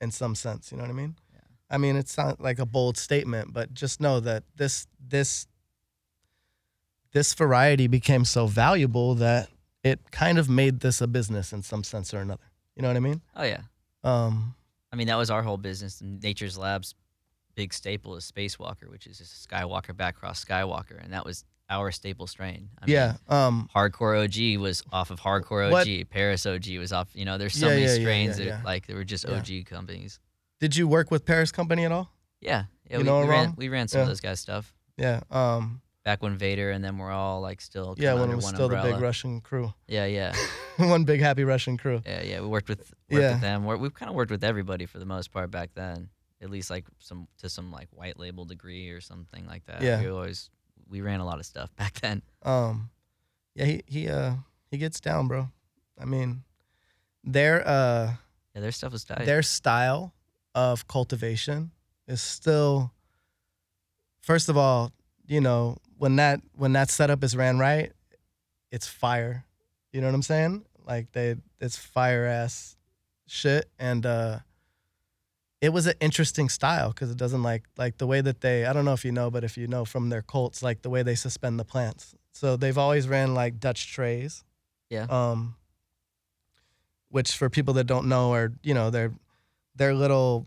in 0.00 0.10
some 0.10 0.34
sense. 0.34 0.72
You 0.72 0.78
know 0.78 0.84
what 0.84 0.90
I 0.90 0.94
mean? 0.94 1.14
Yeah. 1.32 1.40
I 1.70 1.78
mean, 1.78 1.96
it's 1.96 2.16
not 2.16 2.40
like 2.40 2.58
a 2.58 2.66
bold 2.66 2.96
statement, 2.98 3.52
but 3.52 3.72
just 3.72 4.00
know 4.00 4.18
that 4.20 4.42
this 4.56 4.86
this 4.98 5.46
this 7.12 7.34
variety 7.34 7.86
became 7.86 8.24
so 8.24 8.46
valuable 8.46 9.14
that 9.14 9.48
it 9.84 10.10
kind 10.10 10.38
of 10.38 10.50
made 10.50 10.80
this 10.80 11.00
a 11.00 11.06
business 11.06 11.52
in 11.52 11.62
some 11.62 11.84
sense 11.84 12.12
or 12.12 12.18
another. 12.18 12.42
You 12.74 12.82
know 12.82 12.88
what 12.88 12.96
I 12.96 13.00
mean? 13.00 13.20
Oh 13.36 13.44
yeah. 13.44 13.60
Um, 14.02 14.55
I 14.96 14.98
mean 14.98 15.08
that 15.08 15.18
was 15.18 15.28
our 15.30 15.42
whole 15.42 15.58
business. 15.58 16.00
Nature's 16.02 16.56
Lab's 16.56 16.94
big 17.54 17.74
staple 17.74 18.16
is 18.16 18.30
Spacewalker, 18.34 18.88
which 18.90 19.06
is 19.06 19.18
just 19.18 19.44
a 19.44 19.48
Skywalker 19.48 19.92
backcross 19.92 20.42
Skywalker, 20.42 21.02
and 21.04 21.12
that 21.12 21.26
was 21.26 21.44
our 21.68 21.92
staple 21.92 22.26
strain. 22.26 22.70
I 22.80 22.84
yeah. 22.86 23.16
Mean, 23.28 23.38
Um, 23.38 23.68
Hardcore 23.74 24.24
OG 24.24 24.58
was 24.58 24.82
off 24.92 25.10
of 25.10 25.20
Hardcore 25.20 25.70
What- 25.70 25.86
OG. 25.86 26.08
Paris 26.08 26.46
OG 26.46 26.78
was 26.78 26.92
off. 26.94 27.08
You 27.12 27.26
know, 27.26 27.36
there's 27.36 27.52
so 27.54 27.66
Yeah, 27.68 27.74
many 27.74 27.82
yeah, 27.86 27.94
strains 27.94 28.38
yeah, 28.38 28.44
that 28.56 28.64
like 28.64 28.86
they 28.86 28.94
were 28.94 29.04
just. 29.04 29.26
OG 29.26 29.64
companies. 29.66 30.18
did 30.60 30.74
you 30.76 30.88
work 30.88 31.10
with 31.10 31.26
Paris 31.26 31.52
Company 31.52 31.84
at 31.84 31.92
all? 31.92 32.10
Yeah, 32.40 32.64
yeah. 32.88 32.94
You 32.96 32.98
we, 33.00 33.04
know 33.04 33.20
we 33.20 33.26
ran 33.26 33.54
we 33.58 33.68
ran 33.68 33.88
some 33.88 34.00
of 34.00 34.06
those 34.08 34.20
guys' 34.20 34.40
stuff 34.40 34.72
Yeah. 34.96 35.20
Um, 35.30 35.82
back 36.06 36.22
when 36.22 36.36
Vader 36.38 36.70
and 36.70 36.84
them 36.84 36.98
were 36.98 37.10
all 37.10 37.40
like 37.40 37.60
still 37.60 37.96
yeah, 37.98 38.14
when 38.14 38.30
it 38.30 38.36
was 38.36 38.46
still 38.46 38.68
the 38.68 38.80
big 38.80 39.00
Russian 39.00 39.40
crew, 39.40 39.74
Yeah, 39.88 40.06
yeah, 40.06 40.32
one 40.76 41.02
big 41.04 41.20
happy 41.20 41.42
Russian 41.42 41.76
crew. 41.76 42.00
yeah, 42.06 42.22
yeah. 42.22 42.40
We 42.40 42.46
worked 42.46 42.68
with 42.68 42.78
worked 43.10 43.22
Yeah. 43.22 43.32
with 43.32 43.40
them. 43.40 43.64
We're, 43.64 43.76
we've 43.76 43.92
kind 43.92 44.08
of 44.08 44.14
worked 44.14 44.30
with 44.30 44.44
everybody 44.44 44.86
for 44.86 45.00
the 45.00 45.04
most 45.04 45.32
part 45.32 45.50
back 45.50 45.70
then. 45.74 46.08
At 46.40 46.48
least 46.48 46.70
like 46.70 46.84
some 47.00 47.26
to 47.38 47.48
some 47.48 47.72
like 47.72 47.88
white 47.90 48.18
label 48.20 48.44
degree 48.44 48.90
or 48.90 49.00
something 49.00 49.46
like 49.46 49.64
that. 49.66 49.82
Yeah. 49.82 50.00
We 50.00 50.08
always 50.08 50.48
we 50.88 51.00
ran 51.00 51.18
a 51.18 51.24
lot 51.24 51.40
of 51.40 51.46
stuff 51.46 51.74
back 51.82 51.94
then. 52.00 52.22
Um, 52.44 52.90
yeah, 53.56 53.64
he 53.64 53.82
he 53.86 54.08
uh 54.08 54.34
he 54.70 54.78
gets 54.78 55.00
down, 55.00 55.26
bro. 55.26 55.48
I 55.98 56.04
mean, 56.04 56.44
their 57.24 57.66
uh 57.66 58.12
Yeah, 58.54 58.60
their 58.60 58.70
stuff 58.72 58.92
was 58.92 59.04
tight. 59.04 59.26
their 59.26 59.42
style 59.42 60.14
of 60.54 60.86
cultivation 60.86 61.72
is 62.06 62.22
still. 62.22 62.92
First 64.20 64.48
of 64.48 64.56
all, 64.56 64.92
you 65.26 65.40
know 65.40 65.78
when 65.98 66.16
that 66.16 66.40
when 66.54 66.72
that 66.72 66.90
setup 66.90 67.24
is 67.24 67.36
ran 67.36 67.58
right, 67.58 67.92
it's 68.70 68.86
fire. 68.86 69.44
You 69.92 70.00
know 70.00 70.08
what 70.08 70.14
I'm 70.14 70.22
saying? 70.22 70.64
Like 70.86 71.12
they, 71.12 71.36
it's 71.60 71.76
fire 71.76 72.26
ass 72.26 72.76
shit, 73.26 73.68
and 73.78 74.04
uh, 74.04 74.38
it 75.60 75.70
was 75.70 75.86
an 75.86 75.94
interesting 76.00 76.48
style 76.48 76.90
because 76.90 77.10
it 77.10 77.16
doesn't 77.16 77.42
like 77.42 77.64
like 77.76 77.98
the 77.98 78.06
way 78.06 78.20
that 78.20 78.40
they. 78.40 78.66
I 78.66 78.72
don't 78.72 78.84
know 78.84 78.92
if 78.92 79.04
you 79.04 79.12
know, 79.12 79.30
but 79.30 79.44
if 79.44 79.56
you 79.56 79.66
know 79.66 79.84
from 79.84 80.10
their 80.10 80.22
cults, 80.22 80.62
like 80.62 80.82
the 80.82 80.90
way 80.90 81.02
they 81.02 81.14
suspend 81.14 81.58
the 81.58 81.64
plants. 81.64 82.14
So 82.32 82.56
they've 82.56 82.76
always 82.76 83.08
ran 83.08 83.34
like 83.34 83.58
Dutch 83.58 83.92
trays. 83.92 84.44
Yeah. 84.90 85.06
Um. 85.08 85.56
Which 87.08 87.36
for 87.36 87.48
people 87.48 87.74
that 87.74 87.84
don't 87.84 88.08
know 88.08 88.32
are 88.32 88.52
you 88.62 88.74
know 88.74 88.90
they're 88.90 89.12
they're 89.74 89.94
little 89.94 90.46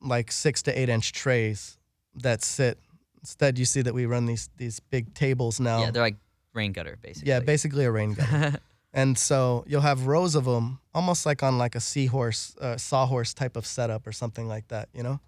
like 0.00 0.32
six 0.32 0.62
to 0.62 0.78
eight 0.78 0.88
inch 0.88 1.12
trays 1.12 1.78
that 2.16 2.42
sit. 2.42 2.78
Instead, 3.22 3.58
you 3.58 3.64
see 3.64 3.82
that 3.82 3.94
we 3.94 4.06
run 4.06 4.26
these 4.26 4.48
these 4.56 4.80
big 4.80 5.14
tables 5.14 5.60
now. 5.60 5.80
yeah, 5.82 5.90
they're 5.90 6.02
like 6.02 6.16
rain 6.54 6.72
gutter 6.72 6.96
basically. 7.02 7.28
Yeah, 7.30 7.40
basically 7.40 7.84
a 7.84 7.90
rain 7.90 8.14
gun. 8.14 8.58
and 8.92 9.18
so 9.18 9.64
you'll 9.66 9.82
have 9.82 10.06
rows 10.06 10.34
of 10.34 10.44
them, 10.44 10.80
almost 10.94 11.26
like 11.26 11.42
on 11.42 11.58
like 11.58 11.74
a 11.76 11.80
seahorse, 11.80 12.56
uh, 12.60 12.76
sawhorse 12.76 13.34
type 13.34 13.56
of 13.56 13.66
setup 13.66 14.06
or 14.06 14.12
something 14.12 14.48
like 14.48 14.68
that, 14.68 14.88
you 14.94 15.02
know. 15.02 15.20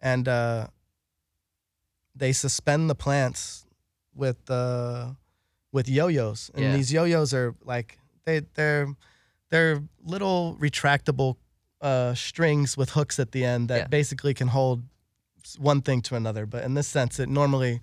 And 0.00 0.28
uh, 0.28 0.68
they 2.14 2.32
suspend 2.32 2.88
the 2.90 2.94
plants 2.94 3.66
with 4.14 4.50
uh, 4.50 5.10
with 5.72 5.88
yo-yos, 5.88 6.50
and 6.54 6.64
Yeah. 6.64 6.72
these 6.76 6.92
yo-yos 6.92 7.32
are 7.34 7.54
like 7.64 7.98
they 8.24 8.40
they're 8.54 8.94
they're 9.50 9.82
little 10.04 10.56
retractable 10.60 11.36
uh, 11.80 12.14
strings 12.14 12.76
with 12.76 12.90
hooks 12.90 13.18
at 13.18 13.32
the 13.32 13.44
end 13.44 13.68
that 13.68 13.76
Yeah. 13.78 13.86
basically 13.88 14.34
can 14.34 14.48
hold 14.48 14.82
one 15.58 15.82
thing 15.82 16.00
to 16.02 16.14
another. 16.14 16.46
But 16.46 16.64
in 16.64 16.74
this 16.74 16.88
sense, 16.88 17.18
it 17.20 17.28
normally 17.28 17.80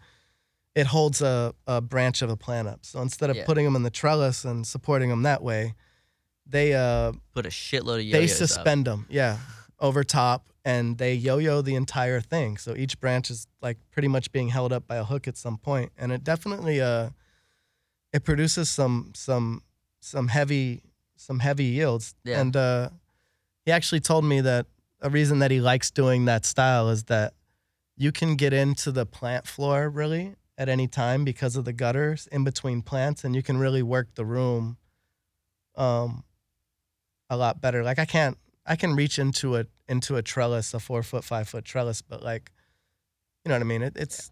it 0.75 0.87
holds 0.87 1.21
a, 1.21 1.53
a 1.67 1.81
branch 1.81 2.21
of 2.21 2.29
a 2.29 2.37
plant 2.37 2.67
up. 2.67 2.85
So 2.85 3.01
instead 3.01 3.29
of 3.29 3.35
Yeah. 3.35 3.45
putting 3.45 3.65
them 3.65 3.75
in 3.75 3.83
the 3.83 3.89
trellis 3.89 4.45
and 4.45 4.65
supporting 4.65 5.09
them 5.09 5.23
that 5.23 5.41
way, 5.43 5.73
they 6.45 6.73
uh 6.73 7.11
Put 7.33 7.45
a 7.45 7.49
shitload 7.49 7.99
of 8.05 8.11
they 8.11 8.21
yo-yos 8.21 8.31
up. 8.41 8.47
suspend 8.49 8.85
them, 8.85 9.05
yeah, 9.09 9.37
over 9.79 10.03
top, 10.03 10.49
and 10.65 10.97
they 10.97 11.13
yo-yo 11.13 11.61
the 11.61 11.75
entire 11.75 12.21
thing. 12.21 12.57
So 12.57 12.75
each 12.75 12.99
branch 12.99 13.29
is 13.29 13.47
like 13.61 13.77
pretty 13.91 14.07
much 14.07 14.31
being 14.31 14.49
held 14.49 14.71
up 14.73 14.87
by 14.87 14.95
a 14.97 15.03
hook 15.03 15.27
at 15.27 15.37
some 15.37 15.57
point, 15.57 15.91
and 15.97 16.11
it 16.11 16.23
definitely 16.23 16.81
uh 16.81 17.09
it 18.13 18.23
produces 18.23 18.69
some 18.69 19.11
some 19.15 19.61
some 19.99 20.27
heavy 20.29 20.81
some 21.15 21.39
heavy 21.39 21.65
yields. 21.65 22.15
Yeah. 22.23 22.39
And 22.41 22.55
uh, 22.55 22.89
he 23.65 23.71
actually 23.71 23.99
told 23.99 24.23
me 24.23 24.39
that 24.41 24.65
a 25.01 25.09
reason 25.09 25.39
that 25.39 25.51
he 25.51 25.59
likes 25.59 25.91
doing 25.91 26.25
that 26.25 26.45
style 26.45 26.89
is 26.89 27.03
that 27.05 27.33
you 27.99 28.13
can 28.13 28.37
get 28.37 28.53
into 28.53 28.93
the 28.93 29.05
plant 29.05 29.45
floor 29.45 29.89
really 29.89 30.35
at 30.57 30.69
any 30.69 30.87
time 30.87 31.25
because 31.25 31.57
of 31.57 31.65
the 31.65 31.73
gutters 31.73 32.27
in 32.31 32.45
between 32.45 32.81
plants, 32.81 33.25
and 33.25 33.35
you 33.35 33.43
can 33.43 33.57
really 33.57 33.83
work 33.83 34.15
the 34.15 34.25
room 34.25 34.77
um, 35.75 36.23
a 37.29 37.35
lot 37.35 37.59
better. 37.59 37.83
Like 37.83 37.99
I 37.99 38.05
can't, 38.05 38.37
I 38.65 38.77
can 38.77 38.95
reach 38.95 39.19
into 39.19 39.57
a 39.57 39.65
into 39.89 40.15
a 40.15 40.21
trellis, 40.21 40.73
a 40.73 40.79
four 40.79 41.03
foot, 41.03 41.25
five 41.25 41.49
foot 41.49 41.65
trellis, 41.65 42.01
but 42.01 42.23
like, 42.23 42.53
you 43.43 43.49
know 43.49 43.55
what 43.55 43.61
I 43.61 43.65
mean? 43.65 43.81
It, 43.81 43.97
it's 43.97 44.31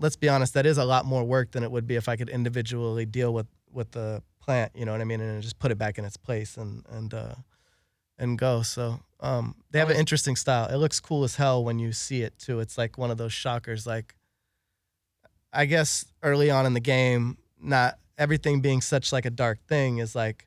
let's 0.00 0.16
be 0.16 0.28
honest, 0.28 0.52
that 0.54 0.66
is 0.66 0.76
a 0.76 0.84
lot 0.84 1.06
more 1.06 1.22
work 1.22 1.52
than 1.52 1.62
it 1.62 1.70
would 1.70 1.86
be 1.86 1.94
if 1.94 2.08
I 2.08 2.16
could 2.16 2.28
individually 2.28 3.06
deal 3.06 3.32
with 3.32 3.46
with 3.70 3.92
the 3.92 4.24
plant. 4.40 4.72
You 4.74 4.86
know 4.86 4.92
what 4.92 5.00
I 5.00 5.04
mean? 5.04 5.20
And 5.20 5.40
just 5.40 5.60
put 5.60 5.70
it 5.70 5.78
back 5.78 5.98
in 5.98 6.04
its 6.04 6.16
place 6.16 6.56
and 6.56 6.84
and 6.90 7.14
uh, 7.14 7.34
and 8.18 8.38
go. 8.38 8.62
So 8.62 9.00
um, 9.20 9.54
they 9.70 9.78
have 9.78 9.90
an 9.90 9.96
interesting 9.96 10.36
style. 10.36 10.68
It 10.68 10.76
looks 10.76 11.00
cool 11.00 11.24
as 11.24 11.36
hell 11.36 11.64
when 11.64 11.78
you 11.78 11.92
see 11.92 12.22
it 12.22 12.38
too. 12.38 12.60
It's 12.60 12.78
like 12.78 12.98
one 12.98 13.10
of 13.10 13.18
those 13.18 13.32
shockers. 13.32 13.86
Like 13.86 14.14
I 15.52 15.66
guess 15.66 16.04
early 16.22 16.50
on 16.50 16.66
in 16.66 16.74
the 16.74 16.80
game, 16.80 17.38
not 17.60 17.98
everything 18.18 18.60
being 18.60 18.80
such 18.80 19.12
like 19.12 19.24
a 19.24 19.30
dark 19.30 19.58
thing 19.66 19.98
is 19.98 20.14
like 20.14 20.46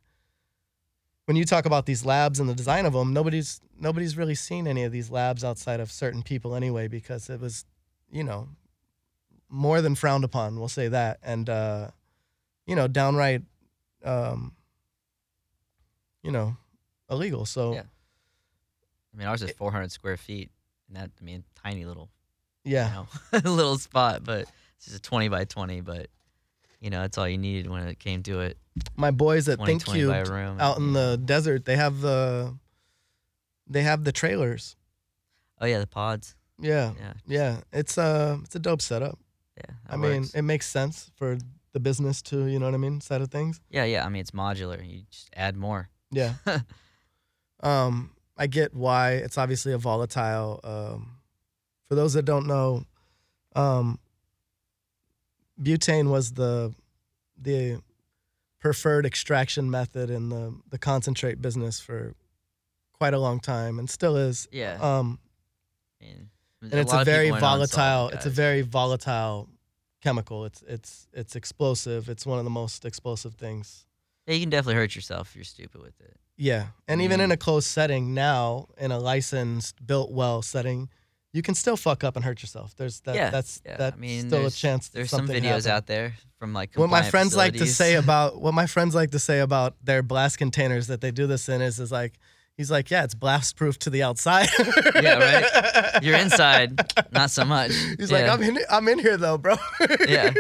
when 1.27 1.35
you 1.35 1.43
talk 1.43 1.65
about 1.65 1.85
these 1.85 2.05
labs 2.05 2.39
and 2.39 2.49
the 2.49 2.55
design 2.55 2.85
of 2.85 2.93
them, 2.93 3.11
nobody's 3.13 3.59
nobody's 3.79 4.15
really 4.15 4.35
seen 4.35 4.65
any 4.65 4.83
of 4.83 4.93
these 4.93 5.11
labs 5.11 5.43
outside 5.43 5.81
of 5.81 5.91
certain 5.91 6.23
people 6.23 6.55
anyway, 6.55 6.87
because 6.87 7.29
it 7.29 7.41
was, 7.41 7.65
you 8.09 8.23
know, 8.23 8.47
more 9.49 9.81
than 9.81 9.93
frowned 9.93 10.23
upon. 10.23 10.57
We'll 10.57 10.69
say 10.69 10.87
that, 10.87 11.19
and 11.21 11.49
uh, 11.49 11.89
you 12.65 12.77
know, 12.77 12.87
downright, 12.87 13.41
um, 14.05 14.53
you 16.23 16.31
know, 16.31 16.55
illegal. 17.09 17.45
So 17.45 17.73
Yeah. 17.73 17.83
I 19.13 19.17
mean, 19.17 19.27
ours 19.27 19.41
is 19.41 19.51
400 19.51 19.91
square 19.91 20.17
feet, 20.17 20.51
and 20.87 20.97
that 20.97 21.09
I 21.19 21.23
mean, 21.23 21.43
tiny 21.55 21.85
little, 21.85 22.09
yeah, 22.63 23.03
you 23.31 23.39
know, 23.41 23.51
little 23.51 23.77
spot, 23.77 24.23
but 24.23 24.41
it's 24.77 24.85
just 24.85 24.97
a 24.97 25.01
20 25.01 25.29
by 25.29 25.45
20. 25.45 25.81
But 25.81 26.07
you 26.81 26.89
know, 26.91 27.01
that's 27.01 27.17
all 27.17 27.27
you 27.27 27.37
needed 27.39 27.69
when 27.69 27.87
it 27.87 27.97
came 27.99 28.21
to 28.23 28.41
it. 28.41 28.57
my 28.95 29.09
boys 29.11 29.49
at 29.49 29.57
20 29.57 29.71
Think 29.71 29.83
20 29.85 30.05
by 30.05 30.17
a 30.17 30.23
Cubed 30.23 30.29
room. 30.35 30.57
out 30.59 30.77
in 30.77 30.93
the 30.93 31.17
desert, 31.23 31.65
they 31.65 31.75
have 31.77 32.01
the, 32.01 32.55
they 33.67 33.81
have 33.81 34.03
the 34.03 34.11
trailers. 34.11 34.75
Oh 35.59 35.65
yeah, 35.65 35.79
the 35.79 35.87
pods. 35.87 36.35
Yeah, 36.59 36.93
Yeah, 36.99 37.13
yeah, 37.25 37.57
it's 37.73 37.97
a 37.97 38.39
it's 38.43 38.55
a 38.55 38.59
dope 38.59 38.81
setup. 38.81 39.17
yeah. 39.57 39.75
I 39.87 39.91
that 39.91 39.97
mean, 39.97 40.25
it 40.35 40.43
makes 40.43 40.67
sense 40.67 41.09
for 41.15 41.37
the 41.73 41.79
business 41.79 42.21
to 42.23 42.45
You 42.45 42.59
know 42.59 42.65
what 42.65 42.73
I 42.75 42.77
mean? 42.77 43.01
Side 43.01 43.21
of 43.21 43.29
things. 43.31 43.59
yeah, 43.69 43.85
yeah. 43.85 44.05
I 44.05 44.09
mean, 44.09 44.21
it's 44.21 44.31
modular. 44.31 44.77
You 44.87 45.01
just 45.09 45.29
add 45.35 45.55
more. 45.55 45.89
Yeah. 46.11 46.33
um, 47.61 48.11
I 48.37 48.47
get 48.47 48.73
why 48.73 49.13
it's 49.13 49.37
obviously 49.37 49.73
a 49.73 49.77
volatile. 49.77 50.59
Um, 50.63 51.17
for 51.87 51.95
those 51.95 52.13
that 52.13 52.23
don't 52.23 52.47
know, 52.47 52.83
um, 53.55 53.99
butane 55.61 56.09
was 56.09 56.33
the 56.33 56.73
the 57.39 57.81
preferred 58.59 59.05
extraction 59.05 59.69
method 59.69 60.09
in 60.09 60.29
the 60.29 60.55
the 60.69 60.77
concentrate 60.77 61.41
business 61.41 61.79
for 61.79 62.13
quite 62.93 63.13
a 63.13 63.19
long 63.19 63.39
time, 63.39 63.79
and 63.79 63.89
still 63.89 64.15
is. 64.15 64.47
Yeah. 64.51 64.77
Um, 64.81 65.19
I 66.01 66.05
mean, 66.05 66.29
and 66.61 66.73
it's 66.73 66.93
a 66.93 67.03
very 67.03 67.27
people 67.27 67.33
went 67.33 67.43
on 67.43 67.57
volatile. 67.57 68.09
It's 68.09 68.25
a 68.25 68.29
very 68.29 68.61
volatile 68.61 69.47
chemical. 70.01 70.45
It's 70.45 70.63
it's 70.67 71.07
it's 71.13 71.35
explosive. 71.35 72.09
It's 72.09 72.25
one 72.25 72.39
of 72.39 72.43
the 72.43 72.51
most 72.51 72.85
explosive 72.85 73.35
things. 73.35 73.85
Yeah, 74.27 74.33
you 74.35 74.41
can 74.41 74.49
definitely 74.49 74.75
hurt 74.75 74.93
yourself 74.95 75.29
if 75.29 75.35
you're 75.35 75.45
stupid 75.45 75.81
with 75.81 75.99
it. 76.01 76.15
Yeah, 76.35 76.67
and 76.87 77.01
even 77.01 77.19
in 77.19 77.29
Mm. 77.31 77.33
a 77.33 77.37
closed 77.37 77.67
setting 77.67 78.13
now, 78.13 78.67
in 78.77 78.91
a 78.91 78.99
licensed, 78.99 79.83
built 79.85 80.11
well 80.11 80.41
setting, 80.43 80.89
you 81.33 81.41
can 81.41 81.55
still 81.55 81.77
fuck 81.77 82.03
up 82.03 82.15
and 82.15 82.23
hurt 82.23 82.41
yourself. 82.43 82.75
There's 82.75 82.99
that. 83.01 83.15
yeah, 83.15 83.29
that's 83.31 83.61
yeah. 83.65 83.77
that's 83.77 83.95
I 83.95 83.99
mean, 83.99 84.27
still 84.27 84.45
a 84.45 84.51
chance. 84.51 84.89
There's 84.89 85.09
some 85.09 85.27
videos 85.27 85.43
happened. 85.43 85.67
out 85.67 85.87
there 85.87 86.13
from 86.37 86.53
like 86.53 86.75
What 86.75 86.89
my 86.89 87.09
friends 87.09 87.35
like 87.35 87.53
to 87.53 87.65
say 87.65 87.95
about 87.95 88.39
what 88.39 88.53
my 88.53 88.67
friends 88.75 88.93
like 88.93 89.11
to 89.11 89.19
say 89.19 89.39
about 89.39 89.75
their 89.83 90.03
blast 90.03 90.37
containers 90.37 90.87
that 90.87 91.01
they 91.01 91.09
do 91.11 91.25
this 91.25 91.49
in 91.49 91.61
is 91.61 91.79
is 91.79 91.91
like 91.91 92.13
he's 92.57 92.69
like 92.69 92.89
yeah 92.91 93.03
it's 93.03 93.15
blast 93.15 93.55
proof 93.55 93.79
to 93.79 93.89
the 93.89 94.03
outside. 94.03 94.49
Yeah, 94.97 95.19
right. 95.19 96.03
You're 96.03 96.17
inside, 96.17 96.79
not 97.11 97.29
so 97.29 97.45
much. 97.45 97.71
He's 97.99 98.09
yeah. 98.09 98.17
like 98.17 98.29
I'm 98.29 98.41
in 98.41 98.59
I'm 98.69 98.87
in 98.87 98.99
here 98.99 99.15
though, 99.15 99.37
bro. 99.37 99.55
yeah, 100.07 100.33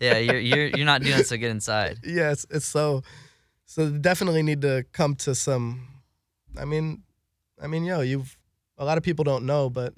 yeah. 0.00 0.18
You're 0.26 0.38
you're 0.38 0.66
you're 0.66 0.86
not 0.86 1.02
doing 1.02 1.22
so 1.22 1.36
good 1.36 1.50
inside. 1.50 1.98
yes, 2.04 2.44
it's 2.50 2.66
so 2.66 3.02
so 3.66 3.90
definitely 3.90 4.42
need 4.42 4.62
to 4.62 4.84
come 4.92 5.14
to 5.16 5.34
some 5.34 5.86
I 6.58 6.64
mean 6.64 7.04
I 7.62 7.68
mean 7.68 7.84
yo, 7.84 8.00
you've 8.00 8.36
a 8.76 8.84
lot 8.84 8.98
of 8.98 9.04
people 9.04 9.24
don't 9.24 9.46
know, 9.46 9.70
but 9.70 9.94